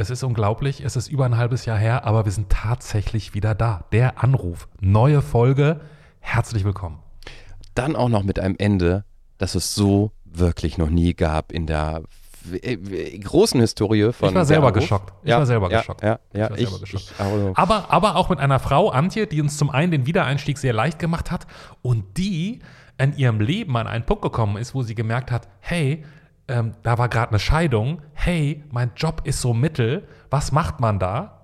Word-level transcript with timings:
Es 0.00 0.10
ist 0.10 0.22
unglaublich, 0.22 0.84
es 0.84 0.94
ist 0.94 1.08
über 1.08 1.24
ein 1.24 1.36
halbes 1.36 1.64
Jahr 1.64 1.76
her, 1.76 2.04
aber 2.04 2.24
wir 2.24 2.30
sind 2.30 2.50
tatsächlich 2.50 3.34
wieder 3.34 3.56
da. 3.56 3.82
Der 3.90 4.22
Anruf, 4.22 4.68
neue 4.78 5.22
Folge. 5.22 5.80
Herzlich 6.20 6.62
willkommen. 6.62 7.00
Dann 7.74 7.96
auch 7.96 8.08
noch 8.08 8.22
mit 8.22 8.38
einem 8.38 8.54
Ende, 8.58 9.04
das 9.38 9.56
es 9.56 9.74
so 9.74 10.12
wirklich 10.24 10.78
noch 10.78 10.88
nie 10.88 11.14
gab 11.14 11.50
in 11.50 11.66
der 11.66 12.02
äh, 12.62 12.76
großen 13.18 13.60
Historie 13.60 14.12
von. 14.12 14.28
Ich 14.28 14.34
war 14.36 14.44
selber 14.44 14.70
geschockt. 14.70 15.12
Ich 15.24 15.30
ja, 15.30 15.38
war 15.38 15.46
selber 15.46 15.68
ja, 15.68 15.80
geschockt. 15.80 16.04
Ja, 16.04 16.20
ja, 16.32 16.54
ich, 16.54 16.72
ich, 16.72 16.80
geschockt. 16.80 17.14
ich 17.14 17.20
also, 17.20 17.52
aber, 17.56 17.90
aber 17.90 18.14
auch 18.14 18.28
mit 18.28 18.38
einer 18.38 18.60
Frau, 18.60 18.90
Antje, 18.90 19.26
die 19.26 19.40
uns 19.40 19.56
zum 19.58 19.68
einen 19.68 19.90
den 19.90 20.06
Wiedereinstieg 20.06 20.58
sehr 20.58 20.74
leicht 20.74 21.00
gemacht 21.00 21.32
hat 21.32 21.48
und 21.82 22.16
die 22.16 22.60
in 22.98 23.16
ihrem 23.16 23.40
Leben 23.40 23.76
an 23.76 23.88
einen 23.88 24.06
Punkt 24.06 24.22
gekommen 24.22 24.58
ist, 24.58 24.76
wo 24.76 24.84
sie 24.84 24.94
gemerkt 24.94 25.32
hat, 25.32 25.48
hey, 25.58 26.04
ähm, 26.48 26.74
da 26.82 26.98
war 26.98 27.08
gerade 27.08 27.30
eine 27.30 27.38
Scheidung, 27.38 28.02
hey, 28.14 28.64
mein 28.70 28.92
Job 28.96 29.22
ist 29.24 29.40
so 29.40 29.54
mittel, 29.54 30.08
was 30.30 30.50
macht 30.52 30.80
man 30.80 30.98
da? 30.98 31.42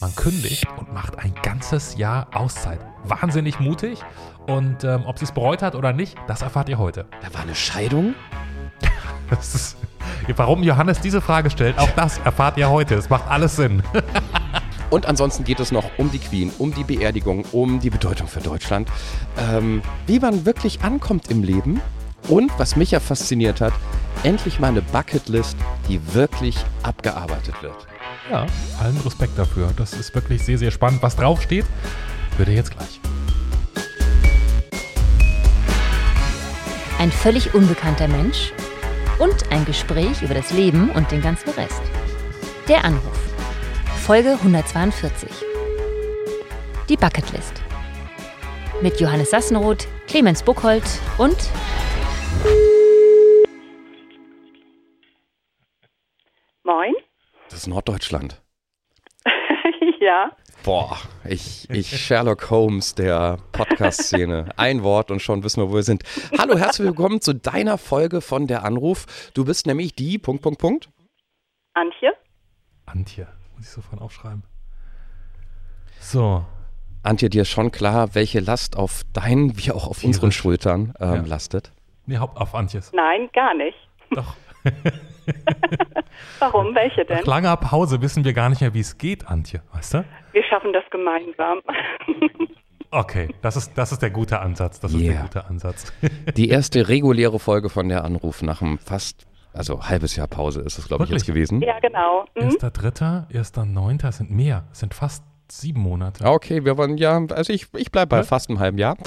Man 0.00 0.14
kündigt 0.16 0.66
und 0.78 0.92
macht 0.92 1.18
ein 1.18 1.32
ganzes 1.42 1.96
Jahr 1.96 2.26
Auszeit. 2.34 2.80
Wahnsinnig 3.04 3.60
mutig 3.60 4.02
und 4.48 4.82
ähm, 4.82 5.04
ob 5.06 5.18
sie 5.18 5.24
es 5.26 5.32
bereut 5.32 5.62
hat 5.62 5.76
oder 5.76 5.92
nicht, 5.92 6.16
das 6.26 6.42
erfahrt 6.42 6.68
ihr 6.68 6.78
heute. 6.78 7.06
da 7.22 7.32
war 7.34 7.42
eine 7.42 7.54
Scheidung? 7.54 8.14
Das 9.30 9.54
ist, 9.54 9.76
warum 10.36 10.62
Johannes 10.62 11.00
diese 11.00 11.22
Frage 11.22 11.48
stellt, 11.48 11.78
auch 11.78 11.88
das 11.92 12.18
erfahrt 12.18 12.58
ihr 12.58 12.68
heute. 12.68 12.96
Es 12.96 13.08
macht 13.08 13.30
alles 13.30 13.56
Sinn. 13.56 13.82
Und 14.90 15.06
ansonsten 15.06 15.42
geht 15.44 15.58
es 15.58 15.72
noch 15.72 15.84
um 15.96 16.10
die 16.10 16.18
Queen, 16.18 16.52
um 16.58 16.74
die 16.74 16.84
Beerdigung, 16.84 17.46
um 17.52 17.80
die 17.80 17.88
Bedeutung 17.88 18.28
für 18.28 18.40
Deutschland, 18.40 18.90
ähm, 19.38 19.80
wie 20.06 20.20
man 20.20 20.44
wirklich 20.44 20.82
ankommt 20.82 21.30
im 21.30 21.42
Leben 21.42 21.80
und, 22.28 22.50
was 22.58 22.76
mich 22.76 22.90
ja 22.90 23.00
fasziniert 23.00 23.60
hat, 23.60 23.72
endlich 24.22 24.60
mal 24.60 24.68
eine 24.68 24.82
Bucketlist, 24.82 25.56
die 25.88 26.00
wirklich 26.14 26.56
abgearbeitet 26.82 27.54
wird. 27.62 27.86
Ja, 28.30 28.46
allen 28.80 28.96
Respekt 29.04 29.38
dafür. 29.38 29.72
Das 29.76 29.92
ist 29.94 30.14
wirklich 30.14 30.44
sehr, 30.44 30.58
sehr 30.58 30.70
spannend. 30.70 31.02
Was 31.02 31.16
draufsteht, 31.16 31.66
hört 32.36 32.48
ihr 32.48 32.54
jetzt 32.54 32.70
gleich. 32.70 33.00
Ein 36.98 37.10
völlig 37.10 37.52
unbekannter 37.54 38.06
Mensch 38.06 38.52
und 39.18 39.50
ein 39.50 39.64
Gespräch 39.64 40.22
über 40.22 40.34
das 40.34 40.52
Leben 40.52 40.90
und 40.90 41.10
den 41.10 41.20
ganzen 41.20 41.50
Rest. 41.50 41.82
Der 42.68 42.84
Anruf. 42.84 43.18
Folge 44.06 44.32
142. 44.32 45.28
Die 46.88 46.96
Bucketlist. 46.96 47.60
Mit 48.82 49.00
Johannes 49.00 49.30
Sassenroth, 49.30 49.88
Clemens 50.06 50.42
Buchholz 50.42 51.00
und 51.18 51.36
Moin. 56.64 56.94
Das 57.50 57.60
ist 57.60 57.66
Norddeutschland. 57.66 58.40
ja. 60.00 60.30
Boah, 60.64 60.96
ich, 61.24 61.68
ich 61.70 61.88
Sherlock 62.00 62.48
Holmes 62.50 62.94
der 62.94 63.38
Podcast-Szene. 63.52 64.50
Ein 64.56 64.82
Wort 64.84 65.10
und 65.10 65.20
schon 65.20 65.42
wissen 65.42 65.60
wir, 65.62 65.70
wo 65.70 65.74
wir 65.74 65.82
sind. 65.82 66.04
Hallo, 66.38 66.56
herzlich 66.56 66.86
willkommen 66.86 67.20
zu 67.20 67.34
deiner 67.34 67.78
Folge 67.78 68.20
von 68.20 68.46
Der 68.46 68.64
Anruf. 68.64 69.30
Du 69.34 69.44
bist 69.44 69.66
nämlich 69.66 69.94
die, 69.94 70.18
Punkt, 70.18 70.42
Punkt, 70.42 70.60
Punkt. 70.60 70.88
Antje. 71.74 72.12
Antje, 72.86 73.26
muss 73.56 73.66
ich 73.66 73.70
sofort 73.72 74.00
aufschreiben. 74.00 74.44
So, 75.98 76.44
Antje, 77.02 77.28
dir 77.28 77.42
ist 77.42 77.50
schon 77.50 77.72
klar, 77.72 78.14
welche 78.14 78.38
Last 78.40 78.76
auf 78.76 79.02
deinen 79.12 79.58
wie 79.58 79.72
auch 79.72 79.88
auf 79.88 79.98
Tierisch. 79.98 80.16
unseren 80.16 80.32
Schultern 80.32 80.94
ähm, 81.00 81.14
Ja. 81.14 81.22
lastet? 81.26 81.72
Nee, 82.06 82.18
Haupt 82.18 82.36
auf 82.38 82.54
Antjes. 82.54 82.92
Nein, 82.92 83.28
gar 83.32 83.54
nicht. 83.54 83.76
Doch. 84.10 84.34
Warum? 86.38 86.74
Welche 86.74 87.04
denn? 87.04 87.18
Nach 87.18 87.26
langer 87.26 87.56
Pause 87.56 88.00
wissen 88.02 88.24
wir 88.24 88.32
gar 88.32 88.48
nicht 88.48 88.60
mehr, 88.60 88.74
wie 88.74 88.80
es 88.80 88.98
geht, 88.98 89.26
Antje, 89.28 89.62
weißt 89.72 89.94
du? 89.94 90.04
Wir 90.32 90.44
schaffen 90.44 90.72
das 90.72 90.84
gemeinsam. 90.90 91.60
Okay, 92.94 93.34
das 93.40 93.56
ist, 93.56 93.72
das 93.78 93.90
ist 93.92 94.02
der 94.02 94.10
gute 94.10 94.40
Ansatz. 94.40 94.78
Das 94.78 94.92
ist 94.92 95.00
der 95.02 95.12
Yeah. 95.12 95.22
gute 95.22 95.46
Ansatz. 95.46 95.90
Die 96.36 96.50
erste 96.50 96.88
reguläre 96.88 97.38
Folge 97.38 97.70
von 97.70 97.88
Der 97.88 98.04
Anruf 98.04 98.42
nach 98.42 98.60
einem 98.60 98.76
fast, 98.78 99.26
also 99.54 99.88
halbes 99.88 100.14
Jahr 100.14 100.26
Pause 100.28 100.60
ist 100.60 100.76
es, 100.78 100.88
glaube 100.88 101.04
ich, 101.04 101.08
Wirklich? 101.08 101.22
jetzt 101.22 101.26
gewesen. 101.26 101.62
ja, 101.62 101.78
genau. 101.80 102.26
Mhm. 102.36 102.42
Erster, 102.42 102.70
dritter, 102.70 103.26
erster, 103.30 103.64
neunter, 103.64 104.10
es 104.10 104.18
sind 104.18 104.30
mehr. 104.30 104.64
Es 104.72 104.80
sind 104.80 104.92
fast 104.92 105.24
sieben 105.50 105.80
Monate. 105.80 106.22
Ah, 106.26 106.32
Okay, 106.32 106.66
wir 106.66 106.76
wollen 106.76 106.98
ja, 106.98 107.18
also 107.30 107.54
ich, 107.54 107.68
ich 107.74 107.90
bleibe 107.90 108.08
bei 108.08 108.16
Ja. 108.18 108.22
fast 108.24 108.50
einem 108.50 108.58
halben 108.60 108.76
Jahr. 108.76 108.98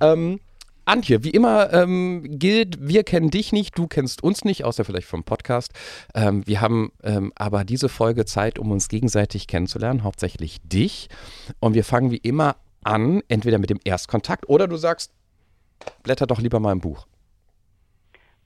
Ähm, 0.00 0.38
Antje, 0.86 1.24
wie 1.24 1.30
immer 1.30 1.72
ähm, 1.72 2.22
gilt, 2.38 2.76
wir 2.86 3.04
kennen 3.04 3.30
dich 3.30 3.52
nicht, 3.52 3.78
du 3.78 3.86
kennst 3.86 4.22
uns 4.22 4.44
nicht, 4.44 4.64
außer 4.64 4.84
vielleicht 4.84 5.06
vom 5.06 5.24
Podcast. 5.24 5.72
Ähm, 6.14 6.46
wir 6.46 6.60
haben 6.60 6.92
ähm, 7.02 7.32
aber 7.36 7.64
diese 7.64 7.88
Folge 7.88 8.24
Zeit, 8.24 8.58
um 8.58 8.70
uns 8.70 8.88
gegenseitig 8.88 9.46
kennenzulernen, 9.46 10.04
hauptsächlich 10.04 10.60
dich. 10.62 11.08
Und 11.60 11.74
wir 11.74 11.84
fangen 11.84 12.10
wie 12.10 12.18
immer 12.18 12.56
an, 12.82 13.22
entweder 13.28 13.58
mit 13.58 13.70
dem 13.70 13.80
Erstkontakt 13.84 14.48
oder 14.48 14.68
du 14.68 14.76
sagst, 14.76 15.12
blätter 16.02 16.26
doch 16.26 16.40
lieber 16.40 16.60
mal 16.60 16.72
im 16.72 16.80
Buch. 16.80 17.06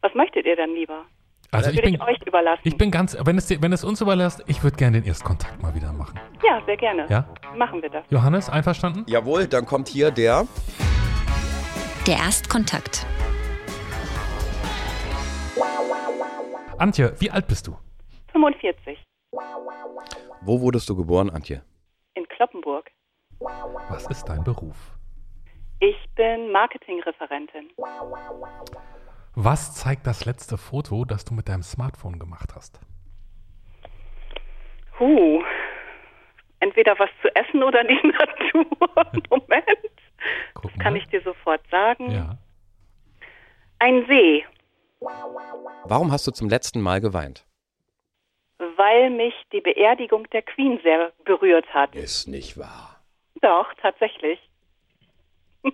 Was 0.00 0.14
möchtet 0.14 0.46
ihr 0.46 0.54
denn 0.54 0.74
lieber? 0.74 1.04
Also 1.50 1.70
ich 1.70 1.76
Würde 1.76 1.86
bin, 1.86 1.94
ich 1.94 2.02
euch 2.02 2.18
überlassen. 2.26 2.60
ich 2.62 2.76
bin 2.76 2.90
ganz, 2.90 3.16
wenn 3.24 3.38
es, 3.38 3.50
wenn 3.62 3.72
es 3.72 3.82
uns 3.82 4.00
überlässt, 4.00 4.44
ich 4.46 4.62
würde 4.62 4.76
gerne 4.76 5.00
den 5.00 5.08
Erstkontakt 5.08 5.60
mal 5.62 5.74
wieder 5.74 5.92
machen. 5.92 6.20
ja, 6.44 6.60
sehr 6.66 6.76
gerne. 6.76 7.06
Ja? 7.08 7.26
Machen 7.56 7.80
wir 7.80 7.88
das. 7.88 8.04
Johannes, 8.10 8.50
einverstanden? 8.50 9.04
Jawohl, 9.08 9.46
dann 9.46 9.64
kommt 9.64 9.88
hier 9.88 10.10
der. 10.10 10.46
Der 12.08 12.16
Erstkontakt. 12.16 13.06
Antje, 16.78 17.14
wie 17.18 17.30
alt 17.30 17.46
bist 17.46 17.66
du? 17.66 17.76
45. 18.32 18.98
Wo 20.40 20.58
wurdest 20.62 20.88
du 20.88 20.96
geboren, 20.96 21.28
Antje? 21.28 21.62
In 22.14 22.26
Kloppenburg. 22.28 22.90
Was 23.40 24.06
ist 24.08 24.24
dein 24.24 24.42
Beruf? 24.42 24.96
Ich 25.80 25.96
bin 26.16 26.50
Marketingreferentin. 26.50 27.68
Was 29.34 29.74
zeigt 29.74 30.06
das 30.06 30.24
letzte 30.24 30.56
Foto, 30.56 31.04
das 31.04 31.26
du 31.26 31.34
mit 31.34 31.46
deinem 31.50 31.62
Smartphone 31.62 32.18
gemacht 32.18 32.54
hast? 32.54 32.80
Huh. 34.98 35.44
Entweder 36.60 36.98
was 36.98 37.10
zu 37.20 37.28
essen 37.36 37.62
oder 37.62 37.84
die 37.84 38.00
Natur. 38.02 38.64
Moment. 39.28 39.97
Guck 40.54 40.72
Kann 40.78 40.94
mal. 40.94 40.98
ich 40.98 41.06
dir 41.08 41.22
sofort 41.22 41.60
sagen. 41.70 42.10
Ja. 42.10 42.38
Ein 43.78 44.04
See, 44.08 44.44
Warum 45.84 46.10
hast 46.10 46.26
du 46.26 46.32
zum 46.32 46.48
letzten 46.48 46.80
Mal 46.80 47.00
geweint? 47.00 47.44
weil 48.76 49.10
mich 49.10 49.34
die 49.52 49.60
Beerdigung 49.60 50.28
der 50.30 50.42
Queen 50.42 50.80
sehr 50.82 51.12
berührt 51.24 51.72
hat. 51.72 51.94
Ist 51.94 52.26
nicht 52.26 52.58
wahr. 52.58 53.00
Doch, 53.40 53.72
tatsächlich. 53.80 54.40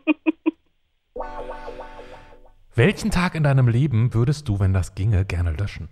Welchen 2.74 3.10
Tag 3.10 3.34
in 3.34 3.42
deinem 3.42 3.68
Leben 3.68 4.12
würdest 4.14 4.48
du, 4.48 4.60
wenn 4.60 4.72
das 4.74 4.94
ginge, 4.94 5.24
gerne 5.24 5.52
löschen? 5.52 5.88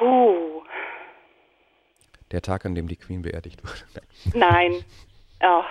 Huh. 0.00 0.62
Der 2.32 2.42
Tag, 2.42 2.64
an 2.66 2.74
dem 2.74 2.88
die 2.88 2.96
Queen 2.96 3.22
beerdigt 3.22 3.62
wurde. 3.62 4.02
Nein. 4.34 4.84
Oh. 5.42 5.62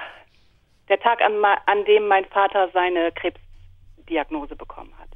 Der 0.90 1.00
Tag, 1.00 1.22
an, 1.22 1.44
an 1.44 1.86
dem 1.86 2.08
mein 2.08 2.26
Vater 2.26 2.70
seine 2.74 3.12
Krebsdiagnose 3.12 4.56
bekommen 4.56 4.94
hat. 4.98 5.10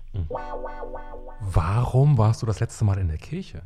Warum 1.40 2.18
warst 2.18 2.42
du 2.42 2.46
das 2.46 2.60
letzte 2.60 2.84
Mal 2.84 2.98
in 2.98 3.08
der 3.08 3.18
Kirche? 3.18 3.62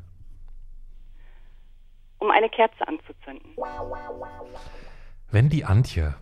Um 2.20 2.30
eine 2.30 2.50
Kerze 2.50 2.88
anzuzünden. 2.88 3.56
Wenn 5.32 5.50
die 5.50 5.66
Antje 5.66 6.16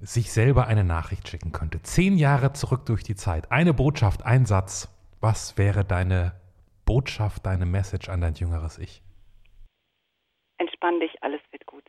sich 0.00 0.32
selber 0.32 0.66
eine 0.66 0.84
Nachricht 0.84 1.28
schicken 1.28 1.52
könnte, 1.52 1.82
zehn 1.82 2.16
Jahre 2.16 2.52
zurück 2.52 2.86
durch 2.86 3.02
die 3.02 3.14
Zeit, 3.14 3.50
eine 3.50 3.74
Botschaft, 3.74 4.24
ein 4.24 4.46
Satz, 4.46 4.88
was 5.20 5.56
wäre 5.58 5.84
deine 5.84 6.32
Botschaft, 6.84 7.44
deine 7.46 7.66
Message 7.66 8.08
an 8.08 8.20
dein 8.20 8.34
jüngeres 8.34 8.78
Ich? 8.78 9.02
Entspann 10.58 11.00
dich, 11.00 11.22
alles 11.22 11.40
wird 11.50 11.66
gut. 11.66 11.84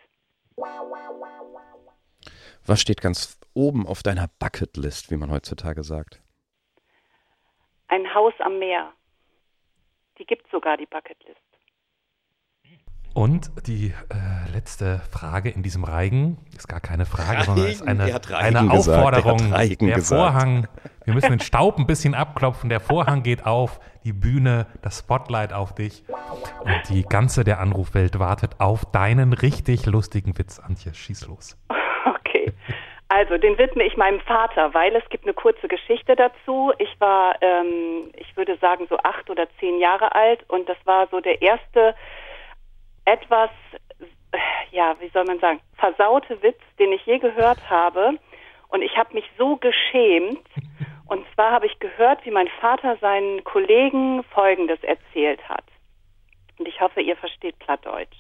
Was 2.68 2.82
steht 2.82 3.02
ganz 3.02 3.40
oben 3.54 3.88
auf 3.88 4.04
deiner 4.04 4.28
Bucketlist, 4.40 5.10
wie 5.10 5.16
man 5.16 5.32
heutzutage 5.32 5.86
sagt? 5.86 6.22
Ein 7.88 8.14
Haus 8.14 8.34
am 8.40 8.60
Meer. 8.60 8.92
Die 10.20 10.26
gibt 10.26 10.52
sogar 10.52 10.76
die 10.76 10.86
Bucketlist. 10.86 11.40
Und 13.14 13.50
die 13.66 13.94
äh, 14.10 14.52
letzte 14.52 15.00
Frage 15.12 15.50
in 15.50 15.64
diesem 15.64 15.86
Reigen 15.86 16.38
ist 16.56 16.68
gar 16.68 16.82
keine 16.82 17.06
Frage, 17.06 17.46
sondern 17.46 17.68
ist 17.68 17.82
Reigen, 17.82 18.02
eine, 18.02 18.14
Reigen 18.14 18.58
eine 18.58 18.68
er 18.68 18.78
Aufforderung. 18.78 19.54
Reigen 19.54 19.88
der 19.88 19.96
gesagt. 19.96 20.22
Vorhang, 20.22 20.68
wir 21.06 21.14
müssen 21.14 21.32
den 21.32 21.40
Staub 21.40 21.80
ein 21.80 21.88
bisschen 21.88 22.14
abklopfen. 22.14 22.70
Der 22.70 22.82
Vorhang 22.82 23.24
geht 23.24 23.46
auf, 23.46 23.80
die 24.04 24.14
Bühne, 24.14 24.68
das 24.82 25.00
Spotlight 25.00 25.54
auf 25.54 25.74
dich. 25.74 26.04
Und 26.64 26.90
die 26.90 27.04
ganze 27.04 27.46
der 27.46 27.60
Anrufwelt 27.60 28.20
wartet 28.20 28.60
auf 28.60 28.86
deinen 28.92 29.32
richtig 29.34 29.86
lustigen 29.86 30.38
Witz. 30.38 30.60
Antje, 30.60 30.94
schieß 30.94 31.28
los. 31.28 31.58
Also, 33.10 33.38
den 33.38 33.58
widme 33.58 33.84
ich 33.84 33.96
meinem 33.96 34.20
Vater, 34.22 34.74
weil 34.74 34.96
es 34.96 35.08
gibt 35.10 35.24
eine 35.24 35.34
kurze 35.34 35.68
Geschichte 35.68 36.16
dazu. 36.16 36.74
Ich 36.78 37.00
war, 37.00 37.36
ähm, 37.42 38.12
ich 38.16 38.36
würde 38.36 38.58
sagen, 38.58 38.86
so 38.90 38.98
acht 38.98 39.30
oder 39.30 39.48
zehn 39.60 39.80
Jahre 39.80 40.14
alt 40.14 40.44
und 40.50 40.68
das 40.68 40.78
war 40.84 41.08
so 41.08 41.22
der 41.22 41.42
erste 41.42 41.96
etwas, 43.06 43.50
ja, 44.72 44.96
wie 45.00 45.08
soll 45.10 45.24
man 45.24 45.40
sagen, 45.40 45.62
versaute 45.78 46.42
Witz, 46.44 46.60
den 46.80 46.92
ich 46.92 47.06
je 47.06 47.20
gehört 47.20 47.70
habe. 47.70 48.20
Und 48.68 48.82
ich 48.82 48.98
habe 48.98 49.14
mich 49.14 49.26
so 49.38 49.56
geschämt. 49.56 50.46
Und 51.08 51.26
zwar 51.34 51.52
habe 51.52 51.68
ich 51.68 51.80
gehört, 51.80 52.26
wie 52.26 52.32
mein 52.32 52.50
Vater 52.60 52.98
seinen 53.00 53.42
Kollegen 53.46 54.24
Folgendes 54.24 54.84
erzählt 54.84 55.48
hat. 55.48 55.64
Und 56.60 56.68
ich 56.68 56.82
hoffe, 56.82 57.00
ihr 57.00 57.16
versteht 57.16 57.58
Plattdeutsch. 57.60 58.18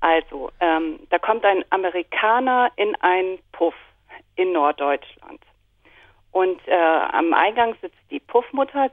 Also, 0.00 0.50
ähm, 0.60 1.00
da 1.10 1.18
kommt 1.18 1.44
ein 1.44 1.64
Amerikaner 1.70 2.70
in 2.76 2.94
einen 2.96 3.38
Puff 3.52 3.74
in 4.36 4.52
Norddeutschland. 4.52 5.40
Und 6.30 6.60
äh, 6.68 6.74
am 6.74 7.34
Eingang 7.34 7.74
sitzt 7.80 7.98
die 8.10 8.20
Puffmutter, 8.20 8.90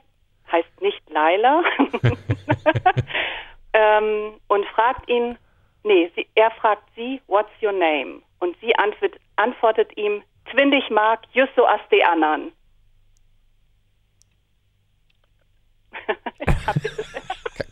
heißt 0.52 0.82
nicht 0.82 1.02
Laila, 1.10 1.64
ähm, 3.74 4.40
und 4.48 4.66
fragt 4.68 5.08
ihn, 5.10 5.38
nee, 5.84 6.12
sie, 6.16 6.28
er 6.36 6.52
fragt 6.52 6.90
sie, 6.96 7.22
what's 7.28 7.52
your 7.62 7.72
name? 7.72 8.22
Und 8.40 8.60
sie 8.62 8.76
antwort, 8.76 9.20
antwortet 9.36 9.96
ihm, 9.98 10.24
Twindig 10.52 10.90
mag, 10.92 11.22
just 11.34 11.54
so 11.56 11.66
as 11.66 11.82
die 11.92 12.04
anderen. 12.04 12.52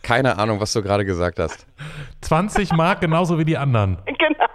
Keine 0.04 0.38
Ahnung, 0.38 0.60
was 0.60 0.72
du 0.72 0.82
gerade 0.82 1.04
gesagt 1.04 1.38
hast. 1.40 1.66
20 2.20 2.72
Mark 2.74 3.00
genauso 3.00 3.38
wie 3.38 3.44
die 3.44 3.56
anderen. 3.58 3.98
Genau. 4.06 4.46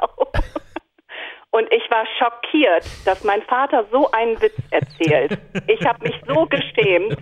Und 1.52 1.68
ich 1.74 1.82
war 1.90 2.06
schockiert, 2.20 2.86
dass 3.06 3.24
mein 3.24 3.42
Vater 3.42 3.84
so 3.92 4.10
einen 4.12 4.40
Witz 4.40 4.54
erzählt. 4.70 5.40
Ich 5.68 5.84
habe 5.86 6.04
mich 6.08 6.16
so 6.28 6.46
geschämt. 6.46 7.18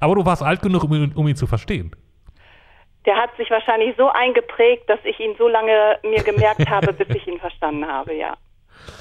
Aber 0.00 0.14
du 0.16 0.24
warst 0.26 0.42
alt 0.42 0.60
genug, 0.60 0.82
um 0.84 0.92
ihn, 0.92 1.12
um 1.14 1.28
ihn 1.28 1.36
zu 1.36 1.46
verstehen. 1.46 1.94
Der 3.06 3.16
hat 3.16 3.30
sich 3.36 3.48
wahrscheinlich 3.50 3.94
so 3.96 4.10
eingeprägt, 4.10 4.88
dass 4.90 4.98
ich 5.04 5.18
ihn 5.20 5.34
so 5.38 5.46
lange 5.48 5.98
mir 6.02 6.22
gemerkt 6.24 6.68
habe, 6.68 6.92
bis 6.92 7.08
ich 7.14 7.26
ihn 7.28 7.38
verstanden 7.38 7.86
habe, 7.86 8.14
ja. 8.14 8.34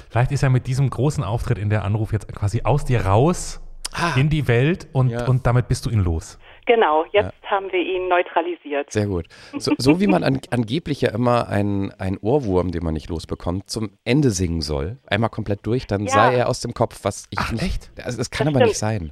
Vielleicht 0.09 0.31
ist 0.31 0.43
er 0.43 0.49
mit 0.51 0.67
diesem 0.67 0.89
großen 0.89 1.23
Auftritt 1.23 1.57
in 1.57 1.69
der 1.71 1.83
Anruf 1.83 2.13
jetzt 2.13 2.33
quasi 2.35 2.61
aus 2.63 2.85
dir 2.85 3.05
raus 3.05 3.59
in 4.15 4.29
die 4.29 4.47
Welt 4.47 4.88
und, 4.93 5.09
Ja. 5.09 5.25
und 5.27 5.45
damit 5.47 5.67
bist 5.67 5.85
du 5.85 5.89
ihn 5.89 5.99
los. 6.03 6.38
Genau, 6.73 7.03
jetzt 7.12 7.33
haben 7.44 7.69
wir 7.73 7.81
ihn 7.81 8.07
neutralisiert. 8.07 8.89
Sehr 8.94 9.06
gut. 9.07 9.25
So, 9.57 9.73
so 9.77 10.00
wie 10.00 10.07
man 10.07 10.23
an, 10.23 10.39
angeblich 10.51 11.01
ja 11.01 11.12
immer 11.13 11.50
einen, 11.50 11.91
einen 12.00 12.18
Ohrwurm, 12.21 12.71
den 12.71 12.81
man 12.81 12.94
nicht 12.94 13.09
losbekommt, 13.09 13.69
zum 13.69 13.97
Ende 14.06 14.29
singen 14.29 14.62
soll, 14.62 14.97
einmal 15.06 15.29
komplett 15.29 15.65
durch, 15.65 15.85
dann 15.85 16.06
Ja. 16.06 16.12
sei 16.12 16.35
er 16.35 16.47
aus 16.47 16.62
dem 16.62 16.73
Kopf, 16.73 17.00
was 17.03 17.27
ich 17.29 17.39
Ach, 17.41 17.51
nicht. 17.51 17.62
echt? 17.62 17.91
Also, 18.06 18.18
das 18.19 18.31
kann 18.31 18.47
Das 18.47 18.56
aber 18.56 18.65
nicht 18.65 18.77
sein. 18.77 19.12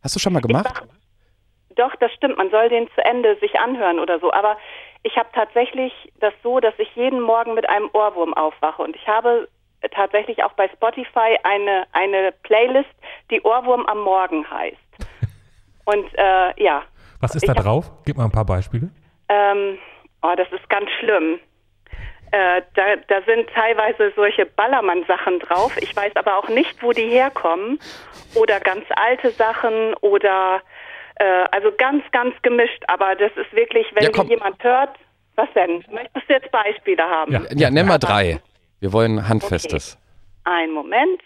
Hast 0.00 0.14
du 0.14 0.20
schon 0.20 0.32
mal 0.32 0.42
gemacht? 0.42 0.80
Doch, 1.74 1.92
das 1.96 2.12
stimmt. 2.12 2.36
Man 2.38 2.50
soll 2.50 2.68
den 2.68 2.86
zu 2.94 3.04
Ende 3.04 3.36
sich 3.40 3.58
anhören 3.58 3.98
oder 3.98 4.20
so. 4.20 4.32
Aber 4.32 4.56
ich 5.02 5.16
habe 5.16 5.28
tatsächlich 5.34 5.92
das 6.20 6.34
so, 6.44 6.60
dass 6.60 6.74
ich 6.78 6.88
jeden 6.94 7.20
Morgen 7.20 7.54
mit 7.54 7.68
einem 7.68 7.90
Ohrwurm 7.94 8.32
aufwache. 8.34 8.80
Und 8.80 8.94
ich 8.94 9.08
habe 9.08 9.48
tatsächlich 9.90 10.44
auch 10.44 10.52
bei 10.52 10.68
Spotify 10.68 11.36
eine, 11.42 11.84
eine 11.90 12.30
Playlist, 12.44 12.90
die 13.32 13.40
Ohrwurm 13.42 13.86
am 13.86 14.02
Morgen 14.02 14.48
heißt. 14.48 14.76
Und 15.84 16.06
äh, 16.14 16.62
ja, 16.62 16.84
Was 17.22 17.34
ist 17.34 17.44
Ich 17.44 17.46
da 17.46 17.54
hab- 17.56 17.64
drauf? 17.64 17.90
Gib 18.04 18.16
mal 18.18 18.24
ein 18.24 18.30
paar 18.32 18.44
Beispiele. 18.44 18.90
ähm, 19.30 19.78
oh, 20.22 20.34
das 20.36 20.50
ist 20.52 20.68
ganz 20.68 20.90
schlimm. 21.00 21.38
Äh, 22.32 22.62
da, 22.74 22.96
da 23.08 23.22
sind 23.26 23.48
teilweise 23.50 24.12
solche 24.16 24.44
Ballermann-Sachen 24.46 25.38
drauf. 25.40 25.76
Ich 25.80 25.94
weiß 25.94 26.16
aber 26.16 26.36
auch 26.38 26.48
nicht, 26.48 26.82
wo 26.82 26.92
die 26.92 27.08
herkommen. 27.08 27.78
Oder 28.34 28.58
ganz 28.60 28.84
alte 28.96 29.30
Sachen 29.30 29.94
oder 30.00 30.62
äh, 31.16 31.44
also 31.52 31.70
ganz, 31.76 32.02
ganz 32.10 32.34
gemischt. 32.42 32.82
Aber 32.88 33.14
das 33.14 33.32
ist 33.36 33.52
wirklich, 33.52 33.86
wenn 33.94 34.10
Ja, 34.12 34.22
jemand 34.24 34.62
hört, 34.64 34.96
was 35.36 35.48
denn? 35.54 35.84
Möchtest 35.90 36.28
du 36.28 36.32
jetzt 36.34 36.50
Beispiele 36.50 37.02
haben? 37.02 37.32
Ja. 37.32 37.40
Ja, 37.54 37.70
nenn 37.70 37.86
mal 37.86 37.98
drei. 37.98 38.40
Wir 38.80 38.92
wollen 38.92 39.28
Handfestes. 39.28 39.98
Ein 40.44 40.70
Moment. 40.72 41.20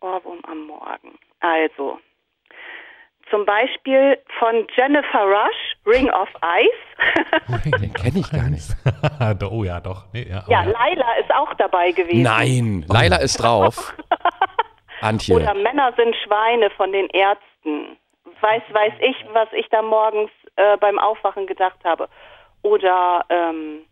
Ohrwurm 0.00 0.38
am 0.48 0.66
Morgen. 0.66 1.18
Also, 1.40 1.98
zum 3.30 3.44
Beispiel 3.44 4.18
von 4.38 4.66
Jennifer 4.76 5.24
Rush, 5.24 5.76
Ring 5.86 6.10
of 6.10 6.28
Ice. 6.42 7.70
Den 7.80 7.92
kenne 7.92 8.18
ich 8.18 8.30
gar 8.30 8.48
nicht. 8.48 8.68
oh 9.50 9.64
ja, 9.64 9.80
doch. 9.80 10.04
Nee, 10.12 10.26
ja, 10.28 10.44
oh 10.46 10.50
ja, 10.50 10.62
ja. 10.62 10.70
Laila 10.70 11.14
ist 11.20 11.34
auch 11.34 11.54
dabei 11.54 11.92
gewesen. 11.92 12.22
Nein, 12.22 12.84
Laila 12.88 13.16
ist 13.16 13.42
drauf. 13.42 13.94
Antje. 15.00 15.34
Oder 15.34 15.54
Männer 15.54 15.92
sind 15.96 16.14
Schweine 16.24 16.70
von 16.70 16.92
den 16.92 17.08
Ärzten. 17.08 17.96
Weiß, 18.40 18.62
weiß 18.70 18.94
ich, 19.00 19.16
was 19.32 19.48
ich 19.52 19.68
da 19.70 19.82
morgens 19.82 20.30
äh, 20.56 20.76
beim 20.78 20.98
Aufwachen 20.98 21.46
gedacht 21.46 21.78
habe. 21.84 22.08
Oder 22.62 23.24
ähm, 23.28 23.84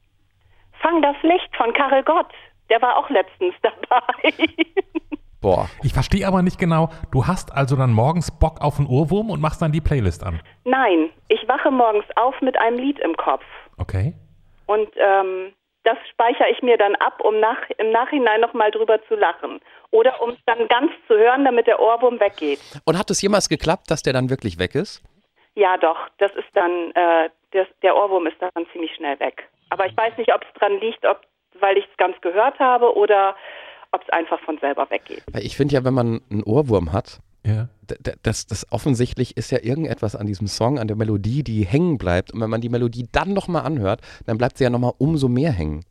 Fang 0.82 1.00
das 1.00 1.16
Licht 1.22 1.56
von 1.56 1.72
Karel 1.72 2.02
Gott. 2.02 2.26
Der 2.68 2.82
war 2.82 2.96
auch 2.96 3.08
letztens 3.08 3.54
dabei. 3.62 4.34
Boah. 5.42 5.68
Ich 5.82 5.92
verstehe 5.92 6.26
aber 6.26 6.40
nicht 6.42 6.58
genau, 6.58 6.88
du 7.10 7.26
hast 7.26 7.52
also 7.52 7.76
dann 7.76 7.92
morgens 7.92 8.30
Bock 8.30 8.60
auf 8.60 8.78
einen 8.78 8.86
Ohrwurm 8.86 9.28
und 9.28 9.40
machst 9.40 9.60
dann 9.60 9.72
die 9.72 9.80
Playlist 9.80 10.24
an. 10.24 10.40
Nein, 10.64 11.10
ich 11.28 11.46
wache 11.48 11.70
morgens 11.70 12.04
auf 12.14 12.40
mit 12.40 12.56
einem 12.58 12.78
Lied 12.78 13.00
im 13.00 13.16
Kopf. 13.16 13.44
Okay. 13.76 14.14
Und 14.66 14.88
ähm, 14.96 15.52
das 15.84 15.98
speichere 16.10 16.48
ich 16.48 16.62
mir 16.62 16.78
dann 16.78 16.94
ab, 16.96 17.20
um 17.24 17.40
nach, 17.40 17.58
im 17.78 17.90
Nachhinein 17.90 18.40
nochmal 18.40 18.70
drüber 18.70 19.02
zu 19.08 19.16
lachen. 19.16 19.60
Oder 19.90 20.22
um 20.22 20.30
es 20.30 20.38
dann 20.46 20.68
ganz 20.68 20.92
zu 21.08 21.14
hören, 21.18 21.44
damit 21.44 21.66
der 21.66 21.80
Ohrwurm 21.80 22.20
weggeht. 22.20 22.60
Und 22.84 22.96
hat 22.96 23.10
es 23.10 23.20
jemals 23.20 23.48
geklappt, 23.48 23.90
dass 23.90 24.02
der 24.02 24.12
dann 24.12 24.30
wirklich 24.30 24.60
weg 24.60 24.76
ist? 24.76 25.02
Ja, 25.54 25.76
doch, 25.76 25.98
das 26.18 26.32
ist 26.36 26.48
dann, 26.54 26.92
äh, 26.92 27.30
das, 27.50 27.66
der 27.82 27.96
Ohrwurm 27.96 28.26
ist 28.26 28.40
dann 28.40 28.64
ziemlich 28.72 28.94
schnell 28.94 29.18
weg. 29.18 29.48
Aber 29.70 29.86
ich 29.86 29.96
weiß 29.96 30.16
nicht, 30.16 30.32
ob 30.32 30.42
es 30.44 30.60
dran 30.60 30.78
liegt, 30.80 31.04
ob, 31.04 31.20
weil 31.58 31.76
ich 31.76 31.84
es 31.90 31.96
ganz 31.96 32.18
gehört 32.20 32.58
habe 32.58 32.94
oder 32.96 33.34
ob 33.92 34.02
es 34.02 34.08
einfach 34.10 34.40
von 34.40 34.58
selber 34.58 34.88
weggeht. 34.90 35.22
Weil 35.32 35.44
ich 35.44 35.56
finde 35.56 35.74
ja, 35.74 35.84
wenn 35.84 35.94
man 35.94 36.20
einen 36.30 36.42
Ohrwurm 36.42 36.92
hat, 36.92 37.20
Ja. 37.46 37.68
das, 38.22 38.46
das 38.46 38.66
offensichtlich 38.72 39.36
ist 39.36 39.50
ja 39.50 39.58
irgendetwas 39.62 40.16
an 40.16 40.26
diesem 40.26 40.46
Song, 40.46 40.78
an 40.78 40.88
der 40.88 40.96
Melodie, 40.96 41.42
die 41.42 41.64
hängen 41.66 41.98
bleibt. 41.98 42.32
Und 42.32 42.40
wenn 42.40 42.50
man 42.50 42.60
die 42.60 42.68
Melodie 42.70 43.08
dann 43.12 43.32
nochmal 43.32 43.62
anhört, 43.64 44.00
dann 44.26 44.38
bleibt 44.38 44.58
sie 44.58 44.64
ja 44.64 44.70
nochmal 44.70 44.92
umso 44.98 45.28
mehr 45.28 45.52
hängen. 45.52 45.84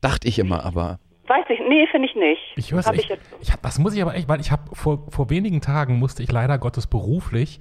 Dachte 0.00 0.28
ich 0.28 0.38
immer, 0.38 0.64
aber. 0.64 0.98
Weiß 1.26 1.46
ich, 1.48 1.58
nee, 1.68 1.86
finde 1.90 2.08
ich 2.08 2.14
nicht. 2.14 2.40
Ich 2.56 2.72
höre 2.72 2.80
ich 2.92 3.08
so. 3.08 3.14
Ich 3.40 3.52
hab, 3.52 3.62
das 3.62 3.78
muss 3.78 3.94
ich 3.94 4.02
aber 4.02 4.14
echt, 4.14 4.28
weil 4.28 4.40
ich 4.40 4.50
habe 4.50 4.74
vor, 4.74 5.06
vor 5.10 5.30
wenigen 5.30 5.60
Tagen 5.62 5.98
musste 5.98 6.22
ich 6.22 6.30
leider 6.30 6.58
Gottes 6.58 6.86
beruflich 6.86 7.60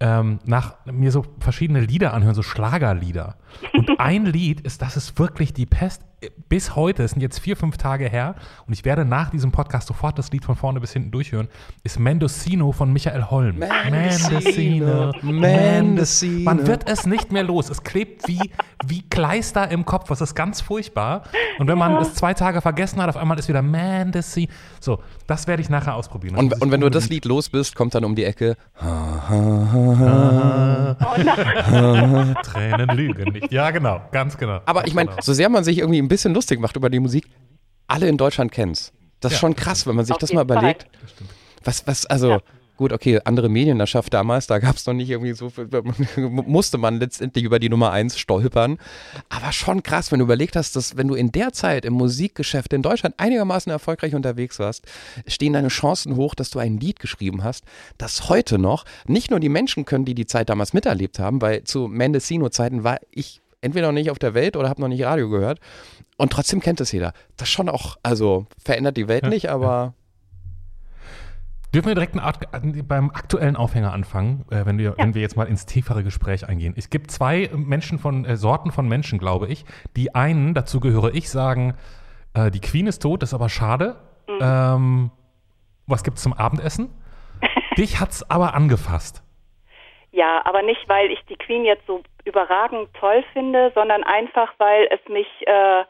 ähm, 0.00 0.38
nach 0.46 0.84
mir 0.86 1.10
so 1.10 1.24
verschiedene 1.38 1.80
Lieder 1.80 2.14
anhören, 2.14 2.34
so 2.34 2.42
Schlagerlieder. 2.42 3.36
Und 3.74 3.90
ein 4.00 4.24
Lied 4.24 4.62
ist, 4.62 4.80
das 4.80 4.96
ist 4.96 5.18
wirklich 5.18 5.52
die 5.52 5.66
Pest. 5.66 6.02
Bis 6.48 6.76
heute, 6.76 7.02
es 7.02 7.12
sind 7.12 7.20
jetzt 7.20 7.38
vier, 7.38 7.56
fünf 7.56 7.76
Tage 7.76 8.08
her, 8.08 8.34
und 8.66 8.72
ich 8.72 8.84
werde 8.84 9.04
nach 9.04 9.30
diesem 9.30 9.52
Podcast 9.52 9.88
sofort 9.88 10.18
das 10.18 10.30
Lied 10.32 10.44
von 10.44 10.56
vorne 10.56 10.80
bis 10.80 10.92
hinten 10.92 11.10
durchhören, 11.10 11.48
ist 11.84 11.98
Mendocino 11.98 12.72
von 12.72 12.92
Michael 12.92 13.30
Holm. 13.30 13.58
Mendocino, 13.58 15.12
Mendocino. 15.22 16.44
Man 16.44 16.66
wird 16.66 16.88
es 16.88 17.06
nicht 17.06 17.32
mehr 17.32 17.42
los. 17.42 17.70
Es 17.70 17.82
klebt 17.82 18.28
wie, 18.28 18.40
wie 18.84 19.02
Kleister 19.02 19.70
im 19.70 19.84
Kopf. 19.84 20.08
Das 20.08 20.20
ist 20.20 20.34
ganz 20.34 20.60
furchtbar. 20.60 21.22
Und 21.58 21.68
wenn 21.68 21.78
man 21.78 21.96
es 21.96 22.14
zwei 22.14 22.34
Tage 22.34 22.60
vergessen 22.60 23.00
hat, 23.00 23.08
auf 23.08 23.16
einmal 23.16 23.38
ist 23.38 23.48
wieder 23.48 23.62
Mendocino. 23.62 24.52
So, 24.80 25.00
das 25.26 25.46
werde 25.46 25.62
ich 25.62 25.68
nachher 25.68 25.94
ausprobieren. 25.94 26.36
Und, 26.36 26.60
und 26.60 26.70
wenn 26.70 26.80
du 26.80 26.90
das 26.90 27.08
Lied 27.08 27.24
los 27.24 27.48
bist, 27.48 27.74
kommt 27.74 27.94
dann 27.94 28.04
um 28.04 28.14
die 28.14 28.24
Ecke. 28.24 28.56
Tränen 32.42 32.96
lügen 32.96 33.32
nicht. 33.32 33.52
Ja, 33.52 33.70
genau, 33.70 34.00
ganz 34.12 34.36
genau. 34.36 34.60
Aber 34.66 34.80
Ganz 34.80 34.88
ich 34.88 34.94
meine, 34.94 35.10
genau. 35.10 35.22
so 35.22 35.32
sehr 35.32 35.48
man 35.48 35.64
sich 35.64 35.78
irgendwie 35.78 36.00
ein 36.00 36.08
bisschen 36.08 36.15
lustig 36.24 36.60
macht 36.60 36.76
über 36.76 36.90
die 36.90 37.00
Musik, 37.00 37.26
alle 37.86 38.08
in 38.08 38.16
Deutschland 38.16 38.52
kennen's. 38.52 38.92
Das 39.20 39.32
ist 39.32 39.36
Ja, 39.36 39.40
schon 39.40 39.56
krass, 39.56 39.86
wenn 39.86 39.96
man 39.96 40.04
sich 40.04 40.14
Auf 40.14 40.20
das 40.20 40.32
mal 40.32 40.42
überlegt. 40.42 40.86
Was, 41.64 41.86
was, 41.86 42.06
also, 42.06 42.40
gut, 42.76 42.92
okay, 42.92 43.20
andere 43.24 43.48
Medienlandschaft 43.48 44.12
damals, 44.12 44.46
da 44.46 44.58
gab 44.58 44.76
es 44.76 44.86
noch 44.86 44.94
nicht 44.94 45.08
irgendwie 45.10 45.32
so 45.32 45.50
viel, 45.50 45.68
musste 46.16 46.78
man 46.78 47.00
letztendlich 47.00 47.44
über 47.44 47.58
die 47.58 47.68
Nummer 47.68 47.92
eins 47.92 48.18
stolpern. 48.18 48.78
Aber 49.28 49.52
schon 49.52 49.82
krass, 49.82 50.12
wenn 50.12 50.18
du 50.18 50.24
überlegt 50.24 50.56
hast, 50.56 50.76
dass 50.76 50.96
wenn 50.96 51.08
du 51.08 51.14
in 51.14 51.32
der 51.32 51.52
Zeit 51.52 51.84
im 51.84 51.94
Musikgeschäft 51.94 52.72
in 52.72 52.82
Deutschland 52.82 53.14
einigermaßen 53.18 53.72
erfolgreich 53.72 54.14
unterwegs 54.14 54.58
warst, 54.58 54.84
stehen 55.26 55.54
deine 55.54 55.68
Chancen 55.68 56.16
hoch, 56.16 56.34
dass 56.34 56.50
du 56.50 56.58
ein 56.58 56.78
Lied 56.78 57.00
geschrieben 57.00 57.42
hast, 57.42 57.64
das 57.98 58.28
heute 58.28 58.58
noch 58.58 58.84
nicht 59.06 59.30
nur 59.30 59.40
die 59.40 59.48
Menschen 59.48 59.84
können, 59.84 60.04
die 60.04 60.14
die 60.14 60.26
Zeit 60.26 60.50
damals 60.50 60.72
miterlebt 60.72 61.18
haben, 61.18 61.40
weil 61.40 61.64
zu 61.64 61.88
Mendocino-Zeiten 61.88 62.84
war 62.84 62.98
ich 63.10 63.40
entweder 63.62 63.88
noch 63.88 63.94
nicht 63.94 64.10
auf 64.10 64.18
der 64.18 64.34
Welt 64.34 64.56
oder 64.56 64.68
habe 64.68 64.80
noch 64.80 64.88
nicht 64.88 65.02
Radio 65.02 65.28
gehört. 65.28 65.58
Und 66.16 66.32
trotzdem 66.32 66.60
kennt 66.60 66.80
es 66.80 66.92
jeder. 66.92 67.12
Das 67.36 67.50
schon 67.50 67.68
auch, 67.68 67.96
also 68.02 68.46
verändert 68.64 68.96
die 68.96 69.08
Welt 69.08 69.26
nicht, 69.26 69.50
aber 69.50 69.94
Dürfen 71.74 71.88
wir 71.88 71.94
direkt 71.94 72.16
beim 72.88 73.10
aktuellen 73.10 73.54
Aufhänger 73.54 73.92
anfangen, 73.92 74.46
äh, 74.50 74.64
wenn, 74.64 74.78
wir, 74.78 74.96
wenn 74.96 75.14
wir 75.14 75.20
jetzt 75.20 75.36
mal 75.36 75.46
ins 75.46 75.66
tiefere 75.66 76.02
Gespräch 76.02 76.48
eingehen. 76.48 76.72
Es 76.74 76.88
gibt 76.88 77.10
zwei 77.10 77.50
Menschen 77.52 77.98
von, 77.98 78.24
äh, 78.24 78.36
Sorten 78.36 78.70
von 78.70 78.88
Menschen, 78.88 79.18
glaube 79.18 79.48
ich. 79.48 79.66
Die 79.94 80.14
einen, 80.14 80.54
dazu 80.54 80.80
gehöre 80.80 81.12
ich, 81.14 81.28
sagen, 81.28 81.74
äh, 82.34 82.50
die 82.50 82.60
Queen 82.60 82.86
ist 82.86 83.00
tot, 83.00 83.22
ist 83.22 83.34
aber 83.34 83.50
schade. 83.50 83.96
Ähm, 84.40 85.10
was 85.86 86.02
gibt's 86.02 86.22
zum 86.22 86.32
Abendessen? 86.32 86.88
Dich 87.76 88.00
hat's 88.00 88.28
aber 88.30 88.54
angefasst. 88.54 89.22
Ja, 90.12 90.40
aber 90.46 90.62
nicht, 90.62 90.88
weil 90.88 91.10
ich 91.10 91.20
die 91.28 91.36
Queen 91.36 91.64
jetzt 91.66 91.86
so 91.86 92.02
überragend 92.24 92.88
toll 92.94 93.22
finde, 93.34 93.70
sondern 93.74 94.02
einfach, 94.02 94.54
weil 94.56 94.88
es 94.90 95.00
mich 95.10 95.26
äh, 95.46 95.84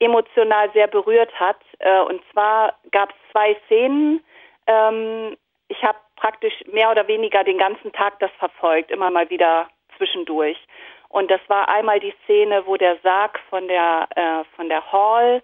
emotional 0.00 0.70
sehr 0.72 0.88
berührt 0.88 1.32
hat. 1.38 1.60
Äh, 1.78 2.00
und 2.00 2.22
zwar 2.32 2.74
gab 2.90 3.10
es 3.10 3.16
zwei 3.30 3.56
Szenen. 3.66 4.24
Ähm, 4.66 5.36
ich 5.68 5.82
habe 5.84 5.98
praktisch 6.16 6.54
mehr 6.72 6.90
oder 6.90 7.06
weniger 7.06 7.44
den 7.44 7.58
ganzen 7.58 7.92
Tag 7.92 8.18
das 8.18 8.30
verfolgt, 8.38 8.90
immer 8.90 9.10
mal 9.10 9.30
wieder 9.30 9.68
zwischendurch. 9.96 10.58
Und 11.08 11.30
das 11.30 11.40
war 11.48 11.68
einmal 11.68 12.00
die 12.00 12.14
Szene, 12.24 12.66
wo 12.66 12.76
der 12.76 12.96
Sarg 13.02 13.38
von 13.50 13.66
der 13.68 14.08
äh, 14.14 14.44
von 14.56 14.68
der 14.68 14.92
Hall 14.92 15.42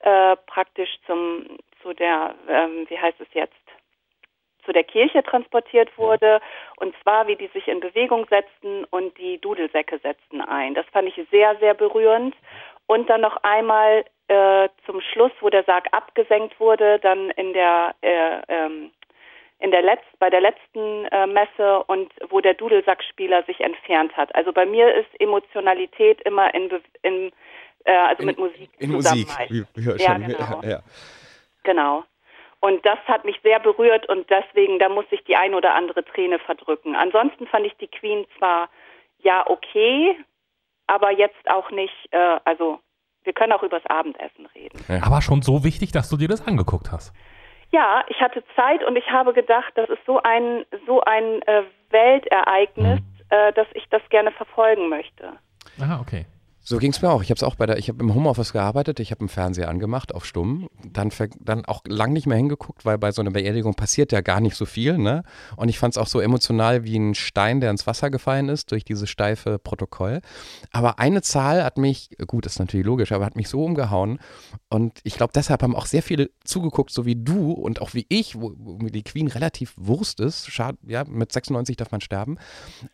äh, 0.00 0.36
praktisch 0.46 0.90
zum 1.06 1.58
zu 1.82 1.92
der 1.92 2.34
ähm, 2.48 2.86
wie 2.88 2.98
heißt 2.98 3.20
es 3.20 3.28
jetzt 3.32 3.54
zu 4.64 4.72
der 4.72 4.84
Kirche 4.84 5.22
transportiert 5.22 5.96
wurde 5.98 6.40
und 6.76 6.94
zwar 7.02 7.26
wie 7.26 7.36
die 7.36 7.48
sich 7.48 7.68
in 7.68 7.80
Bewegung 7.80 8.26
setzten 8.30 8.84
und 8.84 9.18
die 9.18 9.38
Dudelsäcke 9.38 9.98
setzten 9.98 10.40
ein. 10.40 10.74
Das 10.74 10.86
fand 10.92 11.08
ich 11.08 11.28
sehr 11.30 11.56
sehr 11.56 11.74
berührend 11.74 12.34
und 12.92 13.08
dann 13.08 13.22
noch 13.22 13.38
einmal 13.42 14.04
äh, 14.28 14.68
zum 14.84 15.00
Schluss, 15.00 15.32
wo 15.40 15.48
der 15.48 15.64
Sarg 15.64 15.88
abgesenkt 15.92 16.60
wurde, 16.60 16.98
dann 16.98 17.30
in 17.30 17.54
der 17.54 17.94
äh, 18.02 18.42
ähm, 18.48 18.90
in 19.60 19.70
der 19.70 19.80
Letz 19.80 20.02
bei 20.18 20.28
der 20.28 20.40
letzten 20.42 21.06
äh, 21.06 21.26
Messe 21.26 21.84
und 21.86 22.12
wo 22.28 22.40
der 22.40 22.54
Dudelsackspieler 22.54 23.44
sich 23.44 23.60
entfernt 23.60 24.14
hat. 24.16 24.34
Also 24.34 24.52
bei 24.52 24.66
mir 24.66 24.92
ist 24.94 25.08
Emotionalität 25.20 26.20
immer 26.22 26.52
in, 26.52 26.68
in 27.02 27.32
äh, 27.84 27.96
also 27.96 28.22
in, 28.22 28.26
mit 28.26 28.38
Musik 28.38 28.70
in. 28.78 28.90
Musik. 28.90 29.28
Wie, 29.48 29.64
wie 29.74 30.02
ja, 30.02 30.14
schon, 30.14 30.26
genau. 30.26 30.60
ja. 30.62 30.80
genau. 31.62 32.04
Und 32.60 32.84
das 32.84 32.98
hat 33.06 33.24
mich 33.24 33.40
sehr 33.42 33.58
berührt 33.60 34.08
und 34.08 34.28
deswegen, 34.28 34.78
da 34.78 34.88
muss 34.88 35.06
ich 35.10 35.24
die 35.24 35.36
ein 35.36 35.54
oder 35.54 35.74
andere 35.74 36.04
Träne 36.04 36.38
verdrücken. 36.40 36.94
Ansonsten 36.94 37.46
fand 37.46 37.66
ich 37.66 37.76
die 37.78 37.88
Queen 37.88 38.26
zwar 38.38 38.68
ja 39.22 39.48
okay, 39.48 40.16
aber 40.92 41.10
jetzt 41.10 41.50
auch 41.50 41.70
nicht, 41.70 41.94
äh, 42.10 42.38
also 42.44 42.78
wir 43.24 43.32
können 43.32 43.52
auch 43.52 43.62
übers 43.62 43.84
Abendessen 43.86 44.46
reden. 44.54 44.78
Aber 45.02 45.22
schon 45.22 45.42
so 45.42 45.64
wichtig, 45.64 45.92
dass 45.92 46.10
du 46.10 46.16
dir 46.16 46.28
das 46.28 46.46
angeguckt 46.46 46.90
hast. 46.92 47.14
Ja, 47.70 48.04
ich 48.08 48.20
hatte 48.20 48.44
Zeit 48.54 48.84
und 48.84 48.96
ich 48.96 49.08
habe 49.10 49.32
gedacht, 49.32 49.72
das 49.76 49.88
ist 49.88 50.04
so 50.06 50.20
ein 50.22 50.64
so 50.86 51.00
ein 51.02 51.40
äh, 51.42 51.62
Weltereignis, 51.90 53.00
äh, 53.30 53.52
dass 53.54 53.66
ich 53.72 53.88
das 53.88 54.02
gerne 54.10 54.30
verfolgen 54.32 54.90
möchte. 54.90 55.32
Ah, 55.80 56.00
okay. 56.00 56.26
So 56.64 56.78
ging 56.78 56.92
es 56.92 57.02
mir 57.02 57.10
auch. 57.10 57.22
Ich 57.22 57.30
habe 57.30 57.36
es 57.38 57.42
auch 57.42 57.56
bei 57.56 57.66
der, 57.66 57.76
ich 57.78 57.88
habe 57.88 58.00
im 58.02 58.14
Homeoffice 58.14 58.52
gearbeitet, 58.52 59.00
ich 59.00 59.10
habe 59.10 59.20
einen 59.20 59.28
Fernseher 59.28 59.68
angemacht 59.68 60.14
auf 60.14 60.24
Stumm, 60.24 60.68
dann, 60.84 61.10
dann 61.40 61.64
auch 61.64 61.82
lang 61.86 62.12
nicht 62.12 62.26
mehr 62.26 62.36
hingeguckt, 62.36 62.84
weil 62.84 62.98
bei 62.98 63.10
so 63.10 63.20
einer 63.20 63.32
Beerdigung 63.32 63.74
passiert 63.74 64.12
ja 64.12 64.20
gar 64.20 64.40
nicht 64.40 64.54
so 64.54 64.64
viel, 64.64 64.96
ne? 64.96 65.24
Und 65.56 65.68
ich 65.68 65.78
fand 65.80 65.94
es 65.94 65.98
auch 65.98 66.06
so 66.06 66.20
emotional 66.20 66.84
wie 66.84 66.96
ein 66.96 67.16
Stein, 67.16 67.60
der 67.60 67.70
ins 67.70 67.88
Wasser 67.88 68.10
gefallen 68.10 68.48
ist 68.48 68.70
durch 68.70 68.84
dieses 68.84 69.10
steife 69.10 69.58
Protokoll. 69.58 70.20
Aber 70.70 71.00
eine 71.00 71.22
Zahl 71.22 71.64
hat 71.64 71.78
mich, 71.78 72.10
gut, 72.28 72.46
ist 72.46 72.60
natürlich 72.60 72.86
logisch, 72.86 73.10
aber 73.10 73.24
hat 73.24 73.34
mich 73.34 73.48
so 73.48 73.64
umgehauen. 73.64 74.20
Und 74.68 75.00
ich 75.02 75.16
glaube, 75.16 75.32
deshalb 75.34 75.64
haben 75.64 75.74
auch 75.74 75.86
sehr 75.86 76.02
viele 76.02 76.30
zugeguckt, 76.44 76.92
so 76.92 77.04
wie 77.04 77.16
du 77.16 77.50
und 77.50 77.82
auch 77.82 77.92
wie 77.92 78.06
ich, 78.08 78.36
wo, 78.40 78.52
wo 78.56 78.76
mir 78.78 78.92
die 78.92 79.02
Queen 79.02 79.26
relativ 79.26 79.74
Wurst 79.76 80.20
ist. 80.20 80.48
Schade, 80.48 80.78
ja, 80.86 81.02
mit 81.04 81.32
96 81.32 81.76
darf 81.76 81.90
man 81.90 82.00
sterben. 82.00 82.38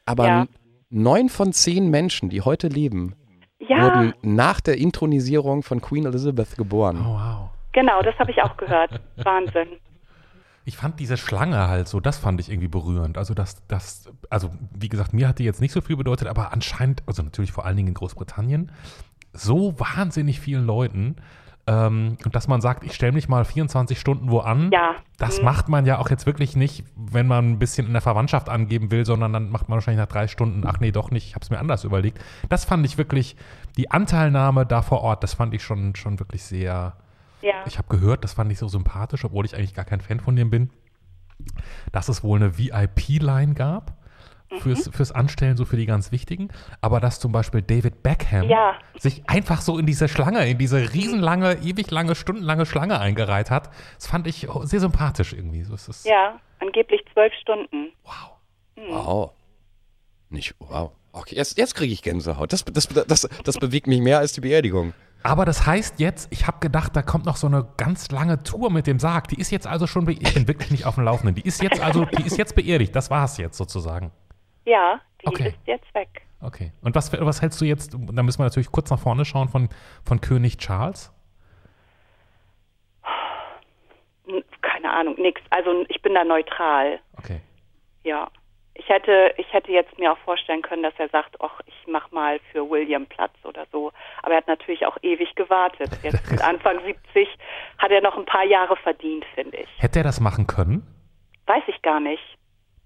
Aber 0.06 0.26
Ja. 0.26 0.46
neun 0.88 1.28
von 1.28 1.52
zehn 1.52 1.90
Menschen, 1.90 2.30
die 2.30 2.40
heute 2.40 2.68
leben, 2.68 3.14
Ja, 3.68 3.82
wurden 3.82 4.14
nach 4.22 4.60
der 4.60 4.78
Intronisierung 4.78 5.62
von 5.62 5.80
Queen 5.80 6.06
Elizabeth 6.06 6.56
geboren. 6.56 7.04
Oh, 7.04 7.14
wow. 7.14 7.50
genau, 7.72 8.02
das 8.02 8.18
habe 8.18 8.30
ich 8.30 8.42
auch 8.42 8.56
gehört. 8.56 9.00
Wahnsinn. 9.16 9.68
Ich 10.64 10.76
fand 10.76 11.00
diese 11.00 11.16
Schlange 11.16 11.68
halt 11.68 11.88
so, 11.88 11.98
das 11.98 12.18
fand 12.18 12.40
ich 12.40 12.50
irgendwie 12.50 12.68
berührend. 12.68 13.16
Also 13.16 13.32
das, 13.32 13.66
das, 13.68 14.10
also 14.28 14.50
wie 14.72 14.88
gesagt, 14.88 15.14
mir 15.14 15.28
hat 15.28 15.38
die 15.38 15.44
jetzt 15.44 15.60
nicht 15.60 15.72
so 15.72 15.80
viel 15.80 15.96
bedeutet, 15.96 16.28
aber 16.28 16.52
anscheinend, 16.52 17.02
also 17.06 17.22
natürlich 17.22 17.52
vor 17.52 17.64
allen 17.64 17.76
Dingen 17.76 17.88
in 17.88 17.94
Großbritannien, 17.94 18.70
so 19.32 19.78
wahnsinnig 19.78 20.40
vielen 20.40 20.66
Leuten. 20.66 21.16
Ähm, 21.70 22.16
und 22.24 22.34
dass 22.34 22.48
man 22.48 22.62
sagt, 22.62 22.82
ich 22.84 22.94
stelle 22.94 23.12
mich 23.12 23.28
mal 23.28 23.44
24 23.44 24.00
Stunden 24.00 24.30
wo 24.30 24.38
an, 24.40 24.70
Ja. 24.72 24.94
das 25.18 25.38
Mhm. 25.38 25.44
macht 25.44 25.68
man 25.68 25.84
ja 25.84 25.98
auch 25.98 26.08
jetzt 26.08 26.24
wirklich 26.24 26.56
nicht, 26.56 26.84
wenn 26.96 27.26
man 27.26 27.50
ein 27.50 27.58
bisschen 27.58 27.86
in 27.86 27.92
der 27.92 28.00
Verwandtschaft 28.00 28.48
angeben 28.48 28.90
will, 28.90 29.04
sondern 29.04 29.34
dann 29.34 29.50
macht 29.50 29.68
man 29.68 29.76
wahrscheinlich 29.76 30.00
nach 30.00 30.08
drei 30.10 30.28
Stunden, 30.28 30.62
ach 30.66 30.80
nee, 30.80 30.92
doch 30.92 31.10
nicht, 31.10 31.26
ich 31.26 31.34
habe 31.34 31.42
es 31.42 31.50
mir 31.50 31.58
anders 31.58 31.84
überlegt. 31.84 32.18
Das 32.48 32.64
fand 32.64 32.86
ich 32.86 32.96
wirklich, 32.96 33.36
die 33.76 33.90
Anteilnahme 33.90 34.64
da 34.64 34.80
vor 34.80 35.02
Ort, 35.02 35.22
das 35.22 35.34
fand 35.34 35.52
ich 35.52 35.62
schon, 35.62 35.94
schon 35.94 36.18
wirklich 36.18 36.42
sehr, 36.42 36.94
Ja. 37.42 37.54
ich 37.66 37.76
habe 37.76 37.88
gehört, 37.88 38.24
das 38.24 38.32
fand 38.32 38.50
ich 38.50 38.58
so 38.58 38.66
sympathisch, 38.66 39.24
obwohl 39.26 39.44
ich 39.44 39.54
eigentlich 39.54 39.74
gar 39.74 39.84
kein 39.84 40.00
Fan 40.00 40.20
von 40.20 40.36
dem 40.36 40.48
bin, 40.48 40.70
dass 41.92 42.08
es 42.08 42.24
wohl 42.24 42.38
eine 42.40 42.56
VIP-Line 42.58 43.52
gab 43.54 43.92
Mhm. 44.50 44.58
fürs, 44.60 44.88
fürs 44.92 45.12
Anstellen, 45.12 45.56
so 45.56 45.64
für 45.64 45.76
die 45.76 45.86
ganz 45.86 46.10
wichtigen, 46.12 46.48
aber 46.80 47.00
dass 47.00 47.20
zum 47.20 47.32
Beispiel 47.32 47.60
David 47.62 48.02
Beckham 48.02 48.48
Ja. 48.48 48.74
sich 48.98 49.22
einfach 49.28 49.60
so 49.60 49.78
in 49.78 49.86
diese 49.86 50.08
Schlange, 50.08 50.48
in 50.48 50.58
diese 50.58 50.92
riesenlange, 50.94 51.58
ewig 51.62 51.90
lange, 51.90 52.14
stundenlange 52.14 52.64
Schlange 52.66 52.98
eingereiht 52.98 53.50
hat, 53.50 53.70
das 53.96 54.06
fand 54.06 54.26
ich 54.26 54.48
sehr 54.62 54.80
sympathisch 54.80 55.32
irgendwie. 55.32 55.64
So, 55.64 55.74
es 55.74 55.88
ist, 55.88 56.06
Ja, 56.06 56.38
angeblich 56.60 57.02
zwölf 57.12 57.32
Stunden. 57.42 57.92
Wow. 58.04 58.30
Wow. 58.88 59.30
Nicht, 60.30 60.54
wow. 60.58 60.92
Okay, 61.12 61.34
jetzt, 61.36 61.58
jetzt 61.58 61.74
kriege 61.74 61.92
ich 61.92 62.02
Gänsehaut. 62.02 62.52
Das, 62.52 62.64
das, 62.64 62.86
das, 62.88 63.28
das 63.44 63.58
bewegt 63.58 63.86
mich 63.86 64.00
mehr 64.00 64.18
als 64.18 64.32
die 64.32 64.40
Beerdigung. 64.40 64.92
Aber 65.22 65.44
das 65.44 65.66
heißt 65.66 65.98
jetzt, 65.98 66.28
ich 66.30 66.46
habe 66.46 66.58
gedacht, 66.60 66.94
da 66.94 67.02
kommt 67.02 67.26
noch 67.26 67.36
so 67.36 67.48
eine 67.48 67.66
ganz 67.76 68.10
lange 68.10 68.42
Tour 68.44 68.70
mit 68.70 68.86
dem 68.86 68.98
Sarg. 69.00 69.26
Die 69.28 69.40
ist 69.40 69.50
jetzt 69.50 69.66
also 69.66 69.86
schon, 69.86 70.04
be 70.04 70.12
ich 70.12 70.32
bin 70.34 70.46
wirklich 70.46 70.70
nicht 70.70 70.86
auf 70.86 70.94
dem 70.94 71.04
Laufenden. 71.04 71.34
Die 71.34 71.42
ist 71.42 71.60
jetzt 71.62 71.80
also, 71.80 72.04
die 72.04 72.22
ist 72.24 72.36
jetzt 72.38 72.54
beerdigt. 72.54 72.94
Das 72.94 73.10
war 73.10 73.24
es 73.24 73.36
jetzt 73.36 73.56
sozusagen. 73.56 74.12
Ja, 74.68 75.00
die 75.22 75.26
Okay. 75.28 75.48
ist 75.48 75.58
jetzt 75.66 75.94
weg. 75.94 76.22
Okay. 76.42 76.72
Und 76.82 76.94
was, 76.94 77.12
was 77.20 77.42
hältst 77.42 77.60
du 77.60 77.64
jetzt, 77.64 77.94
da 77.94 78.22
müssen 78.22 78.38
wir 78.38 78.44
natürlich 78.44 78.70
kurz 78.70 78.90
nach 78.90 78.98
vorne 78.98 79.24
schauen, 79.24 79.48
von, 79.48 79.68
von 80.04 80.20
König 80.20 80.58
Charles? 80.58 81.12
Keine 84.60 84.90
Ahnung, 84.92 85.14
nix. 85.18 85.40
Also 85.50 85.84
ich 85.88 86.02
bin 86.02 86.14
da 86.14 86.24
neutral. 86.24 87.00
Okay. 87.16 87.40
Ja. 88.04 88.28
Ich 88.74 88.88
hätte, 88.88 89.34
ich 89.38 89.52
hätte 89.52 89.72
jetzt 89.72 89.98
mir 89.98 90.12
auch 90.12 90.18
vorstellen 90.18 90.62
können, 90.62 90.84
dass 90.84 90.94
er 90.98 91.08
sagt, 91.08 91.34
ach, 91.40 91.60
ich 91.66 91.74
mach 91.88 92.12
mal 92.12 92.38
für 92.52 92.68
William 92.70 93.06
Platz 93.06 93.32
oder 93.42 93.66
so. 93.72 93.90
Aber 94.22 94.32
er 94.34 94.38
hat 94.38 94.46
natürlich 94.46 94.86
auch 94.86 94.96
ewig 95.02 95.34
gewartet. 95.34 95.90
Jetzt 96.04 96.30
mit 96.30 96.40
Anfang 96.40 96.78
70 96.84 97.28
hat 97.78 97.90
er 97.90 98.00
noch 98.02 98.16
ein 98.16 98.24
paar 98.24 98.44
Jahre 98.44 98.76
verdient, 98.76 99.24
finde 99.34 99.56
ich. 99.56 99.68
Hätte 99.78 99.98
er 99.98 100.04
das 100.04 100.20
machen 100.20 100.46
können? 100.46 100.86
Weiß 101.46 101.64
ich 101.66 101.82
gar 101.82 101.98
nicht. 101.98 102.22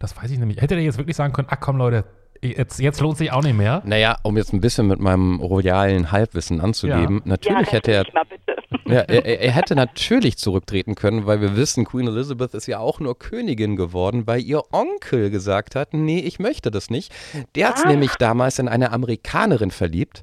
Das 0.03 0.17
weiß 0.17 0.31
ich 0.33 0.39
nämlich. 0.39 0.61
Hätte 0.61 0.75
er 0.75 0.81
jetzt 0.81 0.99
wirklich 0.99 1.15
sagen 1.17 1.33
können, 1.33 1.47
ach 1.49 1.59
komm 1.61 1.77
Leute, 1.77 2.05
jetzt, 2.43 2.81
jetzt 2.81 3.01
lohnt 3.01 3.17
sich 3.17 3.31
auch 3.31 3.43
nicht 3.43 3.57
mehr? 3.57 3.83
Naja, 3.85 4.17
um 4.25 4.37
jetzt 4.37 4.53
ein 4.53 4.61
bisschen 4.61 4.89
mit 4.89 4.99
meinem 4.99 5.41
royalen 5.41 6.11
Halbwissen 6.11 6.61
anzugeben, 6.61 7.19
Ja. 7.19 7.23
natürlich 7.25 7.67
ja, 7.69 7.73
hätte 7.73 7.93
er, 7.93 8.05
mal 8.13 8.25
bitte. 8.29 8.61
Ja, 8.87 9.01
er, 9.01 9.25
er 9.25 9.53
hätte 9.53 9.75
natürlich 9.75 10.37
zurücktreten 10.39 10.95
können, 10.95 11.27
weil 11.27 11.41
wir 11.41 11.57
wissen, 11.57 11.85
Queen 11.85 12.07
Elizabeth 12.07 12.55
ist 12.55 12.67
ja 12.67 12.79
auch 12.79 13.01
nur 13.01 13.19
Königin 13.19 13.77
geworden, 13.77 14.27
weil 14.27 14.41
ihr 14.43 14.63
Onkel 14.73 15.31
gesagt 15.31 15.75
hat, 15.75 15.95
nee, 15.95 16.19
ich 16.21 16.39
möchte 16.39 16.71
das 16.71 16.91
nicht. 16.91 17.13
Der 17.55 17.69
hat 17.69 17.85
Ah. 17.85 17.89
nämlich 17.89 18.13
damals 18.19 18.59
in 18.59 18.69
eine 18.69 18.93
Amerikanerin 18.93 19.71
verliebt, 19.71 20.23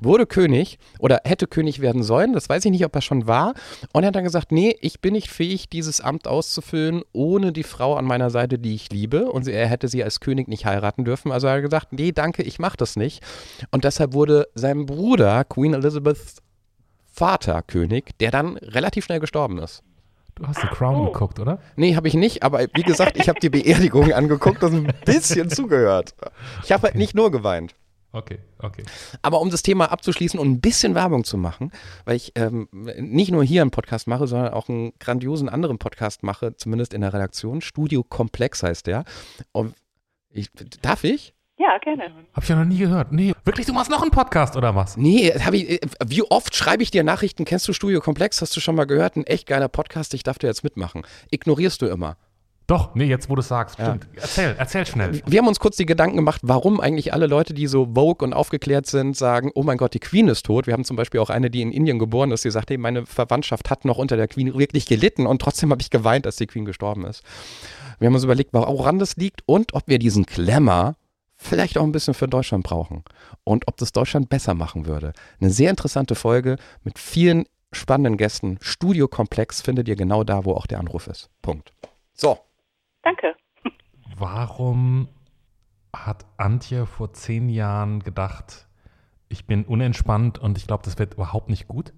wurde 0.00 0.26
König 0.26 0.78
oder 0.98 1.20
hätte 1.24 1.46
König 1.46 1.80
werden 1.80 2.02
sollen, 2.02 2.32
das 2.32 2.48
weiß 2.48 2.64
ich 2.64 2.70
nicht, 2.70 2.84
ob 2.84 2.94
er 2.94 3.02
schon 3.02 3.26
war, 3.26 3.54
und 3.92 4.02
er 4.02 4.08
hat 4.08 4.16
dann 4.16 4.24
gesagt, 4.24 4.52
nee, 4.52 4.76
ich 4.80 5.00
bin 5.00 5.12
nicht 5.12 5.30
fähig, 5.30 5.68
dieses 5.68 6.00
Amt 6.00 6.26
auszufüllen, 6.28 7.02
ohne 7.12 7.52
die 7.52 7.62
Frau 7.62 7.94
an 7.94 8.04
meiner 8.04 8.30
Seite, 8.30 8.58
die 8.58 8.74
ich 8.74 8.90
liebe, 8.90 9.30
und 9.30 9.46
er 9.48 9.66
hätte 9.66 9.88
sie 9.88 10.02
als 10.04 10.20
König 10.20 10.48
nicht 10.48 10.66
heiraten 10.66 11.04
dürfen, 11.04 11.32
also 11.32 11.48
hat 11.48 11.56
er 11.56 11.62
gesagt, 11.62 11.92
nee, 11.92 12.12
danke, 12.12 12.42
ich 12.42 12.58
mache 12.58 12.76
das 12.76 12.96
nicht. 12.96 13.22
Und 13.70 13.84
deshalb 13.84 14.12
wurde 14.12 14.48
sein 14.54 14.86
Bruder, 14.86 15.44
Queen 15.44 15.74
Elizabeths 15.74 16.36
Vater 17.18 17.62
König, 17.62 18.16
der 18.20 18.30
dann 18.30 18.56
relativ 18.58 19.04
schnell 19.04 19.18
gestorben 19.18 19.58
ist. 19.58 19.82
Du 20.36 20.46
hast 20.46 20.60
The 20.60 20.68
Crown 20.68 20.94
Oh. 21.08 21.12
geguckt, 21.12 21.40
oder? 21.40 21.60
Nee, 21.74 21.96
habe 21.96 22.06
ich 22.06 22.14
nicht, 22.14 22.44
aber 22.44 22.60
wie 22.74 22.82
gesagt, 22.84 23.16
ich 23.16 23.28
habe 23.28 23.40
die 23.40 23.50
Beerdigung 23.50 24.12
angeguckt 24.12 24.62
und 24.62 24.86
ein 24.86 24.94
bisschen 25.04 25.50
zugehört. 25.50 26.14
Ich 26.62 26.70
habe 26.70 26.84
halt 26.84 26.94
nicht 26.94 27.16
nur 27.16 27.32
geweint. 27.32 27.74
Okay, 28.12 28.38
okay. 28.60 28.84
Aber 29.20 29.40
um 29.40 29.50
das 29.50 29.62
Thema 29.62 29.90
abzuschließen 29.90 30.38
und 30.38 30.48
ein 30.48 30.60
bisschen 30.60 30.94
Werbung 30.94 31.24
zu 31.24 31.36
machen, 31.36 31.72
weil 32.04 32.14
ich 32.16 32.32
ähm, 32.36 32.68
nicht 32.72 33.32
nur 33.32 33.42
hier 33.44 33.62
einen 33.62 33.72
Podcast 33.72 34.06
mache, 34.06 34.26
sondern 34.28 34.52
auch 34.54 34.68
einen 34.68 34.92
grandiosen 35.00 35.48
anderen 35.48 35.78
Podcast 35.78 36.22
mache, 36.22 36.56
zumindest 36.56 36.94
in 36.94 37.00
der 37.00 37.12
Redaktion. 37.12 37.60
Studio 37.60 38.04
Komplex 38.04 38.62
heißt 38.62 38.86
der. 38.86 39.04
Und 39.52 39.74
ich, 40.30 40.50
darf 40.82 41.02
ich? 41.04 41.34
Ja, 41.68 41.76
gerne. 41.76 42.10
Hab 42.32 42.42
ich 42.42 42.48
ja 42.48 42.56
noch 42.56 42.64
nie 42.64 42.78
gehört. 42.78 43.12
Nee, 43.12 43.34
wirklich, 43.44 43.66
du 43.66 43.74
machst 43.74 43.90
noch 43.90 44.00
einen 44.00 44.10
Podcast 44.10 44.56
oder 44.56 44.74
was? 44.74 44.96
Nee, 44.96 45.30
hab 45.32 45.52
ich, 45.52 45.70
äh, 45.70 45.80
wie 46.06 46.22
oft 46.22 46.56
schreibe 46.56 46.82
ich 46.82 46.90
dir 46.90 47.04
Nachrichten? 47.04 47.44
Kennst 47.44 47.68
du 47.68 47.74
Studio 47.74 48.00
Komplex? 48.00 48.40
Hast 48.40 48.56
du 48.56 48.60
schon 48.60 48.74
mal 48.74 48.86
gehört? 48.86 49.16
Ein 49.16 49.24
echt 49.24 49.46
geiler 49.46 49.68
Podcast, 49.68 50.14
ich 50.14 50.22
darf 50.22 50.38
dir 50.38 50.46
jetzt 50.46 50.64
mitmachen. 50.64 51.02
Ignorierst 51.30 51.82
du 51.82 51.86
immer. 51.86 52.16
Doch, 52.68 52.94
nee, 52.94 53.04
jetzt 53.04 53.28
wo 53.28 53.34
du 53.34 53.40
es 53.40 53.48
sagst. 53.48 53.74
Stimmt. 53.74 54.06
Erzähl, 54.16 54.54
erzähl 54.58 54.86
schnell. 54.86 55.20
Wir 55.26 55.40
haben 55.40 55.46
uns 55.46 55.60
kurz 55.60 55.76
die 55.76 55.84
Gedanken 55.84 56.16
gemacht, 56.16 56.40
warum 56.42 56.80
eigentlich 56.80 57.12
alle 57.12 57.26
Leute, 57.26 57.52
die 57.52 57.66
so 57.66 57.86
vogue 57.94 58.26
und 58.26 58.32
aufgeklärt 58.32 58.86
sind, 58.86 59.14
sagen, 59.14 59.50
oh 59.54 59.62
mein 59.62 59.76
Gott, 59.76 59.92
die 59.92 60.00
Queen 60.00 60.28
ist 60.28 60.46
tot. 60.46 60.66
Wir 60.66 60.72
haben 60.72 60.84
zum 60.84 60.96
Beispiel 60.96 61.20
auch 61.20 61.30
eine, 61.30 61.50
die 61.50 61.60
in 61.60 61.70
Indien 61.70 61.98
geboren 61.98 62.30
ist, 62.30 62.46
die 62.46 62.50
sagt, 62.50 62.70
hey, 62.70 62.78
meine 62.78 63.04
Verwandtschaft 63.04 63.68
hat 63.68 63.84
noch 63.84 63.98
unter 63.98 64.16
der 64.16 64.28
Queen 64.28 64.58
wirklich 64.58 64.86
gelitten 64.86 65.26
und 65.26 65.42
trotzdem 65.42 65.70
habe 65.70 65.82
ich 65.82 65.90
geweint, 65.90 66.24
als 66.24 66.36
die 66.36 66.46
Queen 66.46 66.64
gestorben 66.64 67.04
ist. 67.04 67.22
Wir 67.98 68.06
haben 68.06 68.14
uns 68.14 68.24
überlegt, 68.24 68.54
woran 68.54 68.98
das 68.98 69.16
liegt 69.16 69.42
und 69.44 69.74
ob 69.74 69.82
wir 69.86 69.98
diesen 69.98 70.24
Glamour 70.24 70.96
vielleicht 71.38 71.78
auch 71.78 71.84
ein 71.84 71.92
bisschen 71.92 72.14
für 72.14 72.28
Deutschland 72.28 72.64
brauchen 72.64 73.04
und 73.44 73.68
ob 73.68 73.76
das 73.76 73.92
Deutschland 73.92 74.28
besser 74.28 74.54
machen 74.54 74.86
würde. 74.86 75.12
Eine 75.40 75.50
sehr 75.50 75.70
interessante 75.70 76.14
Folge 76.14 76.56
mit 76.82 76.98
vielen 76.98 77.46
spannenden 77.72 78.16
Gästen. 78.16 78.58
Studiokomplex 78.60 79.62
findet 79.62 79.88
ihr 79.88 79.96
genau 79.96 80.24
da, 80.24 80.44
wo 80.44 80.52
auch 80.52 80.66
der 80.66 80.80
Anruf 80.80 81.06
ist. 81.06 81.30
Punkt. 81.40 81.72
So. 82.12 82.38
Danke. 83.02 83.36
Warum 84.18 85.08
hat 85.94 86.24
Antje 86.36 86.86
vor 86.86 87.12
zehn 87.12 87.48
Jahren 87.48 88.00
gedacht, 88.00 88.66
ich 89.28 89.46
bin 89.46 89.64
unentspannt 89.64 90.38
und 90.38 90.58
ich 90.58 90.66
glaube, 90.66 90.82
das 90.84 90.98
wird 90.98 91.14
überhaupt 91.14 91.48
nicht 91.48 91.68
gut? 91.68 91.92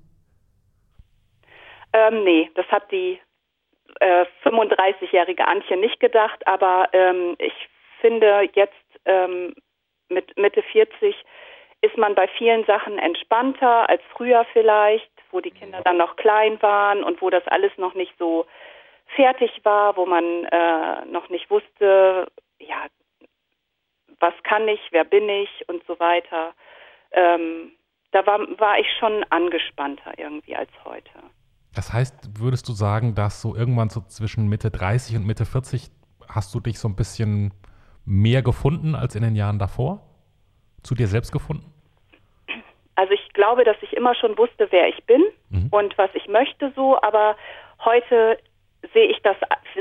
Ähm, 1.93 2.25
nee, 2.25 2.51
das 2.55 2.67
hat 2.67 2.91
die 2.93 3.19
äh, 4.01 4.25
35-jährige 4.45 5.47
Antje 5.47 5.77
nicht 5.77 5.99
gedacht, 5.99 6.47
aber 6.47 6.89
ähm, 6.93 7.37
ich 7.39 7.53
finde 8.01 8.49
jetzt 8.55 8.75
ähm, 9.05 9.55
mit 10.09 10.37
Mitte 10.37 10.63
40 10.63 11.17
ist 11.83 11.97
man 11.97 12.15
bei 12.15 12.29
vielen 12.29 12.65
Sachen 12.67 12.99
entspannter 12.99 13.89
als 13.89 14.03
früher 14.15 14.45
vielleicht, 14.53 15.11
wo 15.31 15.41
die 15.41 15.51
Kinder 15.51 15.81
dann 15.83 15.97
noch 15.97 16.17
klein 16.17 16.61
waren 16.63 17.03
und 17.03 17.23
wo 17.23 17.31
das 17.31 17.47
alles 17.47 17.73
noch 17.79 17.95
nicht 17.95 18.13
so 18.19 18.47
fertig 19.17 19.61
war, 19.65 19.97
wo 19.97 20.07
man 20.07 20.45
äh, 20.45 21.05
noch 21.07 21.29
nicht 21.31 21.51
wusste, 21.51 22.27
ja, 22.59 22.87
was 24.19 24.35
kann 24.43 24.69
ich, 24.69 24.81
wer 24.91 25.05
bin 25.05 25.29
ich 25.29 25.69
und 25.69 25.83
so 25.87 25.99
weiter. 25.99 26.53
Ähm, 27.13 27.73
da 28.13 28.27
war, 28.27 28.41
war 28.59 28.79
ich 28.79 28.87
schon 28.99 29.25
angespannter 29.31 30.13
irgendwie 30.19 30.57
als 30.57 30.71
heute. 30.85 31.11
Das 31.75 31.93
heißt, 31.93 32.41
würdest 32.41 32.69
du 32.69 32.73
sagen, 32.73 33.15
dass 33.15 33.41
so 33.41 33.55
irgendwann 33.55 33.89
so 33.89 34.01
zwischen 34.01 34.49
Mitte 34.49 34.71
30 34.71 35.17
und 35.17 35.27
Mitte 35.27 35.47
40 35.47 35.91
hast 36.29 36.55
du 36.55 36.61
dich 36.61 36.79
so 36.79 36.89
ein 36.89 36.97
bisschen 36.97 37.55
mehr 38.05 38.43
gefunden 38.43 38.95
als 38.95 39.15
in 39.15 39.23
den 39.23 39.37
Jahren 39.37 39.59
davor? 39.59 40.03
Zu 40.83 40.95
dir 40.95 41.07
selbst 41.07 41.33
gefunden? 41.33 41.73
Also 42.95 43.13
ich 43.13 43.33
glaube, 43.33 43.65
dass 43.65 43.77
ich 43.83 43.95
immer 43.95 44.15
schon 44.15 44.37
wusste, 44.37 44.69
wer 44.71 44.89
ich 44.89 45.05
bin 45.05 45.23
mhm. 45.49 45.69
und 45.71 45.97
was 45.97 46.11
ich 46.15 46.29
möchte 46.29 46.73
so, 46.77 47.01
aber 47.01 47.37
heute 47.85 48.39
sehe 48.93 49.07
ich 49.07 49.21
das, 49.23 49.37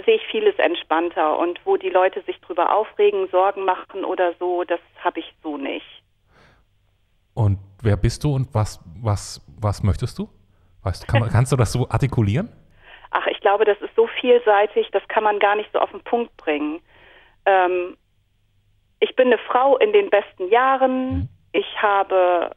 sehe 0.06 0.16
ich 0.16 0.26
vieles 0.32 0.58
entspannter 0.58 1.38
und 1.38 1.60
wo 1.66 1.78
die 1.78 1.90
Leute 1.90 2.22
sich 2.24 2.40
drüber 2.42 2.76
aufregen, 2.76 3.28
Sorgen 3.30 3.66
machen 3.66 4.06
oder 4.06 4.34
so, 4.40 4.64
das 4.64 4.80
habe 5.04 5.20
ich 5.20 5.34
so 5.44 5.58
nicht. 5.58 5.86
Und 7.34 7.60
wer 7.82 7.98
bist 7.98 8.24
du 8.24 8.36
und 8.36 8.54
was, 8.54 8.80
was, 9.02 9.46
was 9.60 9.84
möchtest 9.84 10.18
du? 10.20 10.30
Weißt, 10.84 11.08
kann 11.08 11.28
kannst 11.32 11.52
du 11.52 11.56
das 11.56 11.72
so 11.72 11.90
artikulieren? 11.90 12.50
Ach, 13.12 13.26
ich 13.28 13.40
glaube, 13.40 13.66
das 13.66 13.80
ist 13.82 13.96
so 13.96 14.08
vielseitig, 14.20 14.90
das 14.92 15.06
kann 15.08 15.24
man 15.24 15.40
gar 15.40 15.56
nicht 15.56 15.70
so 15.74 15.80
auf 15.80 15.92
den 15.92 16.02
Punkt 16.02 16.36
bringen. 16.38 16.82
Ähm, 17.46 17.98
ich 19.00 19.16
bin 19.16 19.28
eine 19.28 19.38
Frau 19.38 19.78
in 19.78 19.94
den 19.94 20.10
besten 20.10 20.50
Jahren. 20.50 21.10
Mhm. 21.10 21.30
Ich 21.52 21.82
habe 21.82 22.52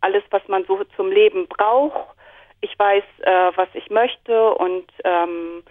alles, 0.00 0.22
was 0.30 0.46
man 0.48 0.64
so 0.66 0.82
zum 0.96 1.10
Leben 1.10 1.46
braucht. 1.48 2.16
Ich 2.60 2.78
weiß, 2.78 3.04
äh, 3.20 3.52
was 3.56 3.68
ich 3.74 3.90
möchte 3.90 4.54
und 4.54 4.84
ähm, 5.04 5.62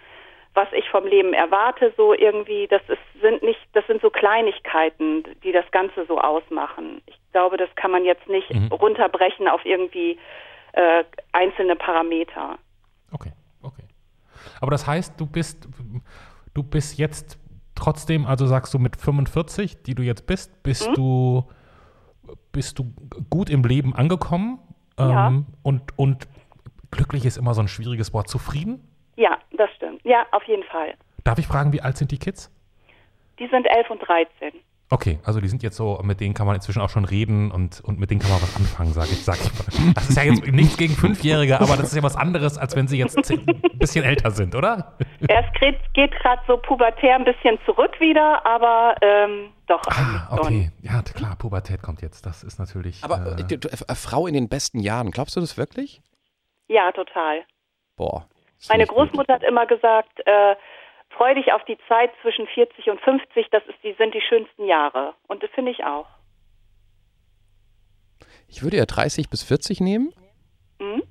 was 0.54 0.68
ich 0.72 0.88
vom 0.90 1.06
Leben 1.06 1.32
erwarte. 1.32 1.92
So 1.96 2.12
irgendwie, 2.14 2.66
das 2.66 2.82
ist, 2.88 3.22
sind 3.22 3.42
nicht, 3.42 3.60
das 3.72 3.86
sind 3.86 4.02
so 4.02 4.10
Kleinigkeiten, 4.10 5.24
die 5.42 5.52
das 5.52 5.70
Ganze 5.70 6.04
so 6.06 6.18
ausmachen. 6.18 7.02
Ich 7.06 7.18
glaube, 7.32 7.56
das 7.56 7.74
kann 7.76 7.90
man 7.90 8.04
jetzt 8.04 8.28
nicht 8.28 8.52
mhm. 8.52 8.68
runterbrechen 8.68 9.48
auf 9.48 9.64
irgendwie 9.64 10.18
äh, 10.72 11.04
einzelne 11.32 11.76
Parameter. 11.76 12.58
Okay, 13.12 13.32
okay. 13.62 13.84
Aber 14.60 14.70
das 14.70 14.86
heißt, 14.86 15.18
du 15.18 15.26
bist, 15.26 15.68
du 16.54 16.62
bist 16.62 16.98
jetzt 16.98 17.41
trotzdem, 17.82 18.26
also 18.26 18.46
sagst 18.46 18.72
du 18.74 18.78
mit 18.78 18.96
45, 18.96 19.82
die 19.82 19.94
du 19.94 20.02
jetzt 20.02 20.26
bist, 20.26 20.62
bist 20.62 20.88
mhm. 20.88 20.94
du 20.94 21.44
bist 22.52 22.78
du 22.78 22.92
gut 23.30 23.50
im 23.50 23.64
Leben 23.64 23.94
angekommen 23.94 24.60
ja. 24.98 25.28
Ähm, 25.28 25.46
und, 25.62 25.82
und 25.96 26.28
glücklich 26.90 27.24
ist 27.24 27.36
immer 27.36 27.54
so 27.54 27.62
ein 27.62 27.68
schwieriges 27.68 28.12
Wort. 28.12 28.28
Zufrieden? 28.28 28.86
Ja, 29.16 29.38
das 29.56 29.70
stimmt. 29.76 30.04
Ja, 30.04 30.26
auf 30.32 30.44
jeden 30.44 30.64
Fall. 30.64 30.94
Darf 31.24 31.38
ich 31.38 31.46
fragen, 31.46 31.72
wie 31.72 31.80
alt 31.80 31.96
sind 31.96 32.10
die 32.10 32.18
Kids? 32.18 32.50
Die 33.38 33.48
sind 33.48 33.66
11 33.66 33.90
und 33.90 34.00
13. 34.00 34.52
Okay, 34.92 35.18
also 35.24 35.40
die 35.40 35.48
sind 35.48 35.62
jetzt 35.62 35.78
so, 35.78 35.98
mit 36.02 36.20
denen 36.20 36.34
kann 36.34 36.46
man 36.46 36.54
inzwischen 36.54 36.82
auch 36.82 36.90
schon 36.90 37.06
reden 37.06 37.50
und, 37.50 37.80
und 37.80 37.98
mit 37.98 38.10
denen 38.10 38.20
kann 38.20 38.30
man 38.30 38.42
was 38.42 38.54
anfangen, 38.56 38.92
sage 38.92 39.08
ich, 39.12 39.24
sag 39.24 39.36
ich 39.36 39.50
mal. 39.54 39.94
Das 39.94 40.10
ist 40.10 40.16
ja 40.18 40.24
jetzt 40.24 40.46
nichts 40.46 40.76
gegen 40.76 40.92
Fünfjährige, 40.92 41.58
aber 41.58 41.78
das 41.78 41.84
ist 41.84 41.96
ja 41.96 42.02
was 42.02 42.14
anderes, 42.14 42.58
als 42.58 42.76
wenn 42.76 42.88
sie 42.88 42.98
jetzt 42.98 43.16
ein 43.30 43.62
bisschen 43.78 44.04
älter 44.04 44.30
sind, 44.32 44.54
oder? 44.54 44.98
Ja, 45.30 45.40
es 45.40 45.60
geht, 45.60 45.78
geht 45.94 46.12
gerade 46.20 46.42
so 46.46 46.58
pubertär 46.58 47.14
ein 47.14 47.24
bisschen 47.24 47.58
zurück 47.64 47.98
wieder, 48.00 48.44
aber 48.44 48.94
ähm, 49.00 49.48
doch. 49.66 49.80
Ah, 49.86 50.28
okay. 50.30 50.70
Ja, 50.82 51.00
klar, 51.00 51.36
Pubertät 51.36 51.80
kommt 51.80 52.02
jetzt. 52.02 52.26
Das 52.26 52.44
ist 52.44 52.58
natürlich. 52.58 53.02
Aber 53.02 53.38
äh, 53.38 53.44
du, 53.44 53.56
du, 53.56 53.68
äh, 53.68 53.94
Frau 53.94 54.26
in 54.26 54.34
den 54.34 54.50
besten 54.50 54.78
Jahren, 54.78 55.10
glaubst 55.10 55.36
du 55.36 55.40
das 55.40 55.56
wirklich? 55.56 56.02
Ja, 56.68 56.92
total. 56.92 57.44
Boah. 57.96 58.26
Meine 58.68 58.86
Großmutter 58.86 59.34
gut. 59.34 59.42
hat 59.42 59.42
immer 59.42 59.66
gesagt, 59.66 60.20
äh, 60.26 60.54
freu 61.22 61.34
dich 61.34 61.52
auf 61.52 61.64
die 61.66 61.78
Zeit 61.88 62.10
zwischen 62.22 62.46
40 62.46 62.88
und 62.90 63.00
50, 63.00 63.46
das 63.50 63.62
ist 63.68 63.78
die, 63.82 63.94
sind 63.98 64.14
die 64.14 64.20
schönsten 64.20 64.66
Jahre. 64.66 65.14
Und 65.28 65.42
das 65.42 65.50
finde 65.54 65.70
ich 65.70 65.84
auch. 65.84 66.06
Ich 68.48 68.62
würde 68.62 68.76
ja 68.76 68.86
30 68.86 69.30
bis 69.30 69.42
40 69.42 69.80
nehmen. 69.80 70.12
Mhm. 70.80 71.02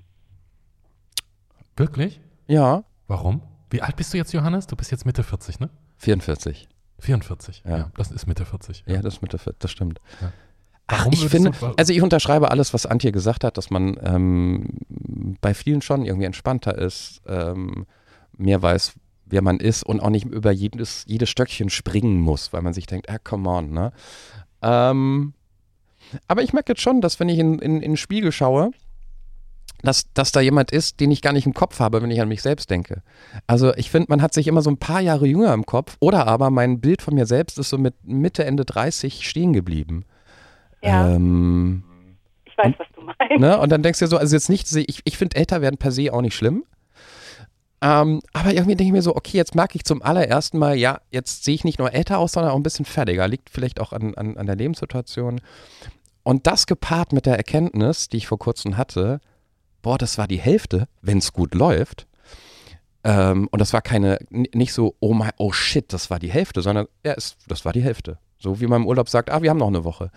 Wirklich? 1.76 2.20
Ja. 2.48 2.84
Warum? 3.08 3.42
Wie 3.70 3.82
alt 3.82 3.96
bist 3.96 4.14
du 4.14 4.18
jetzt, 4.18 4.34
Johannes? 4.34 4.68
Du 4.68 4.76
bist 4.76 4.92
jetzt 4.92 5.06
Mitte 5.06 5.24
40, 5.24 5.60
ne? 5.60 5.70
44. 5.98 6.68
44, 7.00 7.64
ja. 7.66 7.78
ja 7.78 7.92
das 7.96 8.12
ist 8.12 8.28
Mitte 8.28 8.46
40. 8.46 8.84
Ja, 8.86 8.96
ja 8.96 9.02
das 9.02 9.16
ist 9.16 9.22
Mitte 9.22 9.38
40, 9.38 9.60
das 9.60 9.72
stimmt. 9.72 10.02
Ja. 10.22 10.32
Ach, 10.88 11.08
ich 11.10 11.26
finde, 11.30 11.52
also 11.78 11.94
ich 11.94 12.02
unterschreibe 12.02 12.52
alles, 12.52 12.74
was 12.74 12.86
Antje 12.86 13.14
gesagt 13.14 13.46
hat, 13.46 13.58
dass 13.58 13.70
man 13.70 13.98
ähm, 14.04 14.78
bei 15.40 15.54
vielen 15.54 15.82
schon 15.82 16.04
irgendwie 16.04 16.26
entspannter 16.26 16.78
ist, 16.78 17.22
ähm, 17.28 17.86
mehr 18.34 18.62
weiß, 18.62 18.96
wer 19.32 19.42
man 19.42 19.60
ist 19.60 19.84
und 19.84 20.00
auch 20.02 20.10
nicht 20.10 20.26
über 20.26 20.52
jedes, 20.52 21.06
jedes 21.08 21.30
Stöckchen 21.30 21.70
springen 21.70 22.20
muss, 22.20 22.54
weil 22.54 22.62
man 22.62 22.74
sich 22.74 22.86
denkt, 22.86 23.10
ah, 23.10 23.18
come 23.18 23.50
on, 23.50 23.72
ne? 23.72 23.92
Ähm, 24.62 25.34
aber 26.28 26.44
ich 26.44 26.54
merke 26.54 26.74
jetzt 26.74 26.82
schon, 26.82 27.02
dass 27.02 27.20
wenn 27.20 27.30
ich 27.30 27.40
in, 27.40 27.60
in, 27.60 27.76
in 27.76 27.92
den 27.92 27.98
Spiegel 27.98 28.32
schaue, 28.32 28.72
dass, 29.82 30.12
dass 30.14 30.32
da 30.32 30.42
jemand 30.42 30.72
ist, 30.72 31.00
den 31.00 31.12
ich 31.12 31.22
gar 31.22 31.34
nicht 31.34 31.46
im 31.46 31.54
Kopf 31.54 31.80
habe, 31.80 32.02
wenn 32.02 32.12
ich 32.12 32.22
an 32.22 32.28
mich 32.28 32.42
selbst 32.42 32.70
denke. 32.70 33.02
Also 33.48 33.74
ich 33.76 33.90
finde, 33.90 34.08
man 34.10 34.22
hat 34.22 34.34
sich 34.34 34.48
immer 34.48 34.62
so 34.62 34.70
ein 34.70 34.78
paar 34.78 35.02
Jahre 35.02 35.26
jünger 35.26 35.54
im 35.54 35.66
Kopf 35.66 35.98
oder 36.00 36.28
aber 36.28 36.50
mein 36.50 36.82
Bild 36.82 37.02
von 37.02 37.16
mir 37.16 37.26
selbst 37.26 37.58
ist 37.58 37.70
so 37.70 37.78
mit 37.78 37.96
Mitte, 38.04 38.46
Ende 38.46 38.66
30 38.66 39.28
stehen 39.28 39.54
geblieben. 39.54 40.06
Ja. 40.84 41.16
Ähm, 41.16 41.84
ich 42.46 42.58
weiß, 42.58 42.68
und, 42.68 42.80
was 42.80 42.88
du 42.96 43.02
meinst. 43.02 43.40
Ne? 43.40 43.60
Und 43.60 43.72
dann 43.72 43.82
denkst 43.82 44.00
du 44.00 44.06
dir 44.06 44.10
so, 44.10 44.18
also 44.18 44.36
jetzt 44.36 44.50
nicht, 44.50 44.72
ich, 44.76 45.02
ich 45.04 45.18
finde 45.18 45.38
älter 45.38 45.62
werden 45.62 45.78
per 45.78 45.92
se 45.92 46.14
auch 46.14 46.22
nicht 46.22 46.36
schlimm. 46.36 46.64
Ähm, 47.84 48.22
aber 48.34 48.54
irgendwie 48.54 48.76
denke 48.76 48.90
ich 48.90 48.92
mir 48.92 49.02
so, 49.02 49.16
okay, 49.16 49.38
jetzt 49.38 49.56
merke 49.56 49.76
ich 49.76 49.84
zum 49.84 50.04
allerersten 50.04 50.60
Mal, 50.60 50.76
ja, 50.76 51.02
jetzt 51.10 51.44
sehe 51.44 51.56
ich 51.56 51.64
nicht 51.64 51.80
nur 51.80 51.92
älter 51.94 52.20
aus, 52.20 52.34
sondern 52.34 52.52
auch 52.52 52.56
ein 52.56 52.64
bisschen 52.64 52.86
fertiger. 52.86 53.28
Liegt 53.28 53.50
vielleicht 53.50 53.80
auch 53.80 53.92
an, 53.92 54.14
an, 54.16 54.38
an 54.38 54.46
der 54.46 54.56
Lebenssituation. 54.56 55.42
Und 56.24 56.46
das 56.46 56.68
gepaart 56.68 57.12
mit 57.12 57.26
der 57.26 57.38
Erkenntnis, 57.38 58.08
die 58.08 58.18
ich 58.18 58.28
vor 58.28 58.38
kurzem 58.38 58.78
hatte, 58.78 59.20
boah, 59.82 59.98
das 59.98 60.20
war 60.20 60.28
die 60.28 60.40
Hälfte, 60.40 60.88
wenn 61.02 61.18
es 61.18 61.34
gut 61.34 61.56
läuft. 61.56 62.06
Ähm, 63.04 63.48
und 63.52 63.60
das 63.60 63.74
war 63.74 63.82
keine, 63.82 64.20
nicht 64.30 64.74
so, 64.74 64.96
oh 65.00 65.16
my, 65.16 65.30
oh 65.38 65.52
shit, 65.52 65.92
das 65.92 66.12
war 66.12 66.20
die 66.20 66.32
Hälfte, 66.32 66.62
sondern 66.62 66.88
ja, 67.04 67.14
es, 67.14 67.36
das 67.48 67.66
war 67.66 67.74
die 67.74 67.82
Hälfte. 67.82 68.20
So 68.42 68.60
wie 68.60 68.66
man 68.66 68.82
im 68.82 68.88
Urlaub 68.88 69.08
sagt, 69.08 69.30
ah, 69.30 69.42
wir 69.42 69.52
haben 69.52 69.60
noch 69.60 69.68
eine 69.68 69.84
Woche. 69.84 70.10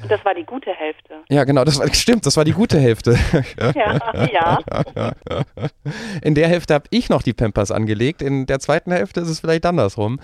Und 0.00 0.10
das 0.10 0.24
war 0.24 0.34
die 0.34 0.44
gute 0.44 0.70
Hälfte. 0.70 1.14
Ja, 1.28 1.42
genau, 1.44 1.64
das 1.64 1.78
war, 1.78 1.92
stimmt, 1.92 2.24
das 2.24 2.36
war 2.36 2.44
die 2.44 2.52
gute 2.52 2.78
Hälfte. 2.78 3.18
ja, 3.74 4.28
ja. 4.32 5.12
In 6.22 6.34
der 6.34 6.48
Hälfte 6.48 6.74
habe 6.74 6.86
ich 6.90 7.08
noch 7.08 7.22
die 7.22 7.32
Pampers 7.32 7.72
angelegt, 7.72 8.22
in 8.22 8.46
der 8.46 8.60
zweiten 8.60 8.92
Hälfte 8.92 9.20
ist 9.20 9.28
es 9.28 9.40
vielleicht 9.40 9.66
andersrum. 9.66 10.20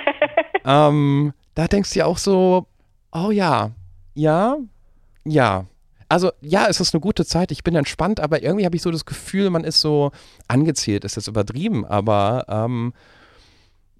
ähm, 0.64 1.34
da 1.54 1.66
denkst 1.66 1.92
du 1.92 1.98
ja 1.98 2.06
auch 2.06 2.18
so, 2.18 2.66
oh 3.12 3.30
ja, 3.30 3.72
ja, 4.14 4.56
ja. 5.24 5.66
Also 6.08 6.30
ja, 6.40 6.68
es 6.68 6.80
ist 6.80 6.94
eine 6.94 7.02
gute 7.02 7.26
Zeit, 7.26 7.52
ich 7.52 7.62
bin 7.62 7.74
entspannt, 7.74 8.18
aber 8.18 8.42
irgendwie 8.42 8.64
habe 8.64 8.76
ich 8.76 8.82
so 8.82 8.90
das 8.90 9.04
Gefühl, 9.04 9.50
man 9.50 9.64
ist 9.64 9.80
so 9.82 10.10
angezählt, 10.46 11.04
ist 11.04 11.16
jetzt 11.16 11.28
übertrieben, 11.28 11.84
aber 11.84 12.46
ähm, 12.48 12.94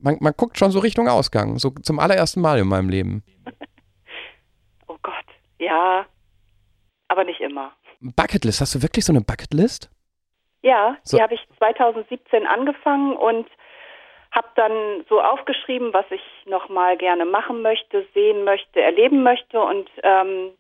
man, 0.00 0.16
man 0.20 0.32
guckt 0.36 0.58
schon 0.58 0.70
so 0.70 0.78
Richtung 0.78 1.08
Ausgang, 1.08 1.58
so 1.58 1.70
zum 1.70 1.98
allerersten 1.98 2.40
Mal 2.40 2.58
in 2.58 2.68
meinem 2.68 2.88
Leben. 2.88 3.22
oh 4.86 4.96
Gott, 5.02 5.14
ja, 5.58 6.06
aber 7.08 7.24
nicht 7.24 7.40
immer. 7.40 7.72
Bucketlist, 8.00 8.60
hast 8.60 8.74
du 8.74 8.82
wirklich 8.82 9.04
so 9.04 9.12
eine 9.12 9.22
Bucketlist? 9.22 9.90
Ja, 10.62 10.96
so. 11.02 11.16
die 11.16 11.22
habe 11.22 11.34
ich 11.34 11.40
2017 11.58 12.46
angefangen 12.46 13.16
und 13.16 13.46
habe 14.30 14.48
dann 14.56 15.04
so 15.08 15.20
aufgeschrieben, 15.20 15.92
was 15.92 16.04
ich 16.10 16.22
nochmal 16.46 16.96
gerne 16.96 17.24
machen 17.24 17.62
möchte, 17.62 18.06
sehen 18.14 18.44
möchte, 18.44 18.80
erleben 18.80 19.22
möchte 19.22 19.60
und 19.60 19.88
ähm, 20.02 20.50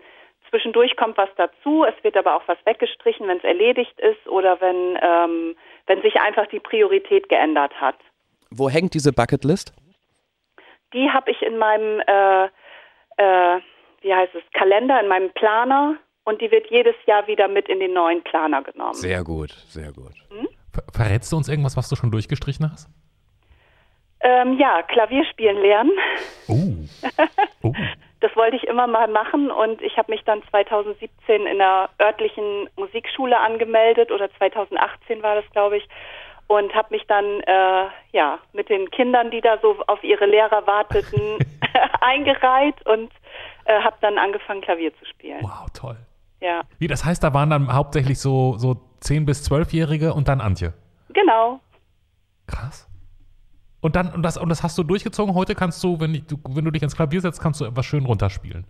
zwischendurch 0.48 0.96
kommt 0.96 1.18
was 1.18 1.28
dazu. 1.36 1.84
Es 1.84 2.02
wird 2.02 2.16
aber 2.16 2.34
auch 2.34 2.42
was 2.46 2.58
weggestrichen, 2.64 3.28
wenn 3.28 3.38
es 3.38 3.44
erledigt 3.44 3.98
ist 4.00 4.26
oder 4.26 4.60
wenn, 4.60 4.98
ähm, 5.02 5.56
wenn 5.86 6.02
sich 6.02 6.16
einfach 6.20 6.46
die 6.46 6.60
Priorität 6.60 7.28
geändert 7.28 7.78
hat. 7.80 7.96
Wo 8.50 8.68
hängt 8.68 8.94
diese 8.94 9.12
Bucketlist? 9.12 9.72
Die 10.94 11.10
habe 11.10 11.30
ich 11.30 11.42
in 11.42 11.58
meinem 11.58 12.00
äh, 12.06 12.48
äh, 13.18 13.60
wie 14.02 14.14
heißt 14.14 14.34
es, 14.34 14.42
Kalender, 14.52 15.00
in 15.00 15.08
meinem 15.08 15.30
Planer 15.32 15.96
und 16.24 16.40
die 16.40 16.50
wird 16.50 16.70
jedes 16.70 16.94
Jahr 17.06 17.26
wieder 17.26 17.48
mit 17.48 17.68
in 17.68 17.80
den 17.80 17.92
neuen 17.92 18.22
Planer 18.22 18.62
genommen. 18.62 18.94
Sehr 18.94 19.22
gut, 19.24 19.50
sehr 19.50 19.92
gut. 19.92 20.14
Ver 20.72 20.82
verrätst 20.92 21.32
du 21.32 21.36
uns 21.36 21.48
irgendwas, 21.48 21.76
was 21.76 21.88
du 21.88 21.96
schon 21.96 22.10
durchgestrichen 22.10 22.70
hast? 22.70 22.88
Ähm, 24.20 24.58
ja, 24.58 24.82
Klavierspielen 24.82 25.58
lernen. 25.58 25.92
Oh. 26.48 26.64
oh. 27.62 27.72
Das 28.20 28.34
wollte 28.34 28.56
ich 28.56 28.64
immer 28.64 28.88
mal 28.88 29.06
machen 29.06 29.50
und 29.50 29.80
ich 29.80 29.96
habe 29.96 30.10
mich 30.10 30.24
dann 30.24 30.42
2017 30.50 31.46
in 31.46 31.58
der 31.58 31.88
örtlichen 32.00 32.68
Musikschule 32.76 33.38
angemeldet 33.38 34.10
oder 34.10 34.28
2018 34.38 35.22
war 35.22 35.36
das, 35.36 35.48
glaube 35.52 35.76
ich, 35.76 35.88
und 36.48 36.74
habe 36.74 36.88
mich 36.90 37.06
dann 37.06 37.24
äh, 37.24 37.86
ja 38.12 38.38
mit 38.52 38.68
den 38.68 38.90
Kindern, 38.90 39.30
die 39.30 39.40
da 39.40 39.58
so 39.62 39.76
auf 39.86 40.02
ihre 40.02 40.26
Lehrer 40.26 40.66
warteten, 40.66 41.38
eingereiht 42.00 42.84
und 42.86 43.10
äh, 43.64 43.80
habe 43.80 43.96
dann 44.00 44.18
angefangen 44.18 44.60
Klavier 44.60 44.92
zu 44.98 45.04
spielen. 45.06 45.42
Wow, 45.42 45.66
toll. 45.72 45.96
Ja, 46.40 46.62
Wie, 46.78 46.86
das 46.86 47.04
heißt, 47.04 47.22
da 47.22 47.34
waren 47.34 47.50
dann 47.50 47.72
hauptsächlich 47.72 48.20
so, 48.20 48.56
so 48.58 48.76
10- 49.02 49.26
bis 49.26 49.50
12-Jährige 49.50 50.14
und 50.14 50.28
dann 50.28 50.40
Antje. 50.40 50.72
genau. 51.12 51.60
Krass. 52.46 52.88
Und 53.80 53.94
dann, 53.94 54.12
und 54.12 54.22
das, 54.22 54.36
und 54.36 54.48
das 54.48 54.62
hast 54.62 54.76
du 54.78 54.82
durchgezogen. 54.82 55.34
Heute 55.34 55.54
kannst 55.54 55.82
du, 55.84 56.00
wenn, 56.00 56.14
ich, 56.14 56.26
du, 56.26 56.38
wenn 56.48 56.64
du 56.64 56.70
dich 56.70 56.82
ins 56.82 56.96
Klavier 56.96 57.20
setzt, 57.20 57.40
kannst 57.40 57.60
du 57.60 57.64
etwas 57.64 57.86
schön 57.86 58.06
runterspielen. 58.06 58.66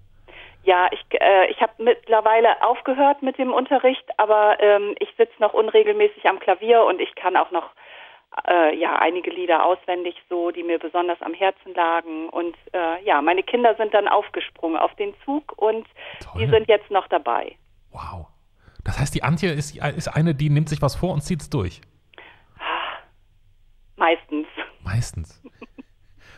Ja, 0.69 0.87
ich, 0.93 1.03
äh, 1.19 1.51
ich 1.51 1.63
habe 1.63 1.73
mittlerweile 1.79 2.63
aufgehört 2.63 3.23
mit 3.23 3.39
dem 3.39 3.55
Unterricht, 3.55 4.05
aber 4.19 4.61
ähm, 4.61 4.95
ich 4.99 5.09
sitze 5.17 5.33
noch 5.39 5.55
unregelmäßig 5.55 6.29
am 6.29 6.39
Klavier 6.41 6.85
und 6.85 7.01
ich 7.01 7.15
kann 7.15 7.39
auch 7.39 7.51
noch 7.51 7.71
äh, 8.47 8.77
ja 8.79 8.97
einige 8.97 9.31
Lieder 9.31 9.65
auswendig 9.65 10.15
so, 10.29 10.51
die 10.51 10.63
mir 10.63 10.79
besonders 10.79 11.23
am 11.23 11.33
Herzen 11.33 11.73
lagen. 11.73 12.29
Und 12.29 12.55
äh, 12.75 13.03
ja, 13.03 13.23
meine 13.23 13.43
Kinder 13.43 13.77
sind 13.77 13.95
dann 13.95 14.09
aufgesprungen 14.09 14.77
auf 14.77 14.95
den 14.97 15.15
Zug 15.25 15.55
und 15.57 15.87
Toll. 16.21 16.43
die 16.43 16.51
sind 16.51 16.69
jetzt 16.69 16.91
noch 16.91 17.09
dabei. 17.09 17.57
Wow. 17.91 18.27
Das 18.85 19.01
heißt, 19.01 19.15
die 19.15 19.23
Antje 19.23 19.49
ist, 19.51 19.75
ist 19.75 20.09
eine, 20.09 20.35
die 20.35 20.51
nimmt 20.51 20.69
sich 20.69 20.83
was 20.83 20.97
vor 20.97 21.15
und 21.15 21.23
zieht 21.23 21.41
es 21.41 21.49
durch. 21.49 21.81
Meistens. 23.97 24.47
Meistens. 24.85 25.43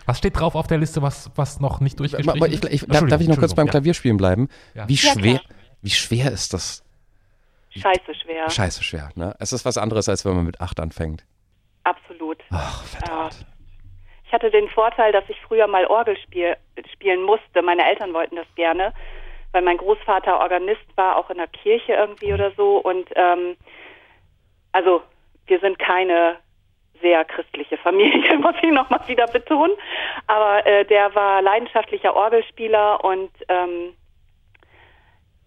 Was 0.06 0.18
steht 0.18 0.38
drauf 0.38 0.54
auf 0.54 0.66
der 0.66 0.78
Liste, 0.78 1.02
was, 1.02 1.30
was 1.36 1.60
noch 1.60 1.80
nicht 1.80 1.98
durchgestrichen 2.00 2.42
Aber 2.42 2.48
ich, 2.48 2.62
ist? 2.62 2.72
ich, 2.72 2.86
darf, 2.86 3.06
darf 3.06 3.20
ich 3.20 3.28
noch 3.28 3.38
kurz 3.38 3.54
beim 3.54 3.68
Klavierspielen 3.68 4.16
bleiben? 4.16 4.48
Ja. 4.74 4.88
Wie, 4.88 4.96
schwer, 4.96 5.40
wie 5.82 5.90
schwer 5.90 6.30
ist 6.32 6.54
das? 6.54 6.84
Scheiße 7.70 8.14
schwer. 8.14 8.50
Scheiße 8.50 8.82
schwer, 8.82 9.10
ne? 9.14 9.34
Es 9.38 9.52
ist 9.52 9.64
was 9.64 9.78
anderes, 9.78 10.08
als 10.08 10.24
wenn 10.24 10.34
man 10.34 10.44
mit 10.44 10.60
acht 10.60 10.80
anfängt. 10.80 11.24
Absolut. 11.84 12.38
Ach, 12.50 12.84
verdammt. 12.84 13.46
Ich 14.26 14.32
hatte 14.32 14.50
den 14.50 14.68
Vorteil, 14.68 15.12
dass 15.12 15.24
ich 15.28 15.36
früher 15.40 15.66
mal 15.66 15.86
Orgel 15.86 16.16
spiel, 16.18 16.56
spielen 16.92 17.22
musste. 17.22 17.62
Meine 17.62 17.84
Eltern 17.88 18.12
wollten 18.12 18.36
das 18.36 18.46
gerne, 18.54 18.92
weil 19.52 19.62
mein 19.62 19.76
Großvater 19.76 20.38
Organist 20.38 20.86
war, 20.96 21.16
auch 21.16 21.30
in 21.30 21.38
der 21.38 21.48
Kirche 21.48 21.94
irgendwie 21.94 22.32
oder 22.32 22.52
so. 22.56 22.78
Und 22.78 23.08
ähm, 23.16 23.56
also 24.72 25.02
wir 25.46 25.58
sind 25.60 25.78
keine 25.78 26.36
sehr 27.00 27.24
christliche 27.24 27.76
Familie, 27.78 28.38
muss 28.38 28.54
ich 28.62 28.70
nochmal 28.70 29.06
wieder 29.06 29.26
betonen. 29.26 29.74
Aber 30.26 30.66
äh, 30.66 30.84
der 30.84 31.14
war 31.14 31.42
leidenschaftlicher 31.42 32.14
Orgelspieler 32.14 33.04
und 33.04 33.30
ähm, 33.48 33.94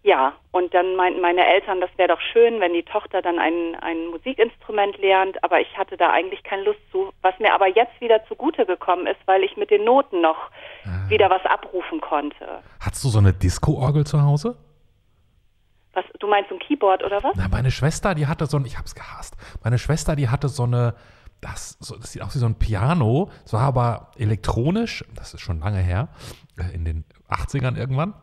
ja, 0.04 0.34
und 0.50 0.74
dann 0.74 0.96
meinten 0.96 1.22
meine 1.22 1.46
Eltern, 1.46 1.80
das 1.80 1.88
wäre 1.96 2.08
doch 2.08 2.20
schön, 2.20 2.60
wenn 2.60 2.74
die 2.74 2.82
Tochter 2.82 3.22
dann 3.22 3.38
ein, 3.38 3.74
ein 3.80 4.08
Musikinstrument 4.08 4.98
lernt, 4.98 5.42
aber 5.42 5.60
ich 5.60 5.78
hatte 5.78 5.96
da 5.96 6.10
eigentlich 6.10 6.42
keine 6.42 6.64
Lust 6.64 6.80
zu, 6.92 7.10
was 7.22 7.38
mir 7.38 7.54
aber 7.54 7.68
jetzt 7.68 7.98
wieder 8.02 8.22
zugute 8.26 8.66
gekommen 8.66 9.06
ist, 9.06 9.20
weil 9.24 9.42
ich 9.42 9.56
mit 9.56 9.70
den 9.70 9.84
Noten 9.84 10.20
noch 10.20 10.50
wieder 11.08 11.30
was 11.30 11.42
abrufen 11.46 12.02
konnte. 12.02 12.62
Hast 12.80 13.02
du 13.02 13.08
so 13.08 13.18
eine 13.18 13.32
Disco-Orgel 13.32 14.04
zu 14.04 14.22
Hause? 14.22 14.58
Was, 15.94 16.04
du 16.18 16.26
meinst 16.26 16.50
so 16.50 16.56
ein 16.56 16.58
Keyboard 16.58 17.02
oder 17.02 17.22
was? 17.22 17.34
Na, 17.36 17.48
meine 17.48 17.70
Schwester, 17.70 18.14
die 18.14 18.26
hatte 18.26 18.44
so 18.44 18.58
ein, 18.58 18.66
ich 18.66 18.76
hab's 18.76 18.94
gehasst. 18.94 19.36
Meine 19.62 19.78
Schwester, 19.78 20.16
die 20.16 20.28
hatte 20.28 20.48
so 20.48 20.64
eine, 20.64 20.94
das, 21.44 21.76
so, 21.78 21.96
das 21.96 22.12
sieht 22.12 22.22
aus 22.22 22.34
wie 22.34 22.38
so 22.38 22.46
ein 22.46 22.54
Piano. 22.54 23.30
Es 23.44 23.52
war 23.52 23.60
aber 23.60 24.08
elektronisch, 24.16 25.04
das 25.14 25.34
ist 25.34 25.42
schon 25.42 25.60
lange 25.60 25.78
her, 25.78 26.08
äh, 26.56 26.74
in 26.74 26.84
den 26.84 27.04
80ern 27.28 27.76
irgendwann. 27.76 28.14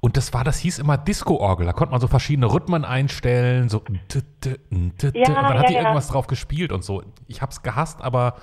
Und 0.00 0.16
das 0.16 0.32
war, 0.32 0.44
das 0.44 0.58
hieß 0.58 0.78
immer 0.78 0.98
Disco-Orgel. 0.98 1.66
Da 1.66 1.72
konnte 1.72 1.90
man 1.90 2.00
so 2.00 2.06
verschiedene 2.06 2.52
Rhythmen 2.52 2.84
einstellen, 2.84 3.68
so 3.68 3.82
Ja, 3.88 4.52
und 4.78 5.02
dann 5.02 5.14
hat 5.14 5.62
ja, 5.62 5.68
die 5.68 5.74
ja. 5.74 5.80
irgendwas 5.80 6.08
drauf 6.08 6.28
gespielt 6.28 6.70
und 6.70 6.84
so. 6.84 7.02
Ich 7.26 7.42
hab's 7.42 7.62
gehasst, 7.62 8.00
aber 8.02 8.36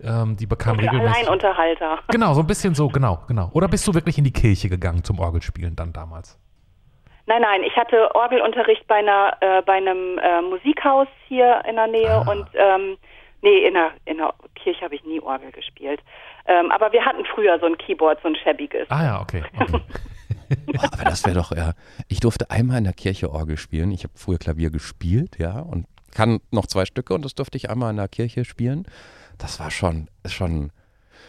ähm, 0.00 0.36
die 0.36 0.46
bekam 0.46 0.76
Für 0.76 0.82
regelmäßig. 0.82 1.16
Alleinunterhalter. 1.16 1.98
Genau, 2.08 2.32
so 2.32 2.40
ein 2.40 2.46
bisschen 2.46 2.74
so, 2.74 2.88
genau, 2.88 3.24
genau. 3.28 3.50
Oder 3.52 3.68
bist 3.68 3.86
du 3.86 3.92
wirklich 3.92 4.16
in 4.16 4.24
die 4.24 4.32
Kirche 4.32 4.70
gegangen 4.70 5.04
zum 5.04 5.18
Orgelspielen 5.18 5.76
dann 5.76 5.92
damals? 5.92 6.38
Nein, 7.26 7.42
nein, 7.42 7.62
ich 7.62 7.76
hatte 7.76 8.14
Orgelunterricht 8.14 8.86
bei 8.88 8.96
einer 8.96 9.36
äh, 9.40 9.62
bei 9.62 9.74
einem 9.74 10.18
äh, 10.18 10.42
Musikhaus 10.42 11.06
hier 11.28 11.62
in 11.68 11.76
der 11.76 11.86
Nähe 11.86 12.10
Ah. 12.10 12.30
und 12.30 12.46
ähm, 12.54 12.96
nee, 13.42 13.58
in 13.66 13.74
der 13.74 13.90
in 14.04 14.18
der 14.18 14.34
Kirche 14.54 14.84
habe 14.84 14.94
ich 14.96 15.04
nie 15.04 15.20
Orgel 15.20 15.50
gespielt. 15.52 16.00
Ähm, 16.46 16.72
aber 16.72 16.92
wir 16.92 17.04
hatten 17.04 17.24
früher 17.34 17.58
so 17.60 17.66
ein 17.66 17.78
Keyboard, 17.78 18.18
so 18.22 18.28
ein 18.28 18.34
schäbiges. 18.36 18.90
Ah 18.90 19.04
ja, 19.04 19.20
okay. 19.20 19.44
okay. 19.60 19.80
Boah, 20.66 20.84
aber 20.92 21.04
das 21.04 21.24
wäre 21.24 21.36
doch, 21.36 21.52
ja. 21.56 21.72
Ich 22.08 22.18
durfte 22.20 22.50
einmal 22.50 22.78
in 22.78 22.84
der 22.84 22.92
Kirche 22.92 23.30
Orgel 23.30 23.56
spielen. 23.56 23.92
Ich 23.92 24.02
habe 24.02 24.12
früher 24.16 24.38
Klavier 24.38 24.70
gespielt, 24.70 25.38
ja, 25.38 25.60
und 25.60 25.86
kann 26.14 26.40
noch 26.50 26.66
zwei 26.66 26.84
Stücke 26.84 27.14
und 27.14 27.24
das 27.24 27.34
durfte 27.36 27.56
ich 27.56 27.70
einmal 27.70 27.90
in 27.90 27.96
der 27.98 28.08
Kirche 28.08 28.44
spielen. 28.44 28.84
Das 29.38 29.60
war 29.60 29.70
schon, 29.70 30.08
schon. 30.26 30.72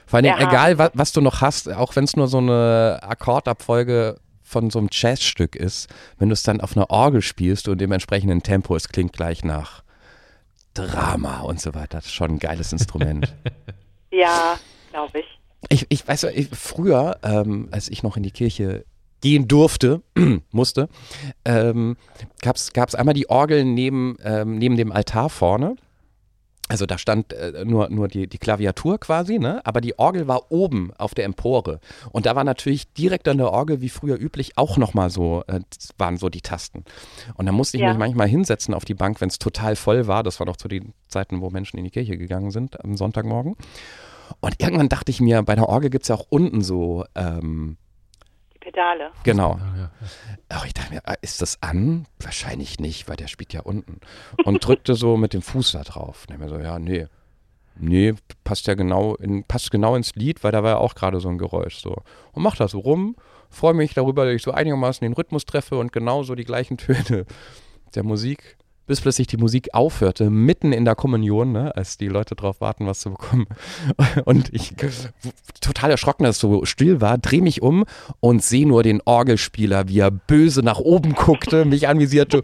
Vor 0.08 0.18
allem, 0.18 0.26
Ja. 0.26 0.38
egal 0.40 0.78
was, 0.80 0.92
was 0.96 1.14
du 1.14 1.22
noch 1.22 1.42
hast, 1.42 1.72
auch 1.72 1.96
wenn 1.96 2.04
es 2.06 2.16
nur 2.18 2.28
so 2.28 2.40
eine 2.40 3.00
Akkordabfolge 3.04 4.18
von 4.54 4.70
so 4.70 4.80
einem 4.80 4.88
Jazzstück 4.92 5.56
ist, 5.56 5.90
wenn 6.18 6.30
du 6.30 6.34
es 6.34 6.44
dann 6.44 6.62
auf 6.62 6.78
einer 6.78 6.90
Orgel 6.90 7.22
spielst 7.22 7.68
und 7.68 7.82
im 7.82 7.92
entsprechenden 7.92 8.42
Tempo, 8.44 8.76
es 8.76 8.88
klingt 8.88 9.12
gleich 9.14 9.44
nach 9.44 9.84
Drama 10.74 11.42
und 11.42 11.60
so 11.60 11.74
weiter. 11.74 11.98
Das 11.98 12.06
ist 12.06 12.14
schon 12.14 12.32
ein 12.32 12.40
geiles 12.40 12.72
Instrument. 12.72 13.34
Ja, 14.16 14.60
glaube 14.92 15.22
ich. 15.22 15.26
Ich, 15.70 15.88
ich 15.90 16.08
weiß, 16.08 16.26
ich, 16.36 16.48
früher, 16.50 17.18
ähm, 17.24 17.68
als 17.72 17.90
ich 17.90 18.04
noch 18.04 18.16
in 18.16 18.22
die 18.22 18.30
Kirche 18.30 18.86
gehen 19.22 19.48
durfte, 19.48 20.04
musste, 20.52 20.88
ähm, 21.46 21.98
gab 22.44 22.58
es 22.58 22.94
einmal 22.94 23.16
die 23.16 23.32
Orgel 23.32 23.66
neben, 23.66 24.18
ähm, 24.24 24.60
neben 24.60 24.78
dem 24.78 24.92
Altar 24.92 25.32
vorne. 25.32 25.78
Also 26.70 26.86
da 26.86 26.98
stand 26.98 27.34
äh, 27.34 27.66
nur, 27.66 27.90
nur 27.90 28.08
die, 28.08 28.26
die 28.28 28.38
Klaviatur 28.38 28.98
quasi, 29.00 29.38
ne? 29.38 29.62
aber 29.66 29.82
die 29.82 30.00
Orgel 30.00 30.28
war 30.30 30.50
oben 30.52 30.92
auf 30.98 31.14
der 31.14 31.26
Empore. 31.26 31.80
Und 32.12 32.26
da 32.26 32.36
war 32.36 32.44
natürlich 32.46 32.92
direkt 32.94 33.28
an 33.28 33.38
der 33.38 33.52
Orgel, 33.52 33.82
wie 33.82 33.90
früher 33.90 34.18
üblich, 34.20 34.58
auch 34.58 34.78
nochmal 34.78 35.10
so, 35.10 35.44
äh, 35.48 35.60
waren 35.98 36.16
so 36.18 36.30
die 36.30 36.42
Tasten. 36.42 36.86
Und 37.36 37.46
da 37.48 37.52
musste 37.52 37.78
ich 37.78 37.82
Ja. 37.82 37.90
mich 37.90 37.98
manchmal 37.98 38.28
hinsetzen 38.30 38.74
auf 38.74 38.86
die 38.86 38.94
Bank, 38.94 39.20
wenn 39.20 39.30
es 39.30 39.40
total 39.40 39.76
voll 39.76 40.08
war. 40.08 40.24
Das 40.24 40.40
war 40.40 40.48
noch 40.48 40.58
zu 40.58 40.70
den 40.70 40.94
Zeiten, 41.10 41.42
wo 41.42 41.50
Menschen 41.50 41.78
in 41.78 41.84
die 41.84 41.92
Kirche 41.92 42.18
gegangen 42.18 42.50
sind, 42.52 42.82
am 42.84 42.96
Sonntagmorgen. 42.96 43.56
Und 44.40 44.56
irgendwann 44.62 44.90
dachte 44.90 45.12
ich 45.12 45.20
mir, 45.20 45.44
bei 45.44 45.56
der 45.56 45.68
Orgel 45.68 45.90
gibt 45.90 46.04
es 46.04 46.08
ja 46.10 46.16
auch 46.16 46.26
unten 46.30 46.62
so, 46.62 47.04
ähm, 47.14 47.78
Pedale. 48.64 49.12
genau. 49.24 49.60
Ja, 49.60 49.82
ja. 49.82 49.92
Aber 50.50 50.66
ich 50.66 50.74
dachte 50.74 50.94
mir, 50.94 51.02
ah, 51.06 51.16
ist 51.22 51.42
das 51.42 51.62
an? 51.62 52.08
Wahrscheinlich 52.20 52.80
nicht, 52.80 53.08
weil 53.08 53.16
der 53.16 53.28
spielt 53.28 53.54
ja 53.54 53.62
unten. 53.62 54.00
Und 54.44 54.66
drückte 54.66 54.96
so 54.96 55.18
mit 55.18 55.34
dem 55.34 55.42
Fuß 55.42 55.74
da 55.74 55.84
drauf. 55.84 56.26
Und 56.28 56.34
ich 56.34 56.40
mir 56.40 56.50
so, 56.50 56.58
ja, 56.58 56.80
nee. 56.80 57.08
Nee, 57.76 58.14
passt 58.44 58.68
ja 58.68 58.76
genau, 58.76 59.16
in, 59.16 59.44
passt 59.46 59.72
genau 59.72 59.96
ins 59.96 60.14
Lied, 60.16 60.44
weil 60.44 60.52
da 60.52 60.62
war 60.62 60.70
ja 60.72 60.78
auch 60.78 60.94
gerade 60.94 61.20
so 61.20 61.30
ein 61.30 61.40
Geräusch 61.40 61.78
so. 61.78 62.04
Und 62.32 62.44
mach 62.44 62.56
das 62.56 62.72
so 62.72 62.80
rum, 62.80 63.16
freue 63.50 63.74
mich 63.74 63.94
darüber, 63.94 64.26
dass 64.26 64.36
ich 64.36 64.44
so 64.44 64.52
einigermaßen 64.52 65.04
den 65.04 65.14
Rhythmus 65.14 65.46
treffe 65.46 65.78
und 65.78 65.92
genauso 65.92 66.36
die 66.36 66.46
gleichen 66.46 66.78
Töne 66.78 67.26
der 67.96 68.04
Musik, 68.04 68.58
bis 68.86 69.02
plötzlich 69.02 69.28
die 69.28 69.38
Musik 69.38 69.74
aufhörte, 69.74 70.30
mitten 70.30 70.74
in 70.74 70.86
der 70.86 70.96
Kommunion, 70.96 71.52
ne, 71.52 71.76
als 71.76 71.98
die 71.98 72.08
Leute 72.08 72.36
drauf 72.36 72.62
warten, 72.62 72.86
was 72.86 73.00
zu 73.00 73.12
bekommen. 73.12 73.48
Und 74.26 74.54
ich 74.54 74.74
total 75.62 75.92
erschrocken, 75.92 76.24
dass 76.24 76.36
es 76.36 76.42
so 76.42 76.66
still 76.66 77.02
war, 77.02 77.18
drehe 77.18 77.42
mich 77.42 77.62
um 77.62 77.86
und 78.20 78.44
sehe 78.44 78.68
nur 78.68 78.84
den 78.84 79.02
Orgelspieler, 79.06 79.88
wie 79.88 80.00
er 80.00 80.12
böse 80.12 80.62
nach 80.62 80.80
oben 80.80 81.14
guckte, 81.14 81.66
mich 81.74 81.88
anvisierte 81.88 82.42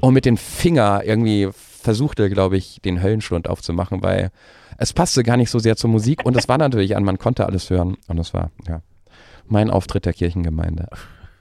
und 0.00 0.14
mit 0.14 0.24
den 0.24 0.36
Finger 0.36 1.02
irgendwie 1.04 1.50
versuchte, 1.52 2.30
glaube 2.30 2.56
ich, 2.56 2.80
den 2.82 3.02
Höllenschlund 3.02 3.48
aufzumachen, 3.48 4.02
weil 4.02 4.30
es 4.78 4.92
passte 4.92 5.22
gar 5.22 5.36
nicht 5.36 5.50
so 5.50 5.58
sehr 5.58 5.76
zur 5.76 5.90
Musik 5.90 6.24
und 6.24 6.36
es 6.36 6.48
war 6.48 6.58
natürlich 6.58 6.96
an, 6.96 7.04
man 7.04 7.18
konnte 7.18 7.46
alles 7.46 7.68
hören 7.70 7.96
und 8.08 8.18
es 8.18 8.32
war, 8.32 8.50
ja, 8.66 8.80
mein 9.46 9.70
Auftritt 9.70 10.06
der 10.06 10.14
Kirchengemeinde. 10.14 10.88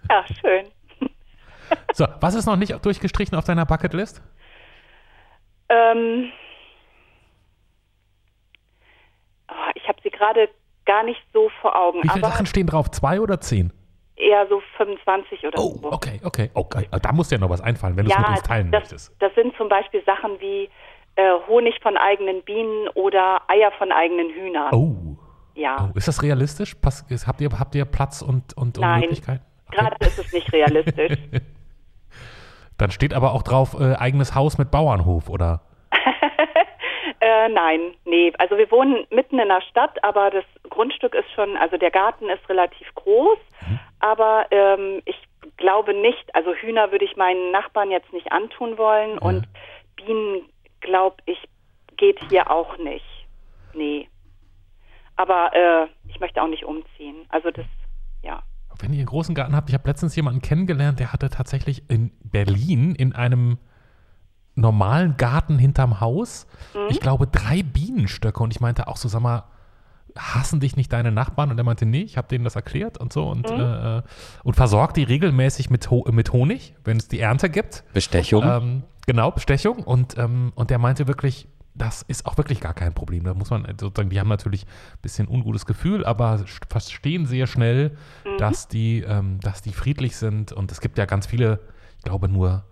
Ja, 0.09 0.25
schön. 0.27 0.72
So, 1.93 2.05
was 2.19 2.35
ist 2.35 2.45
noch 2.45 2.55
nicht 2.55 2.73
durchgestrichen 2.85 3.37
auf 3.37 3.45
deiner 3.45 3.65
Bucketlist? 3.65 4.21
Ähm, 5.69 6.31
oh, 9.49 9.71
ich 9.75 9.87
habe 9.87 9.99
sie 10.03 10.09
gerade 10.09 10.49
gar 10.85 11.03
nicht 11.03 11.21
so 11.33 11.49
vor 11.61 11.75
Augen, 11.79 12.03
Wie 12.03 12.09
viele 12.09 12.25
Sachen 12.25 12.45
stehen 12.45 12.67
drauf? 12.67 12.91
Zwei 12.91 13.19
oder 13.21 13.39
zehn? 13.39 13.71
eher 14.15 14.47
so 14.47 14.61
25 14.77 15.43
oder 15.47 15.59
Oh, 15.59 15.75
so. 15.81 15.91
okay, 15.91 16.21
okay. 16.23 16.51
okay. 16.53 16.87
Da 17.01 17.11
muss 17.11 17.29
dir 17.29 17.39
noch 17.39 17.49
was 17.49 17.61
einfallen, 17.61 17.97
wenn 17.97 18.05
du 18.05 18.11
es 18.11 18.17
mit 18.17 18.25
Ja, 18.27 18.33
uns 18.33 18.43
teilen 18.43 18.71
das, 18.71 18.81
möchtest. 18.83 19.15
das 19.19 19.33
sind 19.35 19.55
zum 19.57 19.69
Beispiel 19.69 20.03
Sachen 20.05 20.39
wie 20.39 20.69
äh, 21.15 21.31
Honig 21.47 21.79
von 21.81 21.97
eigenen 21.97 22.43
Bienen 22.43 22.87
oder 22.89 23.41
Eier 23.49 23.71
von 23.77 23.91
eigenen 23.91 24.29
Hühnern. 24.29 24.71
Oh, 24.73 25.17
ja. 25.55 25.89
Oh, 25.89 25.97
ist 25.97 26.07
das 26.07 26.21
realistisch? 26.21 26.75
Pass, 26.75 27.05
habt, 27.27 27.41
ihr, 27.41 27.49
habt 27.59 27.73
ihr 27.75 27.85
Platz 27.85 28.21
und, 28.21 28.55
und, 28.55 28.77
und 28.77 28.81
Nein. 28.81 29.01
Möglichkeiten? 29.01 29.43
Okay. 29.67 29.77
Gerade 29.77 29.95
ist 30.05 30.19
es 30.19 30.31
nicht 30.31 30.53
realistisch. 30.53 31.17
Dann 32.77 32.91
steht 32.91 33.13
aber 33.13 33.33
auch 33.33 33.43
drauf, 33.43 33.75
äh, 33.79 33.95
eigenes 33.95 34.35
Haus 34.35 34.57
mit 34.57 34.71
Bauernhof, 34.71 35.29
oder? 35.29 35.61
Äh, 37.19 37.47
nein, 37.47 37.79
nee. 38.03 38.33
Also 38.37 38.57
wir 38.57 38.69
wohnen 38.69 39.07
mitten 39.09 39.39
in 39.39 39.47
der 39.47 39.61
Stadt, 39.61 40.03
aber 40.03 40.29
das 40.29 40.43
Grundstück 40.69 41.15
ist 41.15 41.31
schon, 41.33 41.55
also 41.55 41.77
der 41.77 41.91
Garten 41.91 42.29
ist 42.29 42.49
relativ 42.49 42.93
groß, 42.95 43.37
aber 43.99 44.45
ähm, 44.51 45.01
ich 45.05 45.15
glaube 45.55 45.93
nicht, 45.93 46.35
also 46.35 46.53
Hühner 46.53 46.91
würde 46.91 47.05
ich 47.05 47.15
meinen 47.15 47.51
Nachbarn 47.51 47.91
jetzt 47.91 48.11
nicht 48.11 48.29
antun 48.33 48.77
wollen 48.77 49.17
und 49.19 49.47
Bienen, 49.95 50.49
glaube 50.81 51.15
ich, 51.25 51.37
geht 51.95 52.19
hier 52.29 52.51
auch 52.51 52.77
nicht. 52.77 53.05
Nee. 53.73 54.09
Aber 55.15 55.51
äh, 55.53 55.87
ich 56.09 56.19
möchte 56.19 56.41
auch 56.41 56.47
nicht 56.47 56.65
umziehen. 56.65 57.25
Also 57.29 57.51
das, 57.51 57.65
ja. 58.21 58.43
Wenn 58.79 58.93
ihr 58.93 58.99
einen 58.99 59.07
großen 59.07 59.35
Garten 59.35 59.55
habt, 59.55 59.69
ich 59.69 59.75
habe 59.75 59.87
letztens 59.87 60.15
jemanden 60.15 60.41
kennengelernt, 60.41 60.99
der 60.99 61.13
hatte 61.13 61.29
tatsächlich 61.29 61.89
in 61.89 62.11
Berlin 62.23 62.95
in 62.95 63.13
einem 63.13 63.57
normalen 64.55 65.17
Garten 65.17 65.57
hinterm 65.57 65.99
Haus, 65.99 66.47
ich 66.89 66.99
glaube, 66.99 67.27
drei 67.27 67.63
Bienenstöcke. 67.63 68.43
Und 68.43 68.51
ich 68.51 68.61
meinte 68.61 68.87
auch 68.87 68.97
so, 68.97 69.07
sag 69.07 69.21
mal, 69.21 69.43
hassen 70.17 70.59
dich 70.59 70.75
nicht 70.75 70.93
deine 70.93 71.11
Nachbarn? 71.11 71.51
Und 71.51 71.57
er 71.57 71.63
meinte, 71.63 71.85
nee, 71.85 72.01
ich 72.01 72.17
habe 72.17 72.27
denen 72.27 72.43
das 72.43 72.55
erklärt 72.55 72.97
und 72.97 73.13
so. 73.13 73.27
Und, 73.27 73.49
äh, 73.49 74.01
und 74.43 74.55
versorgt 74.55 74.97
die 74.97 75.03
regelmäßig 75.03 75.69
mit, 75.69 75.89
Ho 75.89 76.05
mit 76.11 76.31
Honig, 76.33 76.75
wenn 76.83 76.97
es 76.97 77.07
die 77.07 77.19
Ernte 77.19 77.49
gibt. 77.49 77.83
Bestechung. 77.93 78.43
Ähm, 78.45 78.83
genau, 79.05 79.31
Bestechung. 79.31 79.83
Und, 79.83 80.17
ähm, 80.17 80.51
und 80.55 80.69
der 80.69 80.77
meinte 80.77 81.07
wirklich, 81.07 81.47
das 81.75 82.03
ist 82.03 82.25
auch 82.25 82.37
wirklich 82.37 82.59
gar 82.61 82.73
kein 82.73 82.93
Problem. 82.93 83.23
Da 83.23 83.33
muss 83.33 83.49
man 83.49 83.65
sozusagen, 83.79 84.09
die 84.09 84.19
haben 84.19 84.29
natürlich 84.29 84.65
ein 84.65 84.99
bisschen 85.01 85.27
ungutes 85.27 85.65
Gefühl, 85.65 86.05
aber 86.05 86.35
st- 86.35 86.69
verstehen 86.69 87.25
sehr 87.25 87.47
schnell, 87.47 87.97
dass, 88.37 88.67
die, 88.67 89.01
ähm, 89.01 89.39
dass 89.41 89.61
die 89.61 89.73
friedlich 89.73 90.15
sind. 90.15 90.51
Und 90.51 90.71
es 90.71 90.81
gibt 90.81 90.97
ja 90.97 91.05
ganz 91.05 91.25
viele, 91.25 91.59
ich 91.97 92.03
glaube 92.03 92.29
nur, 92.29 92.63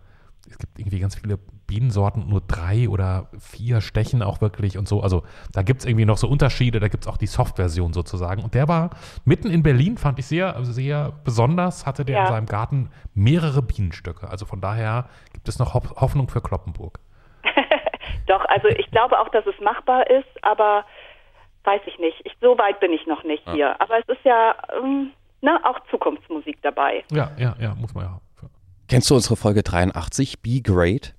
es 0.50 0.58
gibt 0.58 0.78
irgendwie 0.80 1.00
ganz 1.00 1.16
viele 1.16 1.40
Bienensorten, 1.68 2.28
nur 2.28 2.42
drei 2.42 2.90
oder 2.90 3.30
vier 3.40 3.80
stechen 3.80 4.22
auch 4.22 4.42
wirklich 4.42 4.78
und 4.78 4.88
so. 4.88 5.02
Also 5.02 5.24
da 5.54 5.62
gibt 5.62 5.80
es 5.82 5.86
irgendwie 5.86 6.06
noch 6.06 6.18
so 6.18 6.28
Unterschiede, 6.28 6.80
da 6.82 6.90
gibt 6.90 7.06
es 7.06 7.08
auch 7.08 7.16
die 7.18 7.28
Soft-Version 7.28 7.94
sozusagen. 7.94 8.44
Und 8.44 8.54
der 8.54 8.68
war 8.68 8.90
mitten 9.24 9.50
in 9.50 9.64
Berlin, 9.64 9.98
fand 9.98 10.20
ich 10.20 10.26
sehr, 10.26 10.58
sehr 10.66 11.14
besonders, 11.24 11.86
hatte 11.86 12.04
der 12.04 12.18
Ja. 12.18 12.22
in 12.24 12.28
seinem 12.34 12.46
Garten 12.48 12.90
mehrere 13.14 13.62
Bienenstöcke. 13.62 14.30
Also 14.30 14.46
von 14.46 14.60
daher 14.60 15.08
gibt 15.32 15.48
es 15.48 15.60
noch 15.60 15.74
Hoffnung 15.74 16.28
für 16.28 16.42
Kloppenburg. 16.42 17.00
Doch, 18.28 18.46
also 18.46 18.68
ich 18.68 18.90
glaube 18.92 19.20
auch, 19.20 19.30
dass 19.30 19.46
es 19.46 19.60
machbar 19.60 20.10
ist, 20.10 20.44
aber 20.44 20.86
weiß 21.64 21.82
ich 21.86 22.00
nicht. 22.00 22.22
Ich, 22.24 22.34
so 22.42 22.58
weit 22.58 22.80
bin 22.80 22.94
ich 22.94 23.06
noch 23.08 23.24
nicht 23.24 23.44
hier. 23.52 23.80
Aber 23.80 24.00
es 24.00 24.08
ist 24.08 24.24
ja 24.24 24.56
ähm, 24.78 25.12
ne, 25.42 25.60
auch 25.64 25.80
Zukunftsmusik 25.90 26.58
dabei. 26.62 27.04
Ja, 27.12 27.32
ja, 27.38 27.56
ja, 27.60 27.76
muss 27.76 27.94
man 27.94 28.06
ja. 28.06 28.22
Kennst 28.88 29.10
du 29.10 29.16
unsere 29.16 29.38
Folge 29.38 29.64
83, 29.64 30.42
Be 30.42 30.62
Great? 30.62 31.16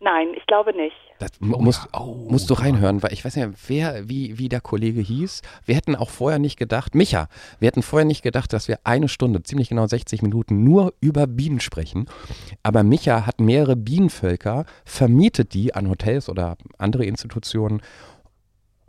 Nein, 0.00 0.34
ich 0.34 0.44
glaube 0.46 0.74
nicht. 0.74 0.96
Das 1.22 1.30
mu- 1.40 1.58
musst, 1.58 1.84
ja. 1.92 2.00
Oh, 2.00 2.26
musst 2.28 2.50
du 2.50 2.54
reinhören, 2.54 3.02
weil 3.02 3.12
ich 3.12 3.24
weiß 3.24 3.36
nicht, 3.36 3.48
wer, 3.68 4.08
wie, 4.08 4.38
wie 4.38 4.48
der 4.48 4.60
Kollege 4.60 5.00
hieß. 5.00 5.42
Wir 5.64 5.76
hätten 5.76 5.94
auch 5.94 6.10
vorher 6.10 6.38
nicht 6.40 6.56
gedacht, 6.58 6.94
Micha, 6.96 7.28
wir 7.60 7.68
hätten 7.68 7.82
vorher 7.82 8.04
nicht 8.06 8.22
gedacht, 8.22 8.52
dass 8.52 8.66
wir 8.66 8.80
eine 8.84 9.08
Stunde, 9.08 9.42
ziemlich 9.42 9.68
genau 9.68 9.86
60 9.86 10.22
Minuten, 10.22 10.64
nur 10.64 10.94
über 11.00 11.26
Bienen 11.26 11.60
sprechen. 11.60 12.06
Aber 12.64 12.82
Micha 12.82 13.24
hat 13.26 13.40
mehrere 13.40 13.76
Bienenvölker, 13.76 14.64
vermietet 14.84 15.54
die 15.54 15.74
an 15.74 15.88
Hotels 15.88 16.28
oder 16.28 16.56
andere 16.78 17.04
Institutionen. 17.04 17.80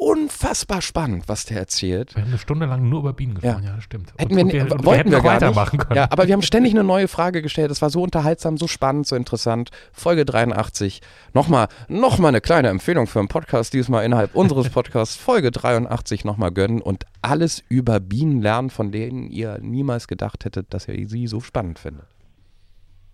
Unfassbar 0.04 0.82
spannend, 0.82 1.30
was 1.30 1.46
der 1.46 1.60
erzählt. 1.60 2.14
Wir 2.14 2.24
haben 2.24 2.30
eine 2.30 2.38
Stunde 2.38 2.66
lang 2.66 2.90
nur 2.90 3.00
über 3.00 3.14
Bienen 3.14 3.36
gesprochen, 3.36 3.64
ja, 3.64 3.76
das 3.76 3.86
stimmt. 3.86 4.12
Hätten 4.18 4.36
wir, 4.36 4.44
und 4.44 4.52
wir, 4.52 4.64
und 4.64 4.86
wollten 4.86 4.98
hätten 4.98 5.12
wir 5.12 5.18
noch 5.20 5.24
gar 5.24 5.36
weitermachen 5.36 5.78
nicht. 5.78 5.88
können. 5.88 5.98
Ja, 5.98 6.08
aber 6.12 6.28
wir 6.28 6.34
haben 6.34 6.42
ständig 6.42 6.74
eine 6.74 6.84
neue 6.84 7.08
Frage 7.08 7.42
gestellt. 7.42 7.72
Es 7.72 7.82
war 7.82 7.90
so 7.90 8.04
unterhaltsam, 8.04 8.58
so 8.58 8.68
spannend, 8.68 9.08
so 9.08 9.16
interessant. 9.16 9.70
Folge 9.94 10.26
83. 10.26 11.00
Nochmal, 11.34 11.70
nochmal 11.88 12.30
eine 12.30 12.42
kleine 12.42 12.68
Empfehlung 12.68 13.08
für 13.08 13.20
einen 13.20 13.30
Podcast, 13.30 13.74
diesmal 13.74 14.04
innerhalb 14.04 14.36
unseres 14.36 14.70
Podcasts. 14.70 15.16
Folge 15.16 15.52
83 15.52 16.26
nochmal 16.26 16.52
gönnen 16.52 16.82
und 16.82 17.06
alles 17.22 17.64
über 17.70 18.02
Bienen 18.02 18.42
lernen, 18.42 18.72
von 18.72 18.92
denen 18.92 19.30
ihr 19.30 19.58
niemals 19.62 20.10
gedacht 20.10 20.44
hättet, 20.44 20.74
dass 20.74 20.90
ihr 20.90 21.08
sie 21.08 21.28
so 21.28 21.40
spannend 21.40 21.80
findet. 21.80 22.08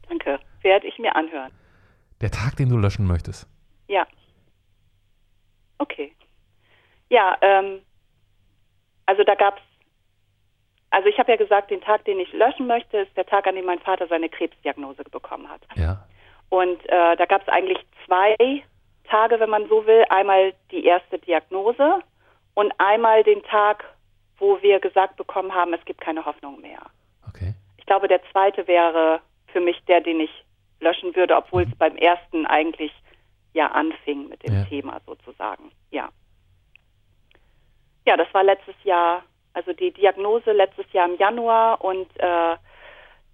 Danke. 0.07 0.39
Werde 0.63 0.87
ich 0.87 0.97
mir 0.97 1.15
anhören. 1.15 1.51
Der 2.21 2.31
Tag, 2.31 2.55
den 2.55 2.69
du 2.69 2.77
löschen 2.77 3.05
möchtest. 3.05 3.45
Ja. 3.87 4.07
Okay. 5.77 6.13
Ja, 7.09 7.37
ähm, 7.41 7.81
also 9.05 9.23
da 9.23 9.35
gab's, 9.35 9.61
also 10.91 11.07
ich 11.09 11.17
habe 11.17 11.31
ja 11.31 11.37
gesagt, 11.37 11.71
den 11.71 11.81
Tag, 11.81 12.05
den 12.05 12.19
ich 12.19 12.31
löschen 12.33 12.67
möchte, 12.67 12.97
ist 12.99 13.15
der 13.17 13.25
Tag, 13.25 13.47
an 13.47 13.55
dem 13.55 13.65
mein 13.65 13.79
Vater 13.79 14.07
seine 14.07 14.29
Krebsdiagnose 14.29 15.03
bekommen 15.03 15.49
hat. 15.49 15.61
Ja. 15.75 16.05
Und 16.49 16.83
äh, 16.89 17.15
da 17.15 17.25
gab 17.25 17.41
es 17.41 17.47
eigentlich 17.47 17.79
zwei 18.05 18.35
Tage, 19.05 19.39
wenn 19.39 19.49
man 19.49 19.67
so 19.69 19.85
will. 19.85 20.03
Einmal 20.09 20.53
die 20.71 20.85
erste 20.85 21.19
Diagnose 21.19 22.01
und 22.55 22.73
einmal 22.79 23.23
den 23.23 23.43
Tag, 23.43 23.83
wo 24.37 24.61
wir 24.61 24.79
gesagt 24.79 25.15
bekommen 25.17 25.53
haben, 25.53 25.73
es 25.73 25.83
gibt 25.85 26.01
keine 26.01 26.25
Hoffnung 26.25 26.61
mehr. 26.61 26.81
Okay. 27.27 27.53
Ich 27.77 27.85
glaube, 27.85 28.07
der 28.07 28.21
zweite 28.31 28.67
wäre 28.67 29.21
für 29.47 29.59
mich 29.59 29.79
der, 29.85 30.01
den 30.01 30.19
ich 30.21 30.45
löschen 30.79 31.15
würde, 31.15 31.35
obwohl 31.35 31.63
es 31.63 31.75
beim 31.77 31.95
ersten 31.97 32.45
eigentlich 32.45 32.91
ja 33.53 33.67
anfing 33.67 34.29
mit 34.29 34.43
dem 34.47 34.53
Ja. 34.53 34.65
Thema 34.65 34.99
sozusagen. 35.05 35.71
Ja. 35.91 36.09
Ja, 38.09 38.17
das 38.17 38.33
war 38.33 38.43
letztes 38.43 38.73
Jahr, 38.85 39.21
also 39.53 39.71
die 39.71 39.91
Diagnose 39.91 40.51
letztes 40.51 40.91
Jahr 40.93 41.07
im 41.07 41.15
Januar 41.19 41.79
und 41.79 42.07
äh, 42.17 42.57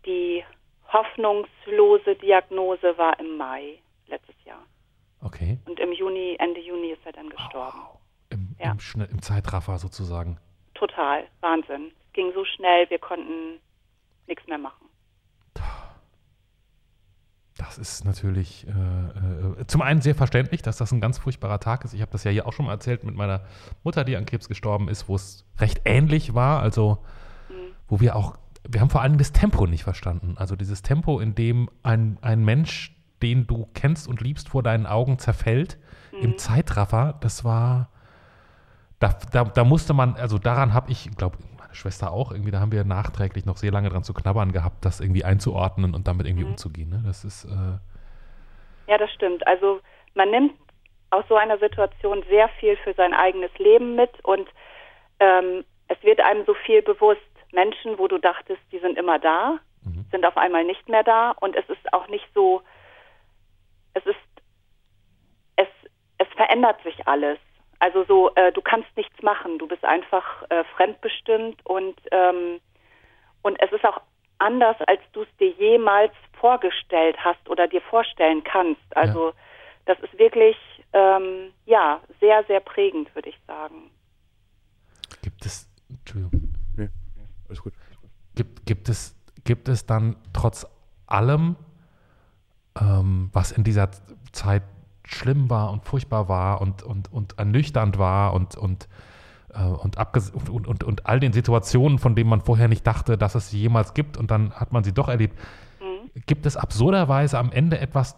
die 0.05 0.43
hoffnungslose 0.91 2.15
Diagnose 2.17 2.97
war 2.97 3.17
im 3.21 3.37
Mai 3.37 3.79
letztes 4.07 4.35
Jahr. 4.43 4.61
Okay. 5.23 5.59
Und 5.65 5.79
im 5.79 5.93
Juni, 5.93 6.35
Ende 6.39 6.59
Juni 6.59 6.89
ist 6.89 7.05
er 7.05 7.13
dann 7.13 7.29
gestorben. 7.29 7.79
Wow. 7.87 7.99
Im, 8.31 8.53
Ja. 8.59 8.73
im, 8.73 9.01
Im 9.09 9.21
Zeitraffer 9.21 9.77
sozusagen. 9.77 10.39
Total, 10.73 11.25
Wahnsinn. 11.39 11.93
Es 12.07 12.11
ging 12.11 12.33
so 12.33 12.43
schnell, 12.43 12.89
wir 12.89 12.99
konnten 12.99 13.61
nichts 14.27 14.45
mehr 14.47 14.57
machen. 14.57 14.89
Das 17.57 17.77
ist 17.77 18.03
natürlich 18.03 18.67
äh, 18.67 19.61
äh, 19.61 19.67
zum 19.67 19.81
einen 19.81 20.01
sehr 20.01 20.15
verständlich, 20.15 20.61
dass 20.61 20.75
das 20.75 20.91
ein 20.91 20.99
ganz 20.99 21.19
furchtbarer 21.19 21.59
Tag 21.61 21.85
ist. 21.85 21.93
Ich 21.93 22.01
habe 22.01 22.11
das 22.11 22.25
ja 22.25 22.31
hier 22.31 22.47
auch 22.47 22.53
schon 22.53 22.65
mal 22.65 22.73
erzählt 22.73 23.05
mit 23.05 23.15
meiner 23.15 23.41
Mutter, 23.83 24.03
die 24.03 24.17
an 24.17 24.25
Krebs 24.25 24.49
gestorben 24.49 24.89
ist, 24.89 25.07
wo 25.07 25.15
es 25.15 25.45
recht 25.57 25.81
ähnlich 25.85 26.33
war. 26.33 26.61
Also, 26.61 26.97
wo 27.87 28.01
wir 28.01 28.17
auch, 28.17 28.37
wir 28.67 28.81
haben 28.81 28.89
vor 28.89 29.01
allem 29.01 29.17
das 29.17 29.31
Tempo 29.31 29.67
nicht 29.67 29.83
verstanden. 29.83 30.35
Also 30.37 30.57
dieses 30.57 30.81
Tempo, 30.81 31.21
in 31.21 31.33
dem 31.33 31.69
ein, 31.81 32.17
ein 32.21 32.43
Mensch, 32.43 32.93
den 33.21 33.47
du 33.47 33.69
kennst 33.73 34.09
und 34.09 34.19
liebst, 34.19 34.49
vor 34.49 34.61
deinen 34.61 34.85
Augen 34.85 35.17
zerfällt, 35.17 35.77
im 36.21 36.37
Zeitraffer, 36.37 37.15
das 37.21 37.43
war, 37.45 37.89
da, 38.99 39.17
da, 39.31 39.45
da 39.45 39.63
musste 39.63 39.93
man, 39.93 40.15
also 40.15 40.37
daran 40.37 40.73
habe 40.73 40.91
ich, 40.91 41.09
glaube 41.15 41.37
meine 41.39 41.54
Schwester 41.75 42.11
auch, 42.11 42.31
irgendwie, 42.31 42.51
da 42.51 42.59
haben 42.59 42.71
wir 42.71 42.83
nachträglich 42.83 43.45
noch 43.45 43.57
sehr 43.57 43.71
lange 43.71 43.89
dran 43.89 44.03
zu 44.03 44.13
knabbern 44.13 44.51
gehabt, 44.51 44.83
das 44.83 44.99
irgendwie 44.99 45.23
einzuordnen 45.23 45.93
und 45.93 46.07
damit 46.07 46.25
irgendwie 46.25 46.45
umzugehen. 46.45 46.89
Ne? 46.89 47.03
Das 47.05 47.23
ist, 47.23 47.45
äh, 47.45 48.91
Ja, 48.91 48.97
das 48.97 49.11
stimmt. 49.11 49.45
Also 49.47 49.81
man 50.13 50.31
nimmt 50.31 50.53
aus 51.11 51.25
so 51.29 51.35
einer 51.35 51.57
Situation 51.59 52.23
sehr 52.29 52.49
viel 52.59 52.75
für 52.77 52.93
sein 52.93 53.13
eigenes 53.13 53.55
Leben 53.57 53.95
mit 53.95 54.11
und 54.23 54.47
ähm, 55.19 55.63
es 55.87 56.01
wird 56.03 56.19
einem 56.21 56.45
so 56.45 56.53
viel 56.53 56.81
bewusst. 56.81 57.21
Menschen, 57.51 57.97
wo 57.97 58.07
du 58.07 58.17
dachtest, 58.17 58.59
die 58.71 58.79
sind 58.79 58.97
immer 58.97 59.17
da, 59.17 59.59
sind 60.11 60.25
auf 60.25 60.37
einmal 60.37 60.63
nicht 60.63 60.87
mehr 60.87 61.03
da 61.03 61.31
und 61.31 61.55
es 61.55 61.67
ist 61.69 61.93
auch 61.93 62.07
nicht 62.07 62.25
so, 62.33 62.61
es 63.93 64.05
ist, 64.05 64.15
es, 65.57 65.67
es 66.17 66.27
verändert 66.35 66.81
sich 66.83 67.07
alles. 67.07 67.37
Also 67.79 68.03
so, 68.05 68.33
äh, 68.35 68.51
du 68.51 68.61
kannst 68.61 68.89
nichts 68.95 69.21
machen, 69.21 69.59
du 69.59 69.67
bist 69.67 69.83
einfach 69.83 70.43
äh, 70.49 70.63
fremdbestimmt 70.75 71.65
und 71.65 71.95
ähm, 72.11 72.59
und 73.41 73.61
es 73.61 73.71
ist 73.71 73.85
auch 73.85 74.01
anders, 74.39 74.75
als 74.87 75.01
du 75.13 75.21
es 75.21 75.37
dir 75.39 75.51
jemals 75.51 76.13
vorgestellt 76.39 77.15
hast 77.23 77.47
oder 77.49 77.67
dir 77.67 77.81
vorstellen 77.81 78.43
kannst. 78.43 78.81
Also 78.95 79.33
das 79.85 79.99
ist 79.99 80.17
wirklich 80.17 80.57
ähm, 80.93 81.51
ja 81.65 82.01
sehr 82.19 82.43
sehr 82.45 82.59
prägend, 82.59 83.13
würde 83.15 83.29
ich 83.29 83.39
sagen. 83.45 83.91
gibt 85.21 85.45
es, 85.45 85.69
Entschuldigung, 85.89 86.53
Nee, 86.77 86.89
alles 87.47 87.61
gut. 87.61 87.73
gibt, 88.35 88.65
gibt, 88.65 88.89
es, 88.89 89.15
gibt 89.43 89.67
es 89.69 89.85
dann 89.85 90.17
trotz 90.33 90.67
allem, 91.07 91.55
ähm, 92.79 93.29
was 93.33 93.51
in 93.51 93.63
dieser 93.63 93.89
Zeit 94.31 94.63
schlimm 95.07 95.49
war 95.49 95.71
und 95.71 95.85
furchtbar 95.85 96.29
war 96.29 96.61
und, 96.61 96.83
und, 96.83 97.11
und 97.11 97.37
ernüchternd 97.37 97.97
war 97.97 98.33
und, 98.33 98.57
und, 98.57 98.87
äh, 99.53 99.63
und, 99.63 99.97
abges 99.97 100.31
und, 100.31 100.67
und, 100.67 100.83
und, 100.83 101.05
all 101.05 101.19
den 101.19 101.33
Situationen, 101.33 101.99
von 101.99 102.15
denen 102.15 102.29
man 102.29 102.41
vorher 102.41 102.67
nicht 102.67 102.85
dachte, 102.85 103.17
dass 103.17 103.35
es 103.35 103.49
sie 103.49 103.59
jemals 103.59 103.93
gibt 103.93 104.17
und 104.17 104.31
dann 104.31 104.53
hat 104.53 104.71
man 104.71 104.83
sie 104.83 104.93
doch 104.93 105.07
erlebt. 105.07 105.37
Gibt 106.27 106.45
es 106.45 106.55
absurderweise 106.55 107.37
am 107.37 107.51
Ende 107.51 107.79
etwas, 107.79 108.17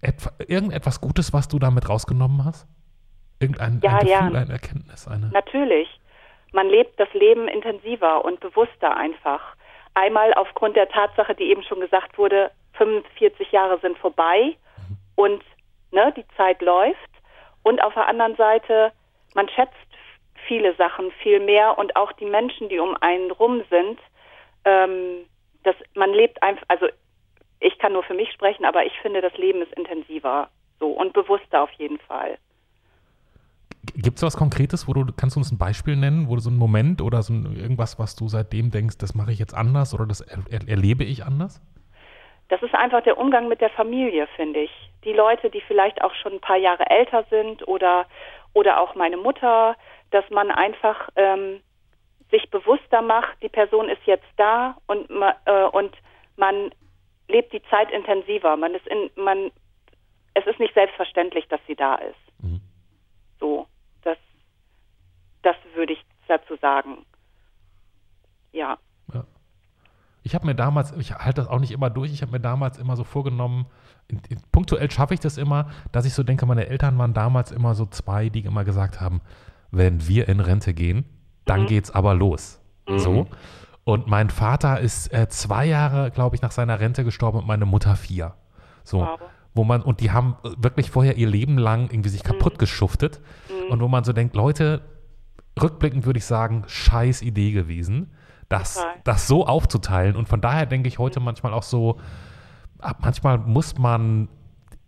etwa, 0.00 0.30
irgendetwas 0.46 1.00
Gutes, 1.00 1.32
was 1.32 1.46
du 1.48 1.58
damit 1.58 1.88
rausgenommen 1.88 2.44
hast? 2.44 2.66
Irgendein 3.38 3.80
Ja, 3.82 3.98
ein 3.98 4.06
ja. 4.06 4.20
Gefühl, 4.20 4.36
eine 4.36 4.52
Erkenntnis, 4.52 5.06
eine. 5.06 5.28
Natürlich. 5.28 5.88
Man 6.52 6.68
lebt 6.68 6.98
das 6.98 7.12
Leben 7.12 7.46
intensiver 7.46 8.24
und 8.24 8.40
bewusster 8.40 8.96
einfach. 8.96 9.40
Einmal 9.94 10.32
aufgrund 10.34 10.76
der 10.76 10.88
Tatsache, 10.88 11.34
die 11.34 11.44
eben 11.44 11.62
schon 11.62 11.80
gesagt 11.80 12.16
wurde, 12.16 12.50
45 12.74 13.52
Jahre 13.52 13.78
sind 13.80 13.98
vorbei 13.98 14.56
und 15.14 15.42
ne, 15.90 16.12
die 16.16 16.26
Zeit 16.36 16.60
läuft. 16.62 16.98
Und 17.62 17.82
auf 17.82 17.94
der 17.94 18.08
anderen 18.08 18.36
Seite, 18.36 18.92
man 19.34 19.48
schätzt 19.48 19.74
viele 20.46 20.74
Sachen 20.76 21.10
viel 21.22 21.40
mehr 21.40 21.78
und 21.78 21.96
auch 21.96 22.12
die 22.12 22.26
Menschen, 22.26 22.68
die 22.68 22.78
um 22.78 22.96
einen 23.00 23.30
rum 23.30 23.62
sind. 23.70 23.98
Ähm, 24.64 25.26
das, 25.64 25.74
man 25.94 26.12
lebt 26.12 26.42
einfach, 26.42 26.64
also 26.68 26.86
ich 27.60 27.78
kann 27.78 27.92
nur 27.92 28.02
für 28.02 28.14
mich 28.14 28.32
sprechen, 28.32 28.64
aber 28.64 28.84
ich 28.84 28.92
finde, 29.00 29.20
das 29.20 29.36
Leben 29.36 29.62
ist 29.62 29.72
intensiver 29.74 30.48
so 30.78 30.90
und 30.92 31.12
bewusster 31.12 31.62
auf 31.62 31.72
jeden 31.72 31.98
Fall. 31.98 32.38
Gibt 33.94 34.18
es 34.18 34.22
was 34.22 34.36
Konkretes, 34.36 34.86
wo 34.86 34.92
du, 34.92 35.06
kannst 35.16 35.36
du 35.36 35.40
uns 35.40 35.50
ein 35.50 35.58
Beispiel 35.58 35.96
nennen, 35.96 36.28
wo 36.28 36.34
du 36.34 36.40
so 36.40 36.50
einen 36.50 36.58
Moment 36.58 37.02
oder 37.02 37.22
so 37.22 37.32
ein, 37.32 37.56
irgendwas, 37.56 37.98
was 37.98 38.16
du 38.16 38.28
seitdem 38.28 38.70
denkst, 38.70 38.98
das 38.98 39.14
mache 39.14 39.32
ich 39.32 39.38
jetzt 39.38 39.54
anders 39.54 39.94
oder 39.94 40.06
das 40.06 40.20
er, 40.20 40.38
er, 40.50 40.68
erlebe 40.68 41.04
ich 41.04 41.24
anders? 41.24 41.60
Das 42.48 42.62
ist 42.62 42.74
einfach 42.74 43.02
der 43.02 43.18
Umgang 43.18 43.48
mit 43.48 43.60
der 43.60 43.70
Familie, 43.70 44.26
finde 44.36 44.60
ich. 44.60 44.90
Die 45.04 45.12
Leute, 45.12 45.50
die 45.50 45.60
vielleicht 45.60 46.02
auch 46.02 46.14
schon 46.14 46.34
ein 46.34 46.40
paar 46.40 46.56
Jahre 46.56 46.88
älter 46.88 47.24
sind 47.30 47.66
oder, 47.68 48.06
oder 48.54 48.80
auch 48.80 48.94
meine 48.94 49.18
Mutter, 49.18 49.76
dass 50.10 50.28
man 50.30 50.50
einfach 50.50 51.10
ähm, 51.16 51.60
sich 52.30 52.50
bewusster 52.50 53.02
macht, 53.02 53.42
die 53.42 53.48
Person 53.48 53.88
ist 53.88 54.02
jetzt 54.04 54.26
da 54.36 54.76
und, 54.86 55.10
äh, 55.44 55.64
und 55.64 55.94
man 56.36 56.70
lebt 57.28 57.52
die 57.52 57.62
Zeit 57.64 57.90
intensiver. 57.90 58.56
Man 58.56 58.74
ist 58.74 58.86
in, 58.86 59.10
man, 59.16 59.50
es 60.34 60.46
ist 60.46 60.58
nicht 60.58 60.74
selbstverständlich, 60.74 61.46
dass 61.48 61.60
sie 61.66 61.76
da 61.76 61.96
ist. 61.96 62.42
Mhm. 62.42 62.60
So, 63.40 63.66
das, 64.02 64.18
das 65.42 65.56
würde 65.74 65.92
ich 65.94 66.04
dazu 66.26 66.56
sagen. 66.56 67.04
Ja. 68.52 68.78
Ich 70.28 70.34
habe 70.34 70.44
mir 70.44 70.54
damals, 70.54 70.92
ich 70.98 71.14
halte 71.14 71.40
das 71.40 71.48
auch 71.48 71.58
nicht 71.58 71.70
immer 71.72 71.88
durch, 71.88 72.12
ich 72.12 72.20
habe 72.20 72.32
mir 72.32 72.40
damals 72.40 72.76
immer 72.76 72.96
so 72.96 73.04
vorgenommen, 73.04 73.64
in, 74.08 74.20
in, 74.28 74.38
punktuell 74.52 74.90
schaffe 74.90 75.14
ich 75.14 75.20
das 75.20 75.38
immer, 75.38 75.68
dass 75.90 76.04
ich 76.04 76.12
so 76.12 76.22
denke, 76.22 76.44
meine 76.44 76.66
Eltern 76.66 76.98
waren 76.98 77.14
damals 77.14 77.50
immer 77.50 77.74
so 77.74 77.86
zwei, 77.86 78.28
die 78.28 78.40
immer 78.40 78.64
gesagt 78.64 79.00
haben, 79.00 79.22
wenn 79.70 80.06
wir 80.06 80.28
in 80.28 80.40
Rente 80.40 80.74
gehen, 80.74 81.06
dann 81.46 81.62
Mhm. 81.62 81.66
geht's 81.68 81.90
aber 81.90 82.12
los. 82.12 82.60
So. 82.94 83.26
Und 83.84 84.06
mein 84.06 84.28
Vater 84.28 84.80
ist 84.80 85.14
äh, 85.14 85.30
zwei 85.30 85.64
Jahre, 85.64 86.10
glaube 86.10 86.36
ich, 86.36 86.42
nach 86.42 86.52
seiner 86.52 86.78
Rente 86.78 87.04
gestorben 87.04 87.38
und 87.38 87.46
meine 87.46 87.64
Mutter 87.64 87.96
vier. 87.96 88.34
So. 88.84 88.98
Wow. 89.00 89.20
Wo 89.54 89.64
man, 89.64 89.80
und 89.80 90.00
die 90.00 90.10
haben 90.10 90.36
äh, 90.44 90.50
wirklich 90.58 90.90
vorher 90.90 91.16
ihr 91.16 91.26
Leben 91.28 91.56
lang 91.56 91.88
irgendwie 91.90 92.10
sich 92.10 92.22
kaputt 92.22 92.58
geschuftet. 92.58 93.18
Und 93.70 93.80
wo 93.80 93.88
man 93.88 94.04
so 94.04 94.12
denkt, 94.12 94.36
Leute, 94.36 94.82
rückblickend 95.58 96.04
würde 96.04 96.18
ich 96.18 96.26
sagen, 96.26 96.64
scheiß 96.66 97.22
Idee 97.22 97.52
gewesen, 97.52 98.10
das, 98.48 98.74
Total. 98.74 98.94
das 99.04 99.26
so 99.26 99.46
aufzuteilen. 99.46 100.16
Und 100.16 100.28
von 100.28 100.40
daher 100.40 100.66
denke 100.66 100.88
ich 100.88 100.98
heute 100.98 101.20
manchmal 101.20 101.52
auch 101.52 101.62
so, 101.62 101.98
manchmal 103.00 103.38
muss 103.38 103.76
man 103.78 104.28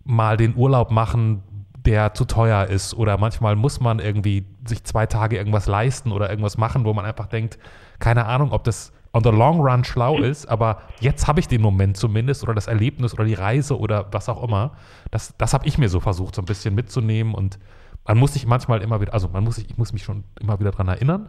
mal 0.04 0.36
den 0.36 0.56
Urlaub 0.56 0.90
machen, 0.90 1.42
der 1.76 2.14
zu 2.14 2.24
teuer 2.24 2.66
ist. 2.66 2.94
Oder 2.94 3.18
manchmal 3.18 3.56
muss 3.56 3.80
man 3.80 3.98
irgendwie 3.98 4.46
sich 4.66 4.84
zwei 4.84 5.06
Tage 5.06 5.36
irgendwas 5.36 5.66
leisten 5.66 6.12
oder 6.12 6.30
irgendwas 6.30 6.58
machen, 6.58 6.84
wo 6.84 6.92
man 6.92 7.04
einfach 7.04 7.26
denkt, 7.26 7.58
keine 7.98 8.26
Ahnung, 8.26 8.52
ob 8.52 8.64
das 8.64 8.92
on 9.12 9.24
the 9.24 9.30
long 9.30 9.60
run 9.60 9.84
schlau 9.84 10.18
ist, 10.18 10.46
aber 10.46 10.82
jetzt 11.00 11.26
habe 11.26 11.40
ich 11.40 11.48
den 11.48 11.60
Moment 11.60 11.96
zumindest 11.96 12.44
oder 12.44 12.54
das 12.54 12.68
Erlebnis 12.68 13.12
oder 13.12 13.24
die 13.24 13.34
Reise 13.34 13.78
oder 13.78 14.06
was 14.12 14.28
auch 14.28 14.42
immer. 14.42 14.72
Das, 15.10 15.34
das 15.36 15.52
habe 15.52 15.66
ich 15.66 15.78
mir 15.78 15.88
so 15.88 16.00
versucht, 16.00 16.36
so 16.36 16.42
ein 16.42 16.44
bisschen 16.44 16.74
mitzunehmen 16.74 17.34
und 17.34 17.58
man 18.06 18.18
muss 18.18 18.34
sich 18.34 18.46
manchmal 18.46 18.82
immer 18.82 19.00
wieder, 19.00 19.12
also 19.12 19.28
man 19.28 19.44
muss 19.44 19.56
sich, 19.56 19.68
ich 19.68 19.76
muss 19.76 19.92
mich 19.92 20.04
schon 20.04 20.24
immer 20.40 20.60
wieder 20.60 20.70
dran 20.70 20.88
erinnern, 20.88 21.28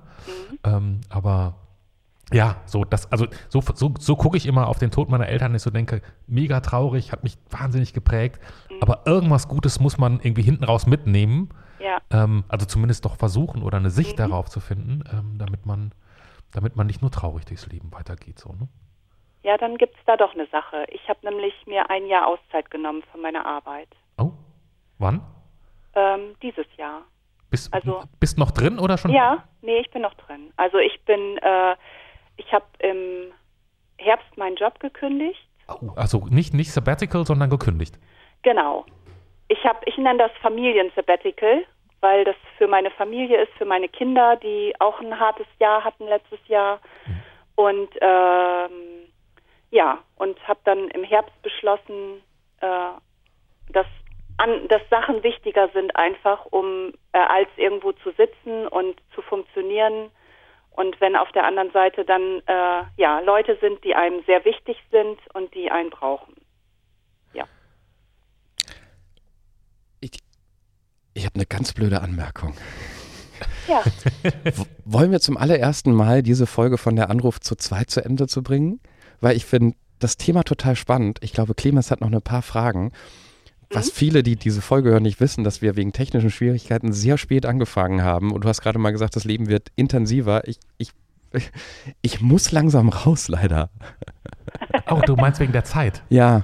ähm, 0.63 1.01
aber 1.09 1.55
ja, 2.33 2.57
so 2.65 2.83
das, 2.83 3.11
also 3.11 3.27
so, 3.49 3.61
so, 3.73 3.93
so 3.99 4.15
gucke 4.15 4.37
ich 4.37 4.45
immer 4.45 4.67
auf 4.67 4.79
den 4.79 4.91
Tod 4.91 5.09
meiner 5.09 5.27
Eltern, 5.27 5.53
ich 5.55 5.61
so 5.61 5.69
denke, 5.69 6.01
mega 6.27 6.59
traurig, 6.61 7.11
hat 7.11 7.23
mich 7.23 7.37
wahnsinnig 7.49 7.93
geprägt, 7.93 8.39
aber 8.81 9.01
irgendwas 9.05 9.47
Gutes 9.47 9.79
muss 9.79 9.97
man 9.97 10.19
irgendwie 10.21 10.41
hinten 10.43 10.63
raus 10.63 10.85
mitnehmen, 10.87 11.49
Ja. 11.79 11.97
ähm, 12.11 12.43
also 12.47 12.65
zumindest 12.65 13.05
doch 13.05 13.15
versuchen 13.17 13.63
oder 13.63 13.77
eine 13.77 13.89
Sicht 13.89 14.19
darauf 14.19 14.49
zu 14.49 14.59
finden, 14.59 15.03
ähm, 15.11 15.37
damit 15.37 15.65
man, 15.65 15.91
damit 16.53 16.75
man 16.75 16.87
nicht 16.87 17.01
nur 17.01 17.11
traurig 17.11 17.45
durchs 17.45 17.67
Leben 17.67 17.91
weitergeht, 17.93 18.39
so, 18.39 18.49
ne? 18.53 18.67
Ja, 19.43 19.57
dann 19.57 19.77
gibt's 19.77 19.97
da 20.05 20.17
doch 20.17 20.35
eine 20.35 20.45
Sache. 20.51 20.85
Ich 20.89 21.09
habe 21.09 21.19
nämlich 21.23 21.53
mir 21.65 21.89
ein 21.89 22.05
Jahr 22.05 22.27
Auszeit 22.27 22.69
genommen 22.69 23.01
von 23.11 23.21
meiner 23.21 23.43
Arbeit. 23.43 23.87
Oh, 24.19 24.33
wann? 24.99 25.21
Ähm, 25.95 26.35
dieses 26.43 26.67
Jahr. 26.77 27.01
Bist, 27.49 27.73
Also- 27.73 28.03
bist 28.19 28.37
noch 28.37 28.51
drin 28.51 28.77
oder 28.77 28.99
schon? 28.99 29.09
Ja, 29.11 29.43
nee, 29.63 29.79
ich 29.79 29.89
bin 29.89 30.03
noch 30.03 30.13
drin. 30.13 30.53
Also 30.57 30.77
ich 30.77 31.03
bin, 31.05 31.37
äh, 31.41 31.75
ich 32.45 32.53
habe 32.53 32.65
im 32.79 33.31
Herbst 33.97 34.35
meinen 34.37 34.55
Job 34.55 34.79
gekündigt. 34.79 35.39
Oh, 35.67 35.91
also 35.95 36.25
nicht, 36.29 36.53
nicht 36.53 36.71
Sabbatical, 36.71 37.25
sondern 37.25 37.49
gekündigt. 37.49 37.99
Genau. 38.41 38.85
Ich 39.47 39.59
ich 39.85 39.97
nenne 39.97 40.19
das 40.19 40.31
Familien-Sabbatical, 40.41 41.63
weil 41.99 42.23
das 42.23 42.35
für 42.57 42.67
meine 42.67 42.89
Familie 42.91 43.41
ist, 43.43 43.51
für 43.57 43.65
meine 43.65 43.87
Kinder, 43.87 44.37
die 44.37 44.73
auch 44.79 44.99
ein 44.99 45.19
hartes 45.19 45.47
Jahr 45.59 45.83
hatten 45.83 46.05
letztes 46.07 46.39
Jahr. 46.47 46.79
Und 47.55 47.89
ähm, 48.01 49.11
ja, 49.69 49.99
und 50.15 50.35
habe 50.47 50.59
dann 50.63 50.87
im 50.89 51.03
Herbst 51.03 51.39
beschlossen, 51.43 52.23
äh, 52.61 52.91
dass, 53.71 53.85
an, 54.37 54.67
dass 54.67 54.81
Sachen 54.89 55.21
wichtiger 55.21 55.69
sind 55.69 55.95
einfach, 55.95 56.45
um 56.45 56.93
äh, 57.11 57.19
als 57.19 57.49
irgendwo 57.57 57.91
zu 57.91 58.11
sitzen 58.11 58.67
und 58.67 58.99
zu 59.13 59.21
funktionieren. 59.21 60.09
Und 60.71 60.99
wenn 61.01 61.15
auf 61.15 61.31
der 61.33 61.45
anderen 61.45 61.71
Seite 61.71 62.05
dann 62.05 62.41
äh, 62.45 62.83
ja 62.97 63.19
Leute 63.19 63.57
sind, 63.61 63.83
die 63.83 63.93
einem 63.93 64.23
sehr 64.25 64.43
wichtig 64.45 64.77
sind 64.89 65.19
und 65.33 65.53
die 65.53 65.69
einen 65.69 65.89
brauchen. 65.89 66.33
Ich, 70.01 70.11
ich 71.13 71.25
habe 71.25 71.35
eine 71.35 71.45
ganz 71.45 71.73
blöde 71.73 72.01
Anmerkung. 72.01 72.55
Ja. 73.67 73.83
Wollen 74.85 75.11
wir 75.11 75.19
zum 75.19 75.37
allerersten 75.37 75.93
Mal 75.93 76.23
diese 76.23 76.47
Folge 76.47 76.77
von 76.77 76.95
der 76.95 77.09
Anruf 77.09 77.39
zu 77.39 77.55
zweit 77.55 77.89
zu 77.91 78.03
Ende 78.03 78.27
zu 78.27 78.43
bringen? 78.43 78.81
Weil 79.21 79.37
ich 79.37 79.45
finde 79.45 79.77
das 79.99 80.17
Thema 80.17 80.43
total 80.43 80.75
spannend. 80.75 81.19
Ich 81.21 81.33
glaube, 81.33 81.53
Clemens 81.53 81.91
hat 81.91 82.01
noch 82.01 82.11
ein 82.11 82.21
paar 82.21 82.41
Fragen. 82.41 82.91
Was 83.73 83.89
viele, 83.89 84.23
die 84.23 84.35
diese 84.35 84.61
Folge 84.61 84.89
hören, 84.89 85.03
nicht 85.03 85.19
wissen, 85.19 85.43
dass 85.43 85.61
wir 85.61 85.75
wegen 85.75 85.93
technischen 85.93 86.29
Schwierigkeiten 86.29 86.91
sehr 86.93 87.17
spät 87.17 87.45
angefangen 87.45 88.03
haben. 88.03 88.31
Und 88.31 88.43
du 88.43 88.49
hast 88.49 88.61
gerade 88.61 88.79
mal 88.79 88.91
gesagt, 88.91 89.15
das 89.15 89.23
Leben 89.23 89.47
wird 89.47 89.69
intensiver. 89.75 90.47
Ich, 90.47 90.57
ich, 90.77 90.91
ich 92.01 92.21
muss 92.21 92.51
langsam 92.51 92.89
raus, 92.89 93.27
leider. 93.27 93.69
Oh, 94.89 95.01
du 95.05 95.15
meinst 95.15 95.39
wegen 95.39 95.53
der 95.53 95.63
Zeit. 95.63 96.03
Ja. 96.09 96.43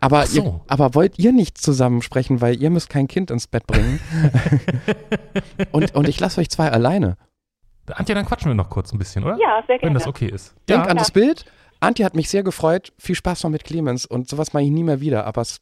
Aber, 0.00 0.26
so. 0.26 0.42
ihr, 0.42 0.60
aber 0.68 0.94
wollt 0.94 1.18
ihr 1.18 1.32
nicht 1.32 1.58
zusammen 1.58 2.02
sprechen, 2.02 2.40
weil 2.40 2.60
ihr 2.60 2.70
müsst 2.70 2.88
kein 2.88 3.06
Kind 3.06 3.30
ins 3.30 3.46
Bett 3.46 3.66
bringen? 3.66 4.00
und, 5.72 5.94
und 5.94 6.08
ich 6.08 6.18
lasse 6.20 6.40
euch 6.40 6.48
zwei 6.48 6.70
alleine. 6.70 7.16
Antje, 7.92 8.14
dann 8.14 8.24
quatschen 8.24 8.50
wir 8.50 8.54
noch 8.54 8.70
kurz 8.70 8.92
ein 8.92 8.98
bisschen, 8.98 9.24
oder? 9.24 9.36
Ja, 9.38 9.62
sehr 9.66 9.76
Wenn 9.76 9.80
gerne. 9.80 9.98
das 9.98 10.06
okay 10.06 10.28
ist. 10.28 10.54
Denk 10.68 10.84
ja. 10.84 10.90
an 10.90 10.96
das 10.96 11.10
Bild. 11.10 11.44
Antje 11.80 12.04
hat 12.04 12.14
mich 12.14 12.30
sehr 12.30 12.42
gefreut. 12.42 12.92
Viel 12.98 13.14
Spaß 13.14 13.42
noch 13.42 13.50
mit 13.50 13.64
Clemens. 13.64 14.06
Und 14.06 14.28
sowas 14.28 14.52
mache 14.52 14.64
ich 14.64 14.70
nie 14.70 14.84
mehr 14.84 15.00
wieder. 15.00 15.26
Aber 15.26 15.42
es, 15.42 15.60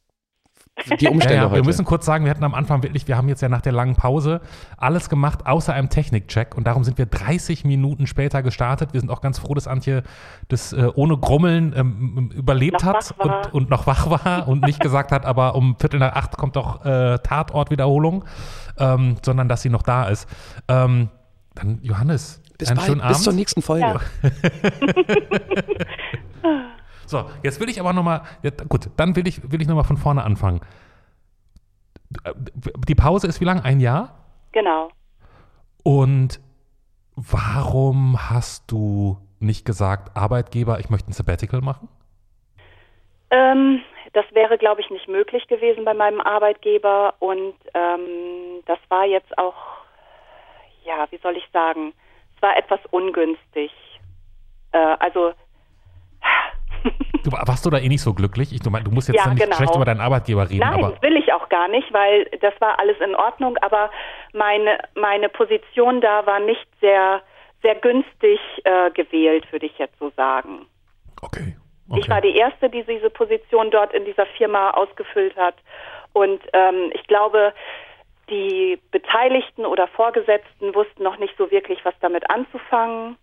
die 1.01 1.05
Ja, 1.05 1.11
Umstände 1.11 1.37
ja, 1.37 1.43
wir 1.45 1.51
heute. 1.51 1.65
müssen 1.65 1.85
kurz 1.85 2.07
sagen, 2.07 2.25
wir 2.25 2.31
hatten 2.31 2.45
am 2.45 2.55
Anfang 2.55 2.83
wirklich, 2.83 3.09
wir 3.09 3.17
haben 3.17 3.29
jetzt 3.29 3.41
ja 3.43 3.49
nach 3.49 3.61
der 3.61 3.73
langen 3.73 3.97
Pause 3.97 4.41
alles 4.77 5.09
gemacht, 5.09 5.47
außer 5.47 5.73
einem 5.73 5.89
Technikcheck. 5.91 6.57
Und 6.57 6.67
darum 6.67 6.85
sind 6.85 6.99
wir 6.99 7.07
30 7.07 7.65
Minuten 7.65 8.07
später 8.07 8.43
gestartet. 8.43 8.93
Wir 8.93 9.01
sind 9.01 9.11
auch 9.11 9.21
ganz 9.21 9.39
froh, 9.39 9.55
dass 9.55 9.67
Antje 9.67 10.03
das 10.49 10.73
äh, 10.73 10.89
ohne 10.95 11.17
Grummeln 11.19 11.73
ähm, 11.77 12.31
überlebt 12.35 12.83
Noch 12.85 12.95
hat 12.95 13.15
und, 13.19 13.55
und 13.55 13.71
noch 13.71 13.87
wach 13.87 14.09
war 14.11 14.49
und 14.49 14.63
nicht 14.65 14.81
gesagt 14.81 15.13
hat, 15.13 15.25
aber 15.27 15.55
um 15.55 15.77
Viertel 15.79 16.01
nach 16.01 16.13
acht 16.15 16.37
kommt 16.37 16.57
doch 16.57 16.85
äh, 16.85 17.19
Tatortwiederholung, 17.19 18.25
ähm, 18.79 19.17
sondern 19.25 19.49
dass 19.49 19.63
sie 19.63 19.71
noch 19.71 19.83
da 19.83 20.05
ist. 20.09 20.29
Ähm, 20.69 21.09
dann 21.55 21.79
Johannes, 21.83 22.41
bis 22.57 22.69
einen 22.69 22.77
bald. 22.77 22.87
schönen 22.89 23.01
Abend. 23.01 23.17
Bis 23.17 23.25
zur 23.25 23.33
nächsten 23.33 23.63
Folge. 23.63 23.87
Ja. 23.87 24.01
So, 27.09 27.25
jetzt 27.43 27.59
will 27.59 27.71
ich 27.71 27.81
aber 27.81 27.95
nochmal, 27.95 28.21
ja, 28.43 28.51
gut, 28.69 28.91
dann 28.99 29.17
will 29.17 29.27
ich, 29.27 29.51
will 29.51 29.63
ich 29.63 29.67
nochmal 29.67 29.85
von 29.85 29.97
vorne 29.97 30.25
anfangen. 30.25 30.61
Die 32.87 32.95
Pause 32.95 33.27
ist 33.27 33.41
wie 33.41 33.47
lang? 33.47 33.61
Ein 33.61 33.81
Jahr? 33.81 34.27
Genau. 34.53 34.91
Und 35.83 36.39
warum 37.17 38.31
hast 38.31 38.71
du 38.71 39.17
nicht 39.41 39.65
gesagt, 39.65 40.15
Arbeitgeber, 40.19 40.81
ich 40.81 40.91
möchte 40.91 41.09
ein 41.09 41.15
Sabbatical 41.15 41.63
machen? 41.63 41.89
Ähm, 43.31 43.81
das 44.13 44.27
wäre, 44.33 44.59
glaube 44.59 44.83
ich, 44.83 44.91
nicht 44.91 45.09
möglich 45.09 45.47
gewesen 45.49 45.87
bei 45.87 45.95
meinem 45.95 46.21
Arbeitgeber 46.21 47.15
und 47.21 47.55
ähm, 47.73 48.63
das 48.67 48.79
war 48.91 49.07
jetzt 49.07 49.37
auch, 49.39 49.57
ja, 50.85 51.07
wie 51.11 51.19
soll 51.19 51.39
ich 51.39 51.49
sagen, 51.55 51.95
es 52.37 52.43
war 52.43 52.55
etwas 52.55 52.81
ungünstig. 52.91 53.73
Äh, 54.73 54.97
also, 54.99 55.33
Du, 57.25 57.33
warst 57.33 57.65
du 57.67 57.71
da 57.71 57.79
eh 57.79 57.89
nicht 57.89 58.03
so 58.03 58.15
glücklich? 58.15 58.53
Ich, 58.53 58.61
du, 58.61 58.71
mein, 58.71 58.85
du 58.85 58.91
musst 58.91 59.09
jetzt 59.09 59.25
Ja, 59.25 59.33
nicht 59.33 59.43
genau. 59.43 59.57
schlecht 59.57 59.75
über 59.75 59.85
deinen 59.85 60.01
Arbeitgeber 60.01 60.49
reden, 60.49 60.61
Nein, 60.61 60.93
will 61.01 61.17
ich 61.17 61.33
auch 61.33 61.49
gar 61.49 61.69
nicht, 61.69 61.93
weil 61.93 62.25
das 62.41 62.55
war 62.61 62.79
alles 62.79 62.97
in 63.01 63.15
Ordnung, 63.15 63.57
aber 63.59 63.91
meine, 64.33 64.79
meine 64.95 65.29
Position 65.29 66.01
da 66.01 66.27
war 66.27 66.41
nicht 66.41 66.67
sehr, 66.81 67.23
sehr 67.63 67.75
günstig 67.77 68.41
äh, 68.65 68.91
gewählt, 68.91 69.51
würde 69.53 69.67
ich 69.67 69.77
jetzt 69.79 69.99
so 69.99 70.11
sagen. 70.17 70.67
okay. 71.23 71.57
okay. 71.89 72.01
Ich 72.01 72.09
war 72.09 72.21
die 72.21 72.37
Erste, 72.37 72.71
die 72.71 72.85
diese 72.85 73.11
Position 73.11 73.71
dort 73.71 73.93
in 73.95 74.05
dieser 74.05 74.27
Firma 74.27 74.71
ausgefüllt 74.71 75.37
hat. 75.37 75.57
Und 76.13 76.41
ähm, 76.53 76.91
ich 76.95 77.07
glaube, 77.07 77.53
die 78.31 78.79
Beteiligten 78.91 79.65
oder 79.65 79.87
Vorgesetzten 79.89 80.75
wussten 80.75 81.03
noch 81.03 81.19
nicht 81.19 81.35
so 81.39 81.51
wirklich, 81.51 81.85
was 81.85 81.95
damit 82.01 82.29
anzufangen. 82.31 83.17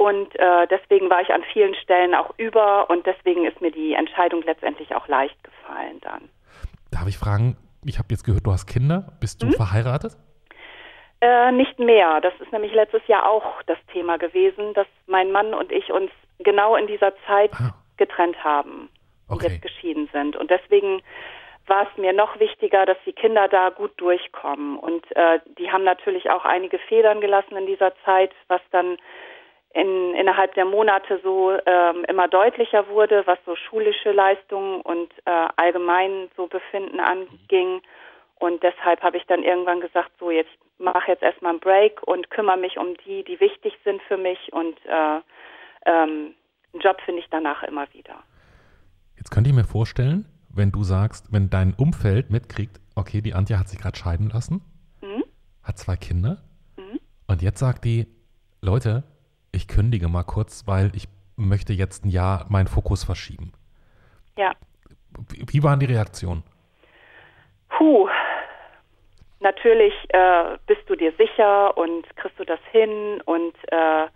Und 0.00 0.34
äh, 0.38 0.66
deswegen 0.68 1.10
war 1.10 1.20
ich 1.20 1.28
an 1.28 1.42
vielen 1.52 1.74
Stellen 1.74 2.14
auch 2.14 2.32
über 2.38 2.88
und 2.88 3.04
deswegen 3.04 3.44
ist 3.44 3.60
mir 3.60 3.70
die 3.70 3.92
Entscheidung 3.92 4.40
letztendlich 4.46 4.94
auch 4.94 5.06
leicht 5.08 5.36
gefallen 5.44 6.00
dann. 6.00 6.30
Darf 6.90 7.06
ich 7.06 7.18
fragen, 7.18 7.58
ich 7.84 7.98
habe 7.98 8.08
jetzt 8.10 8.24
gehört, 8.24 8.46
du 8.46 8.50
hast 8.50 8.66
Kinder. 8.66 9.12
Bist 9.20 9.42
du 9.42 9.48
Mhm. 9.48 9.52
verheiratet? 9.52 10.12
Äh, 11.20 11.52
nicht 11.52 11.78
mehr. 11.78 12.22
Das 12.22 12.32
ist 12.40 12.50
nämlich 12.50 12.72
letztes 12.72 13.06
Jahr 13.08 13.28
auch 13.28 13.62
das 13.66 13.76
Thema 13.92 14.16
gewesen, 14.16 14.72
dass 14.72 14.86
mein 15.06 15.32
Mann 15.32 15.52
und 15.52 15.70
ich 15.70 15.92
uns 15.92 16.10
genau 16.38 16.76
in 16.76 16.86
dieser 16.86 17.12
Zeit 17.26 17.50
Ah. 17.60 17.74
getrennt 17.98 18.42
haben 18.42 18.88
und 19.28 19.36
Okay. 19.36 19.48
jetzt 19.48 19.60
geschieden 19.62 20.08
sind. 20.14 20.34
Und 20.34 20.50
deswegen 20.50 21.02
war 21.66 21.82
es 21.82 21.98
mir 21.98 22.14
noch 22.14 22.40
wichtiger, 22.40 22.86
dass 22.86 22.96
die 23.04 23.12
Kinder 23.12 23.48
da 23.48 23.68
gut 23.68 23.92
durchkommen. 24.00 24.78
Und 24.78 25.04
äh, 25.14 25.40
die 25.58 25.70
haben 25.70 25.84
natürlich 25.84 26.30
auch 26.30 26.46
einige 26.46 26.78
Federn 26.78 27.20
gelassen 27.20 27.54
in 27.58 27.66
dieser 27.66 27.92
Zeit, 28.06 28.32
was 28.48 28.62
dann 28.70 28.96
in, 29.72 30.14
innerhalb 30.14 30.54
der 30.54 30.64
Monate 30.64 31.20
so 31.22 31.52
ähm, 31.64 32.04
immer 32.08 32.28
deutlicher 32.28 32.88
wurde, 32.88 33.22
was 33.26 33.38
so 33.46 33.54
schulische 33.56 34.12
Leistungen 34.12 34.80
und 34.80 35.12
äh, 35.26 35.48
allgemein 35.56 36.28
so 36.36 36.46
Befinden 36.46 37.00
anging. 37.00 37.80
Und 38.38 38.62
deshalb 38.62 39.02
habe 39.02 39.16
ich 39.16 39.26
dann 39.26 39.42
irgendwann 39.42 39.80
gesagt, 39.80 40.10
so 40.18 40.30
jetzt 40.30 40.50
mache 40.78 41.12
jetzt 41.12 41.22
erstmal 41.22 41.52
einen 41.52 41.60
Break 41.60 42.02
und 42.06 42.30
kümmere 42.30 42.56
mich 42.56 42.78
um 42.78 42.96
die, 43.04 43.22
die 43.22 43.38
wichtig 43.38 43.74
sind 43.84 44.00
für 44.02 44.16
mich 44.16 44.52
und 44.52 44.76
äh, 44.86 45.20
ähm, 45.86 46.34
einen 46.72 46.80
Job 46.80 47.00
finde 47.04 47.20
ich 47.20 47.28
danach 47.30 47.62
immer 47.62 47.86
wieder. 47.92 48.16
Jetzt 49.16 49.30
könnte 49.30 49.50
ich 49.50 49.56
mir 49.56 49.64
vorstellen, 49.64 50.24
wenn 50.52 50.72
du 50.72 50.82
sagst, 50.82 51.32
wenn 51.32 51.50
dein 51.50 51.74
Umfeld 51.74 52.30
mitkriegt, 52.30 52.80
okay, 52.96 53.20
die 53.20 53.34
Antje 53.34 53.58
hat 53.58 53.68
sich 53.68 53.78
gerade 53.78 53.98
scheiden 53.98 54.30
lassen, 54.30 54.62
Mhm. 55.02 55.24
hat 55.62 55.78
zwei 55.78 55.96
Kinder 55.96 56.38
und 57.30 57.42
jetzt 57.42 57.60
sagt 57.60 57.84
die, 57.84 58.08
Leute, 58.60 59.04
ich 59.52 59.68
kündige 59.68 60.08
mal 60.08 60.24
kurz, 60.24 60.66
weil 60.66 60.90
ich 60.94 61.08
möchte 61.36 61.72
jetzt 61.72 62.04
ein 62.04 62.10
Jahr 62.10 62.46
meinen 62.48 62.68
Fokus 62.68 63.04
verschieben. 63.04 63.52
Ja. 64.36 64.52
Wie, 65.28 65.62
waren 65.62 65.80
die 65.80 65.86
Reaktionen? 65.86 66.42
Puh. 67.68 68.08
Natürlich 69.40 69.94
äh, 70.10 70.58
bist 70.66 70.82
du 70.86 70.94
dir 70.94 71.12
sicher 71.16 71.76
und 71.76 72.04
kriegst 72.16 72.38
du 72.38 72.44
das 72.44 72.60
hin 72.70 73.22
und 73.24 73.54
äh, 73.72 74.06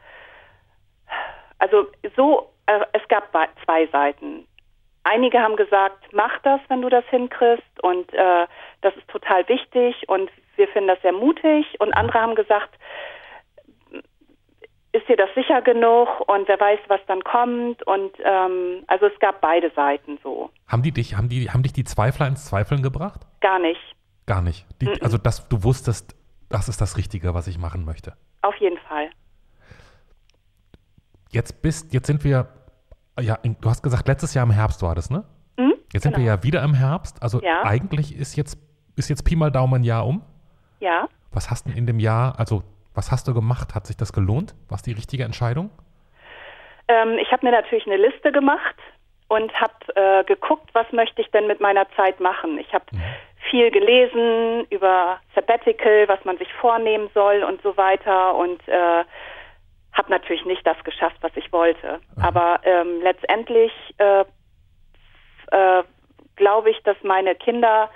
also 1.59 1.87
so, 2.14 2.51
äh, 2.66 2.80
es 2.93 3.07
gab 3.09 3.32
zwei 3.64 3.87
Seiten. 3.87 4.47
Einige 5.05 5.39
haben 5.41 5.57
gesagt, 5.57 6.12
mach 6.12 6.39
das, 6.41 6.61
wenn 6.68 6.82
du 6.82 6.91
das 6.91 7.05
hinkriegst 7.07 7.82
und 7.82 8.12
äh, 8.12 8.47
das 8.82 8.95
ist 8.97 9.09
total 9.09 9.49
wichtig 9.49 10.09
und 10.09 10.30
wir 10.57 10.68
finden 10.68 10.89
das 10.89 11.01
sehr 11.03 11.12
mutig 11.12 11.66
und 11.78 11.93
andere 11.95 12.20
haben 12.20 12.35
gesagt, 12.35 12.74
ist 14.95 15.09
dir 15.09 15.16
das 15.16 15.28
sicher 15.34 15.61
genug 15.61 16.09
und 16.28 16.47
wer 16.47 16.59
weiß, 16.61 16.78
was 16.86 17.01
dann 17.09 17.22
kommt 17.24 17.84
und 17.86 18.12
ähm, 18.24 18.84
also 18.86 19.07
es 19.07 19.18
gab 19.18 19.40
beide 19.40 19.70
Seiten 19.74 20.18
so. 20.22 20.51
Haben 20.68 20.82
die 20.82 20.92
dich, 20.92 21.16
haben 21.16 21.28
die, 21.28 21.51
haben 21.51 21.64
dich 21.64 21.72
die 21.72 21.82
Zweifler 21.84 22.28
ins 22.28 22.45
Zweifeln 22.45 22.80
gebracht? 22.82 23.22
Gar 23.40 23.59
nicht. 23.59 23.80
Gar 24.26 24.40
nicht. 24.40 24.66
Die, 24.80 24.88
also, 25.03 25.18
dass 25.18 25.49
du 25.49 25.64
wusstest, 25.64 26.14
das 26.49 26.68
ist 26.68 26.80
das 26.80 26.97
Richtige, 26.97 27.34
was 27.34 27.49
ich 27.49 27.59
machen 27.59 27.84
möchte. 27.84 28.14
Auf 28.42 28.55
jeden 28.57 28.78
Fall. 28.88 29.11
Jetzt 31.30 31.61
bist, 31.61 31.92
jetzt 31.92 32.07
sind 32.07 32.22
wir, 32.22 32.49
ja, 33.20 33.36
du 33.42 33.68
hast 33.68 33.82
gesagt, 33.82 34.07
letztes 34.07 34.32
Jahr 34.34 34.45
im 34.47 34.53
Herbst 34.53 34.80
war 34.82 34.95
das, 34.95 35.11
ne? 35.11 35.24
Mhm, 35.59 35.74
Jetzt 35.92 36.05
sind 36.05 36.12
wir 36.12 36.24
genau. 36.24 36.36
ja 36.36 36.42
wieder 36.45 36.62
im 36.62 36.74
Herbst. 36.74 37.20
Also 37.22 37.40
Ja. 37.42 37.64
eigentlich 37.64 38.14
ist 38.16 38.36
jetzt, 38.36 38.59
ist 38.97 39.09
jetzt 39.11 39.24
Pi 39.24 39.34
mal 39.34 39.51
Daumen 39.51 39.74
ein 39.82 39.84
Jahr 39.84 40.07
um. 40.07 40.22
Ja. 40.80 41.09
Was 41.32 41.51
hast 41.51 41.66
du 41.66 41.72
in 41.72 41.86
dem 41.86 41.99
Jahr, 41.99 42.38
also 42.38 42.62
was 42.95 43.11
hast 43.11 43.28
du 43.28 43.34
gemacht? 43.34 43.74
Hat 43.74 43.86
sich 43.86 43.97
das 43.97 44.12
gelohnt? 44.12 44.55
War 44.68 44.76
es 44.76 44.82
die 44.82 44.92
richtige 44.92 45.24
Entscheidung? 45.24 45.70
Ähm, 46.88 47.18
ich 47.18 47.30
habe 47.32 47.47
mir 47.47 47.53
natürlich 47.53 47.86
eine 47.86 47.97
Liste 47.97 48.32
gemacht 48.32 48.76
und 49.28 49.53
habe 49.61 49.74
äh, 49.97 50.24
geguckt, 50.24 50.70
was 50.74 50.90
möchte 50.92 51.22
ich 51.22 51.30
denn 51.30 51.47
mit 51.47 51.61
meiner 51.61 51.88
Zeit 51.97 52.20
machen. 52.20 52.59
Ich 52.59 52.72
habe 52.72 52.84
viel 53.51 53.70
gelesen 53.70 54.66
über 54.70 55.18
Sabbatical, 55.34 56.09
was 56.09 56.24
man 56.24 56.38
sich 56.38 56.53
vornehmen 56.55 57.09
soll 57.14 57.42
und 57.42 57.62
so 57.62 57.76
weiter 57.76 58.34
und 58.34 58.66
äh, 58.68 59.05
habe 59.92 60.11
natürlich 60.11 60.45
nicht 60.45 60.66
das 60.66 60.82
geschafft, 60.84 61.16
was 61.20 61.32
ich 61.36 61.53
wollte. 61.53 62.01
Aber 62.20 62.61
ähm, 62.64 63.01
letztendlich 63.03 63.72
äh, 63.99 64.24
äh, 65.53 65.82
glaube 66.36 66.70
ich, 66.70 66.82
dass 66.82 66.97
meine 67.03 67.34
Kinder 67.34 67.90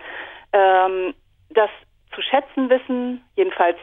ähm, 0.53 1.14
das 1.51 1.70
zu 2.14 2.22
schätzen 2.22 2.70
wissen, 2.70 3.24
jedenfalls 3.36 3.78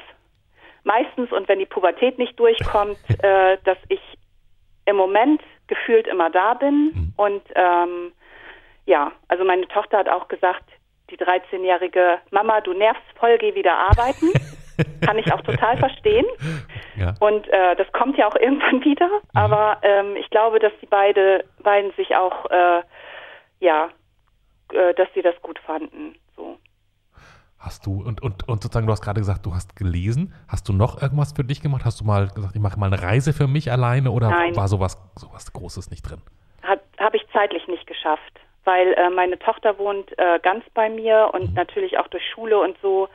meistens 0.86 1.32
und 1.32 1.48
wenn 1.50 1.60
die 1.60 1.66
Pubertät 1.66 2.18
nicht 2.18 2.40
durchkommt, 2.40 2.98
äh, 3.24 3.58
dass 3.64 3.78
ich 3.90 4.02
im 4.86 4.96
Moment 4.96 5.42
gefühlt 5.68 6.08
immer 6.08 6.30
da 6.30 6.54
bin. 6.54 7.14
Und 7.18 7.42
ähm, 7.56 8.14
ja, 8.86 9.12
also 9.28 9.44
meine 9.44 9.68
Tochter 9.68 9.98
hat 9.98 10.10
auch 10.10 10.28
gesagt, 10.28 10.64
die 11.10 11.18
13-jährige 11.18 12.20
Mama, 12.32 12.62
du 12.62 12.74
nervst 12.74 13.04
voll, 13.20 13.38
geh 13.38 13.56
wieder 13.56 13.74
arbeiten. 13.74 14.32
Kann 15.06 15.18
ich 15.18 15.32
auch 15.32 15.42
total 15.42 15.78
verstehen. 15.78 16.26
Ja. 16.98 17.14
Und 17.20 17.48
äh, 17.48 17.76
das 17.76 17.92
kommt 17.94 18.18
ja 18.18 18.28
auch 18.28 18.36
irgendwann 18.36 18.84
wieder. 18.84 19.10
Aber 19.34 19.78
ähm, 19.82 20.16
ich 20.16 20.30
glaube, 20.30 20.60
dass 20.60 20.74
die 20.82 20.86
beide, 20.86 21.46
beiden 21.64 21.92
sich 21.94 22.16
auch, 22.16 22.50
äh, 22.50 22.82
ja, 23.60 23.90
äh, 24.74 24.94
dass 24.96 25.08
sie 25.14 25.22
das 25.22 25.40
gut 25.42 25.60
fanden. 25.60 26.16
So. 26.36 26.58
Hast 27.66 27.88
du, 27.88 28.04
und, 28.06 28.22
und, 28.22 28.48
und 28.48 28.62
sozusagen, 28.62 28.86
du 28.86 28.92
hast 28.92 29.02
gerade 29.02 29.20
gesagt, 29.20 29.44
du 29.44 29.56
hast 29.56 29.76
gelesen. 29.76 30.36
Hast 30.48 30.70
du 30.70 30.74
noch 30.74 31.02
irgendwas 31.02 31.34
für 31.34 31.44
dich 31.44 31.64
gemacht? 31.64 31.84
Hast 31.84 32.00
du 32.00 32.06
mal 32.06 32.28
gesagt, 32.28 32.54
ich 32.56 32.62
mache 32.62 32.80
mal 32.80 32.94
eine 32.94 33.02
Reise 33.02 33.34
für 33.34 33.48
mich 33.48 33.72
alleine 33.72 34.12
oder 34.12 34.30
Nein. 34.30 34.56
war 34.56 34.68
sowas, 34.68 35.02
sowas 35.16 35.52
Großes 35.52 35.90
nicht 35.90 36.04
drin? 36.04 36.22
Habe 36.62 37.18
ich 37.18 37.26
zeitlich 37.34 37.68
nicht 37.68 37.88
geschafft, 37.88 38.40
weil 38.66 38.94
äh, 38.94 39.10
meine 39.10 39.40
Tochter 39.40 39.80
wohnt 39.80 40.12
äh, 40.20 40.40
ganz 40.44 40.64
bei 40.76 40.92
mir 40.92 41.32
und 41.34 41.56
natürlich 41.56 41.98
auch 41.98 42.08
durch 42.10 42.24
Schule 42.30 42.60
und 42.60 42.78
so. 42.84 43.10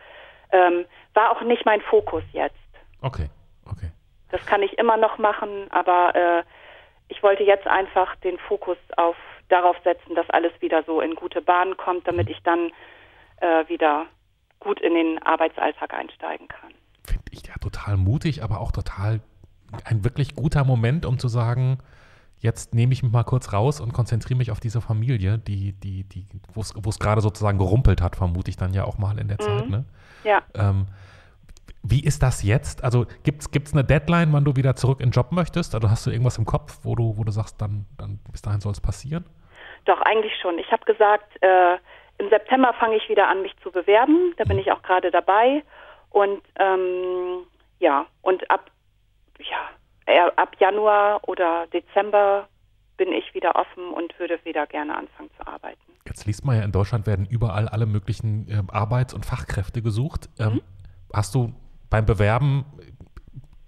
Ähm, 0.51 0.85
war 1.15 1.31
auch 1.31 1.43
nicht 1.43 1.65
mein 1.65 1.81
Fokus 1.83 2.25
jetzt. 2.33 2.57
Okay, 3.03 3.31
okay. 3.71 3.93
Das 4.33 4.45
kann 4.47 4.63
ich 4.63 4.77
immer 4.79 4.97
noch 4.97 5.19
machen, 5.19 5.71
aber 5.71 6.15
äh, 6.17 6.43
ich 7.07 7.23
wollte 7.23 7.45
jetzt 7.45 7.69
einfach 7.69 8.17
den 8.17 8.37
Fokus 8.39 8.79
auf 8.97 9.15
darauf 9.49 9.77
setzen, 9.85 10.17
dass 10.17 10.29
alles 10.31 10.53
wieder 10.61 10.83
so 10.83 11.01
in 11.01 11.15
gute 11.15 11.41
Bahnen 11.41 11.77
kommt, 11.77 12.09
damit 12.09 12.29
ich 12.29 12.43
dann 12.43 12.73
äh, 13.41 13.69
wieder 13.69 14.07
gut 14.61 14.81
in 14.81 14.95
den 14.95 15.23
Arbeitsalltag 15.23 15.93
einsteigen 15.93 16.49
kann. 16.49 16.73
Finde 17.05 17.25
ich 17.31 17.47
ja 17.47 17.55
total 17.61 17.97
mutig, 17.97 18.43
aber 18.43 18.61
auch 18.61 18.73
total 18.73 19.21
ein 19.85 20.05
wirklich 20.05 20.35
guter 20.35 20.65
Moment, 20.65 21.07
um 21.07 21.19
zu 21.19 21.29
sagen, 21.29 21.79
jetzt 22.39 22.75
nehme 22.75 22.93
ich 22.93 23.03
mich 23.03 23.13
mal 23.13 23.25
kurz 23.25 23.53
raus 23.53 23.81
und 23.81 23.93
konzentriere 23.93 24.39
mich 24.39 24.51
auf 24.51 24.61
diese 24.61 24.81
Familie, 24.81 25.39
die, 25.39 25.73
die, 25.73 26.05
die, 26.05 26.27
wo 26.55 26.61
es 26.61 26.99
gerade 26.99 27.21
sozusagen 27.21 27.59
gerumpelt 27.59 28.01
hat, 28.01 28.17
vermute 28.17 28.51
ich 28.51 28.57
dann 28.57 28.73
ja 28.73 28.85
auch 28.85 28.99
mal 28.99 29.19
in 29.19 29.29
der 29.29 29.39
Zeit. 29.39 29.69
Ne? 29.69 29.85
Ja. 30.25 30.43
Ähm, 30.55 30.87
wie 31.83 32.03
ist 32.03 32.23
das 32.23 32.43
jetzt? 32.43 32.85
Also 32.85 33.07
gibt 33.23 33.43
es 33.43 33.73
eine 33.73 33.85
Deadline, 33.85 34.33
wann 34.33 34.45
du 34.45 34.57
wieder 34.57 34.77
zurück 34.77 35.01
in 35.01 35.09
den 35.09 35.13
Job 35.13 35.33
möchtest? 35.33 35.75
Also 35.75 35.91
hast 35.91 36.07
du 36.07 36.11
irgendwas 36.11 36.39
im 36.39 36.45
Kopf, 36.45 36.81
wo 36.83 36.95
du, 36.95 37.17
wo 37.17 37.25
du 37.25 37.33
sagst, 37.33 37.61
dann, 37.61 37.87
dann 37.97 38.19
bis 38.31 38.43
dahin 38.43 38.61
soll 38.61 38.73
es 38.73 38.81
passieren? 38.81 39.25
Doch, 39.87 40.01
eigentlich 40.03 40.33
schon. 40.41 40.59
Ich 40.59 40.71
habe 40.73 40.85
gesagt, 40.85 41.43
äh, 41.43 41.77
im 42.21 42.29
September 42.29 42.73
fange 42.79 42.97
ich 42.97 43.09
wieder 43.09 43.29
an, 43.29 43.43
mich 43.43 43.57
zu 43.63 43.71
bewerben. 43.71 44.35
Da 44.37 44.45
bin 44.45 44.59
ich 44.59 44.71
auch 44.71 44.83
gerade 44.83 45.11
dabei. 45.11 45.63
Und 46.11 46.43
ähm, 46.59 47.47
ja, 47.79 48.07
und 48.23 48.49
ab, 48.51 48.71
ja, 49.39 50.27
ab 50.37 50.57
Januar 50.59 51.27
oder 51.29 51.67
Dezember 51.69 52.47
bin 52.97 53.13
ich 53.13 53.33
wieder 53.35 53.57
offen 53.57 53.91
und 53.95 54.19
würde 54.19 54.39
wieder 54.45 54.67
gerne 54.67 54.97
anfangen 54.97 55.31
zu 55.39 55.47
arbeiten. 55.47 55.81
Jetzt 56.07 56.27
liest 56.27 56.45
man 56.45 56.57
ja, 56.57 56.63
in 56.65 56.73
Deutschland 56.73 57.07
werden 57.07 57.27
überall 57.27 57.69
alle 57.69 57.87
möglichen 57.87 58.47
ähm, 58.51 58.69
Arbeits- 58.71 59.15
und 59.15 59.25
Fachkräfte 59.25 59.81
gesucht. 59.81 60.29
Ähm, 60.39 60.61
Hast 61.13 61.35
du 61.35 61.53
beim 61.89 62.07
Bewerben 62.07 62.65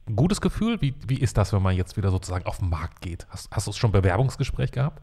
ein 0.07 0.16
gutes 0.16 0.40
Gefühl? 0.40 0.80
Wie, 0.80 0.94
wie 1.07 1.20
ist 1.20 1.36
das, 1.36 1.53
wenn 1.53 1.62
man 1.62 1.74
jetzt 1.74 1.96
wieder 1.96 2.11
sozusagen 2.11 2.46
auf 2.46 2.59
den 2.59 2.68
Markt 2.68 3.00
geht? 3.00 3.26
Hast, 3.30 3.50
hast 3.50 3.66
du 3.66 3.72
schon 3.72 3.90
ein 3.90 3.92
Bewerbungsgespräch 3.92 4.70
gehabt? 4.70 5.00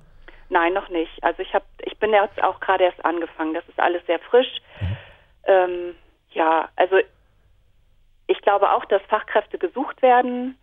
Nein, 0.49 0.73
noch 0.73 0.89
nicht. 0.89 1.23
Also 1.23 1.41
ich 1.41 1.53
habe, 1.53 1.65
ich 1.83 1.97
bin 1.99 2.11
jetzt 2.11 2.41
auch 2.43 2.59
gerade 2.59 2.83
erst 2.83 3.03
angefangen. 3.05 3.53
Das 3.53 3.67
ist 3.69 3.79
alles 3.79 4.05
sehr 4.07 4.19
frisch. 4.19 4.61
Ähm, 5.43 5.95
ja, 6.31 6.69
also 6.75 6.97
ich 8.27 8.41
glaube 8.41 8.71
auch, 8.71 8.85
dass 8.85 9.01
Fachkräfte 9.03 9.57
gesucht 9.57 10.01
werden. 10.01 10.57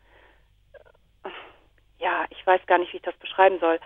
Ja, 1.99 2.25
ich 2.31 2.47
weiß 2.47 2.61
gar 2.67 2.79
nicht, 2.79 2.93
wie 2.93 2.99
ich 2.99 3.03
das 3.03 3.17
beschreiben 3.17 3.59
soll. 3.59 3.81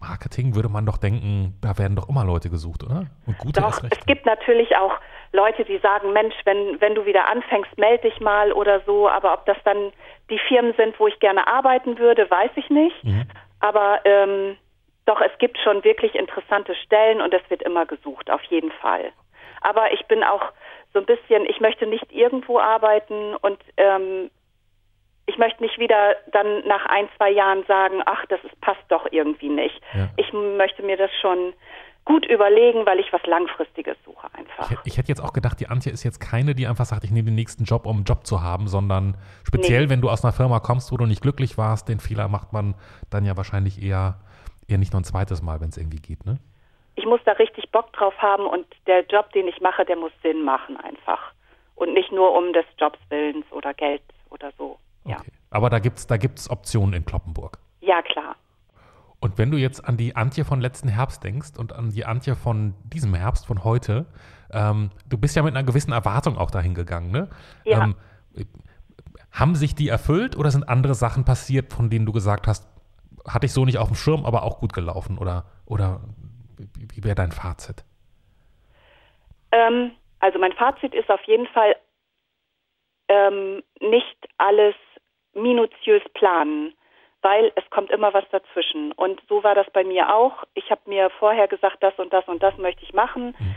Marketing 0.00 0.54
würde 0.54 0.68
man 0.68 0.84
doch 0.86 0.98
denken, 0.98 1.58
da 1.62 1.78
werden 1.78 1.96
doch 1.96 2.08
immer 2.08 2.24
Leute 2.24 2.50
gesucht, 2.50 2.84
oder? 2.84 3.06
Und 3.26 3.38
gute 3.38 3.60
doch, 3.60 3.82
es 3.82 4.06
gibt 4.06 4.26
natürlich 4.26 4.76
auch 4.76 4.92
Leute, 5.32 5.64
die 5.64 5.78
sagen, 5.78 6.12
Mensch, 6.12 6.34
wenn, 6.44 6.80
wenn 6.80 6.94
du 6.94 7.06
wieder 7.06 7.28
anfängst, 7.28 7.76
melde 7.78 8.08
dich 8.08 8.20
mal 8.20 8.52
oder 8.52 8.80
so. 8.86 9.08
Aber 9.08 9.32
ob 9.32 9.46
das 9.46 9.56
dann 9.64 9.92
die 10.30 10.38
Firmen 10.48 10.74
sind, 10.76 10.98
wo 11.00 11.06
ich 11.06 11.18
gerne 11.20 11.46
arbeiten 11.46 11.98
würde, 11.98 12.30
weiß 12.30 12.50
ich 12.56 12.68
nicht. 12.70 13.04
Mhm. 13.04 13.26
Aber 13.60 14.00
ähm, 14.04 14.56
doch, 15.06 15.20
es 15.20 15.36
gibt 15.38 15.58
schon 15.58 15.82
wirklich 15.84 16.14
interessante 16.14 16.74
Stellen 16.74 17.20
und 17.20 17.32
es 17.32 17.48
wird 17.48 17.62
immer 17.62 17.86
gesucht, 17.86 18.30
auf 18.30 18.42
jeden 18.44 18.72
Fall. 18.72 19.12
Aber 19.60 19.92
ich 19.92 20.04
bin 20.06 20.22
auch 20.22 20.52
so 20.92 20.98
ein 21.00 21.06
bisschen, 21.06 21.46
ich 21.46 21.60
möchte 21.60 21.86
nicht 21.86 22.12
irgendwo 22.12 22.58
arbeiten 22.58 23.34
und 23.36 23.58
ähm, 23.76 24.30
ich 25.26 25.38
möchte 25.38 25.62
nicht 25.62 25.78
wieder 25.78 26.16
dann 26.32 26.66
nach 26.66 26.86
ein, 26.86 27.08
zwei 27.16 27.30
Jahren 27.30 27.64
sagen, 27.66 28.02
ach, 28.06 28.24
das 28.28 28.42
ist, 28.44 28.60
passt 28.60 28.82
doch 28.88 29.06
irgendwie 29.10 29.48
nicht. 29.48 29.80
Ja. 29.92 30.08
Ich 30.16 30.32
möchte 30.32 30.82
mir 30.82 30.96
das 30.96 31.10
schon 31.20 31.52
gut 32.04 32.24
überlegen, 32.26 32.86
weil 32.86 33.00
ich 33.00 33.12
was 33.12 33.20
Langfristiges 33.26 33.96
suche 34.04 34.28
einfach. 34.32 34.70
Ich, 34.70 34.78
ich, 34.92 34.98
hätte 34.98 35.08
jetzt 35.08 35.20
auch 35.20 35.32
gedacht, 35.32 35.58
die 35.58 35.66
Antje 35.66 35.90
ist 35.90 36.04
jetzt 36.04 36.20
keine, 36.20 36.54
die 36.54 36.68
einfach 36.68 36.84
sagt, 36.84 37.02
ich 37.02 37.10
nehme 37.10 37.26
den 37.26 37.34
nächsten 37.34 37.64
Job, 37.64 37.84
um 37.84 37.96
einen 37.96 38.04
Job 38.04 38.24
zu 38.24 38.42
haben, 38.42 38.68
sondern 38.68 39.16
speziell, 39.44 39.84
nee. 39.84 39.90
wenn 39.90 40.00
du 40.00 40.08
aus 40.08 40.24
einer 40.24 40.32
Firma 40.32 40.60
kommst, 40.60 40.92
wo 40.92 40.96
du 40.96 41.04
nicht 41.04 41.20
glücklich 41.20 41.58
warst, 41.58 41.88
den 41.88 41.98
Fehler 41.98 42.28
macht 42.28 42.52
man 42.52 42.76
dann 43.10 43.24
ja 43.24 43.36
wahrscheinlich 43.36 43.82
eher, 43.82 44.20
eher 44.68 44.78
nicht 44.78 44.92
nur 44.92 45.00
ein 45.00 45.04
zweites 45.04 45.42
Mal, 45.42 45.60
wenn 45.60 45.70
es 45.70 45.76
irgendwie 45.76 46.00
geht, 46.00 46.24
ne? 46.24 46.38
Ich 46.94 47.04
muss 47.04 47.20
da 47.26 47.32
richtig 47.32 47.70
Bock 47.72 47.92
drauf 47.92 48.14
haben 48.18 48.46
und 48.46 48.66
der 48.86 49.04
Job, 49.04 49.30
den 49.32 49.48
ich 49.48 49.60
mache, 49.60 49.84
der 49.84 49.96
muss 49.96 50.12
Sinn 50.22 50.44
machen 50.44 50.78
einfach. 50.78 51.32
Und 51.74 51.92
nicht 51.92 52.10
nur 52.10 52.34
um 52.34 52.54
des 52.54 52.64
Jobs 52.78 52.98
Willens 53.10 53.44
oder 53.52 53.74
Geld 53.74 54.00
oder 54.30 54.50
so. 54.56 54.78
Ja. 55.06 55.18
Okay. 55.20 55.32
Aber 55.50 55.70
da 55.70 55.78
gibt 55.78 55.98
es 55.98 56.06
da 56.06 56.16
gibt's 56.16 56.50
Optionen 56.50 56.94
in 56.94 57.04
Kloppenburg. 57.04 57.58
Ja, 57.80 58.02
klar. 58.02 58.36
Und 59.20 59.38
wenn 59.38 59.50
du 59.50 59.56
jetzt 59.56 59.84
an 59.84 59.96
die 59.96 60.14
Antje 60.14 60.44
von 60.44 60.60
letzten 60.60 60.88
Herbst 60.88 61.24
denkst 61.24 61.58
und 61.58 61.72
an 61.72 61.90
die 61.90 62.04
Antje 62.04 62.36
von 62.36 62.74
diesem 62.84 63.14
Herbst, 63.14 63.46
von 63.46 63.64
heute, 63.64 64.06
ähm, 64.52 64.90
du 65.08 65.18
bist 65.18 65.34
ja 65.36 65.42
mit 65.42 65.56
einer 65.56 65.66
gewissen 65.66 65.92
Erwartung 65.92 66.36
auch 66.36 66.50
dahin 66.50 66.74
gegangen, 66.74 67.10
ne? 67.10 67.28
Ja. 67.64 67.84
Ähm, 67.84 67.96
haben 69.32 69.54
sich 69.54 69.74
die 69.74 69.88
erfüllt 69.88 70.36
oder 70.36 70.50
sind 70.50 70.68
andere 70.68 70.94
Sachen 70.94 71.24
passiert, 71.24 71.72
von 71.72 71.90
denen 71.90 72.06
du 72.06 72.12
gesagt 72.12 72.46
hast, 72.46 72.68
hatte 73.26 73.46
ich 73.46 73.52
so 73.52 73.64
nicht 73.64 73.78
auf 73.78 73.88
dem 73.88 73.96
Schirm, 73.96 74.24
aber 74.24 74.42
auch 74.44 74.60
gut 74.60 74.72
gelaufen? 74.72 75.18
Oder, 75.18 75.44
oder 75.66 76.00
wie 76.58 77.04
wäre 77.04 77.14
dein 77.14 77.32
Fazit? 77.32 77.84
Ähm, 79.52 79.92
also 80.20 80.38
mein 80.38 80.52
Fazit 80.52 80.94
ist 80.94 81.10
auf 81.10 81.22
jeden 81.26 81.46
Fall 81.48 81.76
ähm, 83.08 83.62
nicht 83.80 84.16
alles 84.38 84.74
minutiös 85.36 86.02
planen 86.14 86.74
weil 87.26 87.50
es 87.56 87.68
kommt 87.70 87.90
immer 87.90 88.14
was 88.14 88.24
dazwischen. 88.30 88.92
Und 88.92 89.20
so 89.28 89.42
war 89.42 89.56
das 89.56 89.68
bei 89.72 89.82
mir 89.82 90.14
auch. 90.14 90.44
Ich 90.54 90.70
habe 90.70 90.82
mir 90.86 91.10
vorher 91.10 91.48
gesagt, 91.48 91.78
das 91.80 91.92
und 91.98 92.12
das 92.12 92.24
und 92.28 92.40
das 92.40 92.56
möchte 92.56 92.84
ich 92.84 92.92
machen. 92.92 93.34
Mhm. 93.36 93.54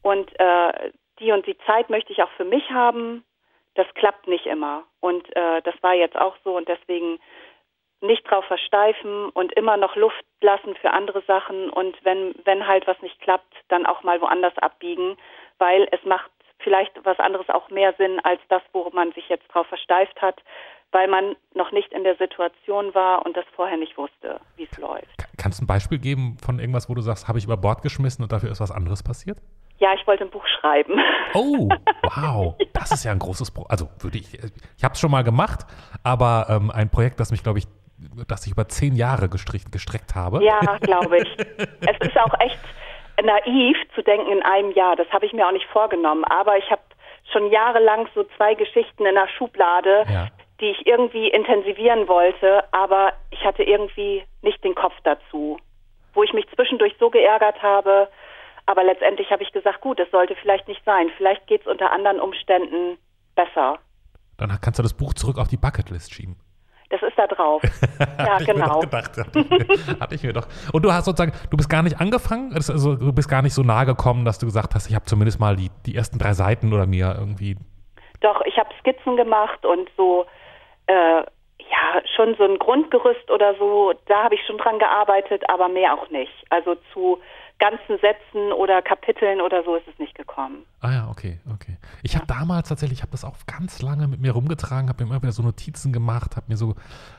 Und 0.00 0.40
äh, 0.40 0.90
die 1.18 1.30
und 1.30 1.46
die 1.46 1.58
Zeit 1.66 1.90
möchte 1.90 2.14
ich 2.14 2.22
auch 2.22 2.30
für 2.38 2.46
mich 2.46 2.70
haben. 2.70 3.22
Das 3.74 3.86
klappt 3.92 4.26
nicht 4.26 4.46
immer. 4.46 4.84
Und 5.00 5.24
äh, 5.36 5.60
das 5.60 5.74
war 5.82 5.92
jetzt 5.92 6.16
auch 6.16 6.34
so. 6.44 6.56
Und 6.56 6.66
deswegen 6.66 7.18
nicht 8.00 8.22
drauf 8.30 8.46
versteifen 8.46 9.28
und 9.28 9.52
immer 9.52 9.76
noch 9.76 9.96
Luft 9.96 10.24
lassen 10.40 10.74
für 10.76 10.92
andere 10.92 11.20
Sachen. 11.26 11.68
Und 11.68 12.02
wenn, 12.02 12.34
wenn 12.44 12.66
halt 12.66 12.86
was 12.86 13.00
nicht 13.02 13.20
klappt, 13.20 13.54
dann 13.68 13.84
auch 13.84 14.02
mal 14.02 14.18
woanders 14.22 14.56
abbiegen, 14.56 15.18
weil 15.58 15.86
es 15.92 16.02
macht 16.04 16.30
vielleicht 16.60 16.92
was 17.04 17.18
anderes 17.18 17.50
auch 17.50 17.68
mehr 17.68 17.92
Sinn 17.98 18.18
als 18.20 18.40
das, 18.48 18.62
wo 18.72 18.88
man 18.94 19.12
sich 19.12 19.28
jetzt 19.28 19.46
drauf 19.48 19.66
versteift 19.66 20.22
hat 20.22 20.42
weil 20.92 21.08
man 21.08 21.36
noch 21.54 21.72
nicht 21.72 21.92
in 21.92 22.04
der 22.04 22.16
Situation 22.16 22.94
war 22.94 23.24
und 23.24 23.36
das 23.36 23.44
vorher 23.54 23.76
nicht 23.76 23.96
wusste, 23.96 24.40
wie 24.56 24.68
es 24.70 24.78
läuft. 24.78 25.06
Kannst 25.38 25.60
du 25.60 25.64
ein 25.64 25.66
Beispiel 25.66 25.98
geben 25.98 26.36
von 26.44 26.58
irgendwas, 26.58 26.88
wo 26.88 26.94
du 26.94 27.00
sagst, 27.00 27.28
habe 27.28 27.38
ich 27.38 27.44
über 27.44 27.56
Bord 27.56 27.82
geschmissen 27.82 28.22
und 28.22 28.32
dafür 28.32 28.50
ist 28.50 28.60
was 28.60 28.70
anderes 28.70 29.02
passiert? 29.02 29.38
Ja, 29.78 29.94
ich 29.94 30.06
wollte 30.06 30.24
ein 30.24 30.30
Buch 30.30 30.46
schreiben. 30.60 30.94
Oh, 31.32 31.68
wow. 32.02 32.56
Das 32.72 32.90
ist 32.90 33.04
ja 33.04 33.12
ein 33.12 33.20
großes 33.20 33.52
Projekt. 33.52 33.70
Also 33.70 33.88
würde 34.00 34.18
ich, 34.18 34.34
ich 34.34 34.82
habe 34.82 34.94
es 34.94 35.00
schon 35.00 35.12
mal 35.12 35.22
gemacht, 35.22 35.60
aber 36.02 36.46
ähm, 36.48 36.72
ein 36.72 36.90
Projekt, 36.90 37.20
das 37.20 37.30
mich, 37.30 37.44
glaube 37.44 37.60
ich, 37.60 37.66
das 38.26 38.44
ich 38.46 38.52
über 38.52 38.66
zehn 38.66 38.96
Jahre 38.96 39.28
gestrickt, 39.28 39.70
gestreckt 39.70 40.16
habe. 40.16 40.42
Ja, 40.42 40.58
glaube 40.80 41.18
ich. 41.18 41.28
es 41.38 42.08
ist 42.08 42.18
auch 42.18 42.34
echt 42.40 42.58
naiv 43.22 43.76
zu 43.94 44.02
denken 44.02 44.32
in 44.32 44.42
einem 44.42 44.72
Jahr. 44.72 44.96
Das 44.96 45.08
habe 45.12 45.24
ich 45.24 45.32
mir 45.32 45.46
auch 45.46 45.52
nicht 45.52 45.66
vorgenommen. 45.66 46.24
Aber 46.24 46.58
ich 46.58 46.68
habe 46.68 46.82
schon 47.32 47.48
jahrelang 47.52 48.08
so 48.12 48.24
zwei 48.36 48.54
Geschichten 48.54 49.06
in 49.06 49.14
der 49.14 49.28
Schublade, 49.28 50.04
ja 50.12 50.26
die 50.60 50.70
ich 50.70 50.86
irgendwie 50.86 51.28
intensivieren 51.28 52.08
wollte, 52.08 52.64
aber 52.72 53.12
ich 53.30 53.44
hatte 53.44 53.62
irgendwie 53.62 54.22
nicht 54.42 54.62
den 54.64 54.74
Kopf 54.74 54.94
dazu. 55.04 55.58
Wo 56.12 56.22
ich 56.22 56.32
mich 56.32 56.46
zwischendurch 56.54 56.94
so 56.98 57.10
geärgert 57.10 57.62
habe, 57.62 58.08
aber 58.66 58.84
letztendlich 58.84 59.30
habe 59.30 59.42
ich 59.42 59.52
gesagt, 59.52 59.80
gut, 59.80 59.98
das 59.98 60.10
sollte 60.10 60.36
vielleicht 60.36 60.68
nicht 60.68 60.84
sein. 60.84 61.10
Vielleicht 61.16 61.46
geht 61.46 61.62
es 61.62 61.66
unter 61.66 61.90
anderen 61.90 62.20
Umständen 62.20 62.98
besser. 63.34 63.78
Dann 64.36 64.50
kannst 64.60 64.78
du 64.78 64.82
das 64.82 64.94
Buch 64.94 65.14
zurück 65.14 65.38
auf 65.38 65.48
die 65.48 65.56
Bucketlist 65.56 66.14
schieben. 66.14 66.36
Das 66.88 67.00
ist 67.02 67.16
da 67.16 67.26
drauf. 67.28 67.62
ja, 68.18 68.38
genau. 68.38 68.80
Gedacht, 68.80 69.16
hatte 70.00 70.14
ich 70.14 70.22
mir 70.22 70.32
doch. 70.32 70.46
Und 70.72 70.84
du 70.84 70.92
hast 70.92 71.04
sozusagen, 71.04 71.32
du 71.50 71.56
bist 71.56 71.70
gar 71.70 71.82
nicht 71.82 72.00
angefangen, 72.00 72.52
also 72.52 72.96
du 72.96 73.12
bist 73.12 73.28
gar 73.28 73.42
nicht 73.42 73.54
so 73.54 73.62
nahe 73.62 73.86
gekommen, 73.86 74.24
dass 74.24 74.40
du 74.40 74.46
gesagt 74.46 74.74
hast, 74.74 74.88
ich 74.88 74.94
habe 74.96 75.04
zumindest 75.04 75.38
mal 75.38 75.54
die, 75.54 75.70
die 75.86 75.94
ersten 75.94 76.18
drei 76.18 76.32
Seiten 76.32 76.72
oder 76.72 76.86
mir 76.86 77.14
irgendwie. 77.16 77.56
Doch, 78.20 78.40
ich 78.44 78.58
habe 78.58 78.68
Skizzen 78.80 79.16
gemacht 79.16 79.64
und 79.64 79.88
so 79.96 80.26
äh, 80.90 81.24
ja, 81.70 82.02
schon 82.16 82.34
so 82.36 82.44
ein 82.44 82.58
Grundgerüst 82.58 83.30
oder 83.30 83.54
so, 83.54 83.92
da 84.06 84.24
habe 84.24 84.34
ich 84.34 84.40
schon 84.46 84.58
dran 84.58 84.78
gearbeitet, 84.78 85.48
aber 85.48 85.68
mehr 85.68 85.94
auch 85.94 86.10
nicht. 86.10 86.32
Also 86.50 86.76
zu 86.92 87.18
ganzen 87.60 87.98
Sätzen 88.00 88.52
oder 88.52 88.80
Kapiteln 88.80 89.42
oder 89.42 89.62
so 89.62 89.76
ist 89.76 89.86
es 89.86 89.98
nicht 89.98 90.14
gekommen. 90.16 90.64
Ah 90.80 90.92
ja, 90.92 91.08
okay, 91.10 91.38
okay. 91.52 91.76
Ich 92.02 92.14
ja. 92.14 92.20
habe 92.20 92.26
damals 92.26 92.70
tatsächlich, 92.70 93.00
ich 93.00 93.02
habe 93.02 93.12
das 93.12 93.24
auch 93.24 93.36
ganz 93.46 93.82
lange 93.82 94.08
mit 94.08 94.18
mir 94.20 94.32
rumgetragen, 94.32 94.88
habe 94.88 95.04
mir 95.04 95.10
immer 95.10 95.22
wieder 95.22 95.32
so 95.32 95.42
Notizen 95.42 95.92
gemacht, 95.92 96.36
habe 96.36 96.46
mir 96.48 96.56
so, 96.56 96.74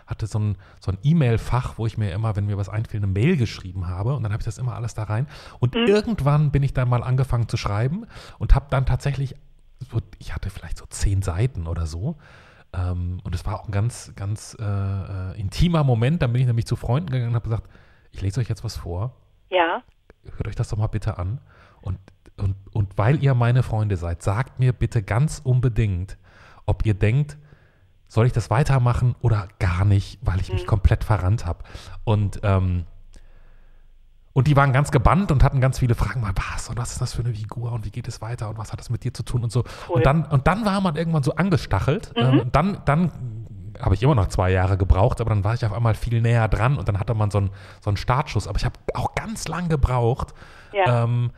hatte 0.08 0.26
so 0.26 0.40
ein, 0.40 0.58
so 0.80 0.92
ein 0.92 0.98
E-Mail-Fach, 1.04 1.78
wo 1.78 1.86
ich 1.86 1.98
mir 1.98 2.12
immer, 2.12 2.36
wenn 2.36 2.48
mir 2.48 2.58
was 2.58 2.70
einfiel, 2.70 3.00
eine 3.00 3.08
Mail 3.08 3.38
geschrieben 3.38 3.88
habe 3.88 4.16
und 4.16 4.24
dann 4.24 4.34
habe 4.34 4.42
ich 4.42 4.46
das 4.46 4.58
immer 4.58 4.74
alles 4.74 4.96
da 4.96 5.04
rein. 5.04 5.28
Und 5.60 5.76
mhm. 5.76 5.86
irgendwann 5.86 6.52
bin 6.52 6.64
ich 6.64 6.74
dann 6.74 6.90
mal 6.90 7.04
angefangen 7.04 7.48
zu 7.48 7.56
schreiben 7.56 8.08
und 8.40 8.56
habe 8.56 8.66
dann 8.72 8.88
tatsächlich, 8.88 9.36
so, 9.92 10.00
ich 10.18 10.34
hatte 10.34 10.50
vielleicht 10.50 10.80
so 10.80 10.86
zehn 10.88 11.22
Seiten 11.22 11.68
oder 11.68 11.86
so 11.86 12.18
ähm, 12.74 13.20
und 13.24 13.36
es 13.36 13.46
war 13.46 13.60
auch 13.60 13.66
ein 13.66 13.72
ganz, 13.72 14.14
ganz 14.16 14.56
äh, 14.60 14.64
äh, 14.64 15.40
intimer 15.40 15.84
Moment. 15.84 16.22
Dann 16.22 16.32
bin 16.32 16.42
ich 16.42 16.48
nämlich 16.48 16.66
zu 16.66 16.76
Freunden 16.76 17.10
gegangen 17.10 17.30
und 17.30 17.36
habe 17.36 17.50
gesagt, 17.50 17.70
ich 18.12 18.22
lese 18.22 18.40
euch 18.40 18.50
jetzt 18.50 18.64
was 18.64 18.78
vor. 18.78 19.16
Ja. 19.50 19.84
Hört 20.24 20.48
euch 20.48 20.56
das 20.56 20.70
doch 20.70 20.78
mal 20.78 20.88
bitte 20.88 21.18
an. 21.18 21.42
Und, 21.82 22.00
und, 22.38 22.56
und 22.72 22.98
weil 22.98 23.22
ihr 23.24 23.34
meine 23.34 23.64
Freunde 23.64 23.98
seid, 23.98 24.22
sagt 24.24 24.60
mir 24.60 24.72
bitte 24.74 25.04
ganz 25.04 25.42
unbedingt, 25.44 26.18
ob 26.66 26.86
ihr 26.86 26.94
denkt, 26.94 27.38
soll 28.08 28.26
ich 28.26 28.34
das 28.34 28.50
weitermachen 28.50 29.16
oder 29.22 29.48
gar 29.60 29.86
nicht, 29.86 30.20
weil 30.22 30.40
ich 30.40 30.52
mich 30.52 30.64
mhm. 30.64 30.68
komplett 30.68 31.04
verrannt 31.04 31.46
habe. 31.46 31.64
Und 32.04 32.42
ähm, 32.44 32.86
und 34.34 34.48
die 34.48 34.56
waren 34.56 34.74
ganz 34.74 34.92
gebannt 34.92 35.32
und 35.32 35.44
hatten 35.44 35.62
ganz 35.62 35.80
viele 35.80 35.96
Fragen. 35.96 36.22
Mal, 36.22 36.34
was 36.36 36.70
und 36.70 36.78
was 36.78 36.92
ist 36.94 37.02
das 37.02 37.14
für 37.14 37.24
eine 37.24 37.34
Figur 37.34 37.72
und 37.72 37.86
wie 37.86 37.92
geht 37.92 38.08
es 38.08 38.22
weiter 38.22 38.50
und 38.50 38.58
was 38.58 38.72
hat 38.72 38.80
das 38.80 38.90
mit 38.90 39.04
dir 39.04 39.14
zu 39.14 39.24
tun 39.24 39.44
und 39.44 39.52
so. 39.52 39.64
Cool. 39.88 39.98
Und, 39.98 40.06
dann, 40.06 40.26
und 40.26 40.48
dann 40.48 40.66
war 40.66 40.80
man 40.82 40.96
irgendwann 40.96 41.24
so 41.24 41.36
angestachelt. 41.36 42.14
Mhm. 42.16 42.22
Ähm, 42.22 42.50
dann, 42.52 42.82
dann 42.86 43.12
habe 43.80 43.96
ich 43.96 44.04
immer 44.04 44.16
noch 44.16 44.28
zwei 44.28 44.52
Jahre 44.52 44.78
gebraucht, 44.78 45.22
aber 45.22 45.30
dann 45.30 45.44
war 45.44 45.54
ich 45.54 45.66
auf 45.66 45.74
einmal 45.74 45.96
viel 45.96 46.22
näher 46.22 46.48
dran 46.48 46.78
und 46.78 46.88
dann 46.88 47.00
hatte 47.00 47.14
man 47.14 47.32
so 47.32 47.40
einen, 47.40 47.50
so 47.82 47.90
einen 47.90 47.98
Startschuss. 47.98 48.48
Aber 48.48 48.58
ich 48.58 48.66
habe 48.66 48.76
auch 48.94 49.16
ganz 49.16 49.48
lang 49.48 49.70
gebraucht, 49.70 50.34
ja. 50.72 51.04
ähm, 51.04 51.32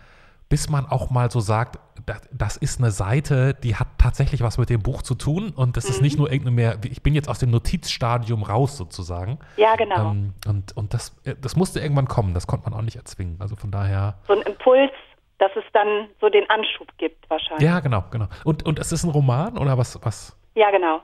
bis 0.50 0.70
man 0.70 0.86
auch 0.86 1.10
mal 1.10 1.32
so 1.32 1.40
sagt, 1.40 1.80
das, 2.06 2.30
das, 2.32 2.58
ist 2.58 2.80
eine 2.80 2.92
Seite, 2.92 3.54
die 3.54 3.76
hat 3.76 3.88
tatsächlich 3.98 4.42
was 4.42 4.58
mit 4.58 4.70
dem 4.70 4.82
Buch 4.84 5.02
zu 5.02 5.16
tun 5.16 5.54
und 5.56 5.78
das 5.78 5.86
mhm. 5.86 5.90
ist 5.92 6.02
nicht 6.02 6.18
nur 6.18 6.32
irgendeine 6.32 6.56
mehr, 6.56 6.78
ich 6.84 7.02
bin 7.02 7.16
jetzt 7.16 7.30
aus 7.30 7.40
dem 7.40 7.52
Notizstadium 7.52 8.44
raus 8.44 8.78
sozusagen. 8.78 9.40
Ja, 9.58 9.76
genau. 9.76 10.12
Ähm, 10.12 10.34
und 10.48 10.76
und 10.76 10.94
das, 10.94 11.16
äh, 11.26 11.36
das 11.40 11.56
musste 11.56 11.80
irgendwann 11.80 12.08
kommen, 12.08 12.34
das 12.34 12.48
konnte 12.48 12.70
man 12.70 12.78
auch 12.78 12.84
nicht 12.84 12.98
erzwingen. 12.98 13.38
Also 13.40 13.56
von 13.56 13.72
daher. 13.72 14.20
So 14.28 14.34
ein 14.34 14.42
Impuls, 14.42 14.92
dass 15.38 15.52
es 15.56 15.64
dann 15.74 16.10
so 16.22 16.30
den 16.30 16.50
Anschub 16.50 16.88
gibt 16.98 17.30
wahrscheinlich. 17.30 17.68
Ja, 17.68 17.80
genau, 17.80 18.04
genau. 18.12 18.28
Und, 18.44 18.66
und 18.66 18.80
es 18.80 18.92
ist 18.92 19.04
ein 19.04 19.10
Roman 19.10 19.58
oder 19.58 19.78
was? 19.78 20.00
was? 20.04 20.38
Ja, 20.56 20.72
genau. 20.72 21.02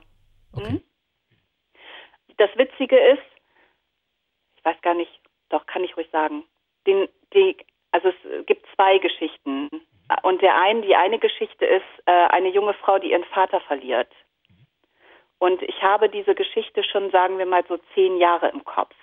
Okay. 0.52 0.72
Mhm. 0.72 0.82
Das 2.38 2.50
Witzige 2.56 2.96
ist, 2.96 3.22
ich 4.56 4.64
weiß 4.64 4.80
gar 4.82 4.94
nicht, 4.94 5.10
doch 5.50 5.66
kann 5.66 5.84
ich 5.84 5.96
ruhig 5.96 6.08
sagen, 6.10 6.44
den, 6.86 7.08
die, 7.34 7.56
also 7.92 8.08
es 8.08 8.46
gibt 8.46 8.66
zwei 8.74 8.98
Geschichten. 8.98 9.68
Und 10.22 10.42
der 10.42 10.60
einen, 10.60 10.82
die 10.82 10.96
eine 10.96 11.18
Geschichte 11.18 11.64
ist 11.64 11.84
äh, 12.06 12.10
eine 12.10 12.48
junge 12.48 12.74
Frau, 12.74 12.98
die 12.98 13.12
ihren 13.12 13.24
Vater 13.24 13.60
verliert. 13.60 14.10
Und 15.38 15.62
ich 15.62 15.82
habe 15.82 16.08
diese 16.08 16.34
Geschichte 16.34 16.84
schon, 16.84 17.10
sagen 17.10 17.38
wir 17.38 17.46
mal, 17.46 17.64
so 17.68 17.78
zehn 17.94 18.18
Jahre 18.18 18.48
im 18.48 18.64
Kopf. 18.64 18.94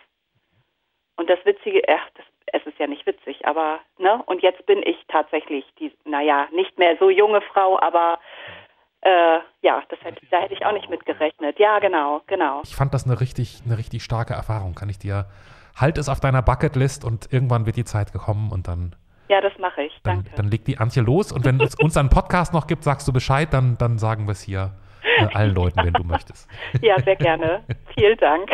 Und 1.15 1.29
das 1.29 1.43
Witzige, 1.45 1.81
ach, 1.87 2.09
das, 2.15 2.25
es 2.47 2.65
ist 2.67 2.77
ja 2.77 2.87
nicht 2.87 3.05
witzig, 3.05 3.45
aber, 3.47 3.79
ne? 3.97 4.21
Und 4.27 4.43
jetzt 4.43 4.65
bin 4.65 4.83
ich 4.83 4.97
tatsächlich 5.07 5.65
die, 5.79 5.91
naja, 6.05 6.47
nicht 6.51 6.77
mehr 6.77 6.95
so 6.99 7.09
junge 7.09 7.41
Frau, 7.41 7.79
aber 7.79 8.19
äh, 9.01 9.39
ja, 9.61 9.81
das 9.89 9.99
hätte, 10.03 10.25
da 10.29 10.39
hätte 10.39 10.53
ich 10.53 10.65
auch 10.65 10.73
nicht 10.73 10.89
mit 10.89 11.05
gerechnet. 11.05 11.57
Ja, 11.59 11.79
genau, 11.79 12.21
genau. 12.27 12.61
Ich 12.63 12.75
fand 12.75 12.93
das 12.93 13.05
eine 13.05 13.19
richtig, 13.19 13.61
eine 13.65 13.77
richtig 13.77 14.03
starke 14.03 14.33
Erfahrung, 14.33 14.75
kann 14.75 14.89
ich 14.89 14.99
dir 14.99 15.25
halt 15.77 15.97
es 15.97 16.09
auf 16.09 16.19
deiner 16.19 16.41
Bucketlist 16.41 17.05
und 17.05 17.31
irgendwann 17.31 17.65
wird 17.65 17.77
die 17.77 17.85
Zeit 17.85 18.11
gekommen 18.11 18.51
und 18.51 18.67
dann. 18.67 18.95
Ja, 19.29 19.41
das 19.41 19.53
mache 19.59 19.83
ich. 19.83 19.93
Dann, 20.03 20.23
Danke. 20.23 20.31
dann 20.35 20.47
legt 20.49 20.67
die 20.67 20.77
Antje 20.77 21.01
los 21.01 21.31
und 21.31 21.45
wenn 21.45 21.59
es 21.61 21.75
uns 21.79 21.95
einen 21.97 22.09
Podcast 22.09 22.53
noch 22.53 22.67
gibt, 22.67 22.83
sagst 22.83 23.07
du 23.07 23.13
Bescheid, 23.13 23.49
dann, 23.51 23.77
dann 23.77 23.97
sagen 23.97 24.25
wir 24.25 24.31
es 24.31 24.41
hier 24.41 24.73
äh, 25.17 25.27
allen 25.33 25.53
Leuten, 25.55 25.83
wenn 25.83 25.93
du 25.93 26.03
möchtest. 26.03 26.49
Ja, 26.81 26.99
sehr 27.01 27.15
gerne. 27.15 27.63
Vielen 27.95 28.17
Dank. 28.17 28.49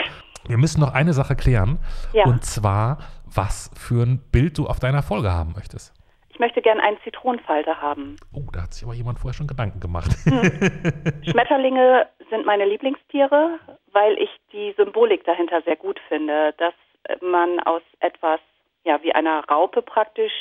Wir 0.47 0.57
müssen 0.57 0.81
noch 0.81 0.93
eine 0.93 1.13
Sache 1.13 1.35
klären. 1.35 1.79
Ja. 2.11 2.25
Und 2.25 2.43
zwar, 2.43 2.97
was 3.25 3.71
für 3.77 4.03
ein 4.03 4.19
Bild 4.31 4.57
du 4.57 4.67
auf 4.67 4.79
deiner 4.79 5.01
Folge 5.01 5.31
haben 5.31 5.53
möchtest. 5.55 5.93
Ich 6.29 6.39
möchte 6.39 6.61
gerne 6.61 6.81
einen 6.81 6.97
Zitronenfalter 7.03 7.79
haben. 7.79 8.15
Oh, 8.33 8.41
da 8.51 8.63
hat 8.63 8.73
sich 8.73 8.83
aber 8.83 8.95
jemand 8.95 9.19
vorher 9.19 9.35
schon 9.35 9.45
Gedanken 9.45 9.79
gemacht. 9.79 10.11
Schmetterlinge 11.29 12.07
sind 12.31 12.45
meine 12.45 12.65
Lieblingstiere, 12.65 13.59
weil 13.91 14.17
ich 14.17 14.29
die 14.51 14.73
Symbolik 14.75 15.23
dahinter 15.25 15.61
sehr 15.61 15.75
gut 15.75 15.99
finde, 16.09 16.53
dass 16.57 16.73
man 17.21 17.59
aus 17.61 17.81
etwas, 17.99 18.39
ja, 18.83 19.01
wie 19.03 19.13
einer 19.13 19.43
Raupe 19.49 19.81
praktisch, 19.81 20.33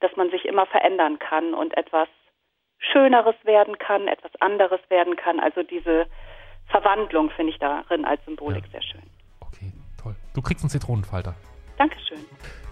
dass 0.00 0.14
man 0.16 0.30
sich 0.30 0.44
immer 0.44 0.66
verändern 0.66 1.18
kann 1.18 1.54
und 1.54 1.76
etwas 1.76 2.08
Schöneres 2.78 3.34
werden 3.44 3.78
kann, 3.78 4.08
etwas 4.08 4.32
anderes 4.40 4.80
werden 4.88 5.16
kann. 5.16 5.38
Also 5.38 5.62
diese 5.62 6.06
Verwandlung 6.68 7.30
finde 7.30 7.52
ich 7.52 7.58
darin 7.58 8.04
als 8.04 8.24
Symbolik 8.24 8.64
Ja. 8.64 8.70
sehr 8.70 8.82
schön. 8.82 9.02
Okay, 9.40 9.72
toll. 10.02 10.14
Du 10.34 10.40
kriegst 10.40 10.64
einen 10.64 10.70
Zitronenfalter. 10.70 11.34
Dankeschön. 11.80 12.18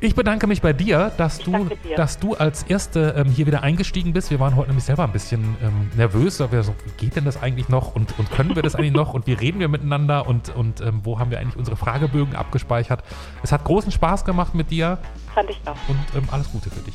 Ich 0.01 0.15
bedanke 0.15 0.47
mich 0.47 0.61
bei 0.61 0.75
dir, 0.75 1.11
dass 1.17 1.39
du, 1.39 1.51
danke 1.51 1.77
dir. 1.77 1.97
dass 1.97 2.19
du 2.19 2.35
als 2.35 2.65
Erste 2.65 3.15
ähm, 3.17 3.33
hier 3.33 3.47
wieder 3.47 3.63
eingestiegen 3.63 4.13
bist. 4.13 4.31
Wir 4.31 4.39
waren 4.39 4.55
heute 4.55 4.69
nämlich 4.69 4.85
selber 4.85 5.05
ein 5.05 5.13
bisschen 5.13 5.57
ähm, 5.63 5.91
nervös, 5.97 6.39
weil 6.41 6.53
wir 6.53 6.63
so, 6.63 6.75
wie 6.85 7.07
geht 7.07 7.17
denn 7.17 7.25
das 7.25 7.43
eigentlich 7.43 7.71
noch 7.71 7.95
und, 7.95 8.19
und 8.19 8.31
können 8.31 8.55
wir 8.55 8.63
das 8.63 8.75
eigentlich 8.75 8.93
noch 8.93 9.15
und 9.15 9.27
wie 9.27 9.33
reden 9.33 9.61
wir 9.61 9.69
miteinander 9.69 10.27
und, 10.27 10.55
und 10.55 10.83
ähm, 10.83 11.01
wo 11.05 11.19
haben 11.19 11.31
wir 11.31 11.39
eigentlich 11.39 11.57
unsere 11.57 11.75
Fragebögen 11.79 12.37
abgespeichert. 12.37 13.03
Es 13.43 13.51
hat 13.51 13.65
großen 13.65 13.91
Spaß 13.91 14.27
gemacht 14.27 14.55
mit 14.55 14.71
dir 14.71 14.99
Fand 15.35 15.49
ich 15.49 15.59
auch. 15.65 15.89
und 15.89 15.99
ähm, 16.15 16.29
alles 16.31 16.53
Gute 16.53 16.69
für 16.69 16.81
dich. 16.81 16.95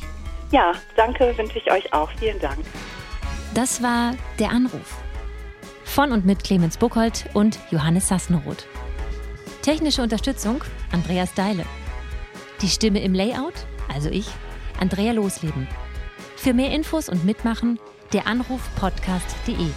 Ja, 0.52 0.70
danke 0.94 1.36
wünsche 1.36 1.58
ich 1.58 1.68
euch 1.72 1.92
auch. 1.92 2.10
Vielen 2.20 2.38
Dank. 2.38 2.58
Das 3.54 3.82
war 3.82 4.12
Der 4.38 4.50
Anruf. 4.50 5.02
Von 5.82 6.12
und 6.12 6.24
mit 6.24 6.44
Clemens 6.44 6.76
Buchholz 6.78 7.24
und 7.34 7.58
Johannes 7.72 8.06
Sassenroth. 8.06 8.68
Technische 9.62 10.00
Unterstützung 10.00 10.62
Andreas 10.92 11.34
Deile. 11.34 11.64
Die 12.62 12.68
Stimme 12.68 13.02
im 13.02 13.14
Layout, 13.14 13.54
also 13.92 14.08
ich, 14.08 14.26
Andrea 14.80 15.12
Losleben. 15.12 15.68
Für 16.36 16.54
mehr 16.54 16.72
Infos 16.72 17.08
und 17.08 17.24
Mitmachen 17.24 17.78
der 18.12 18.26
Anruf 18.26 18.60
podcast.de. 18.76 19.68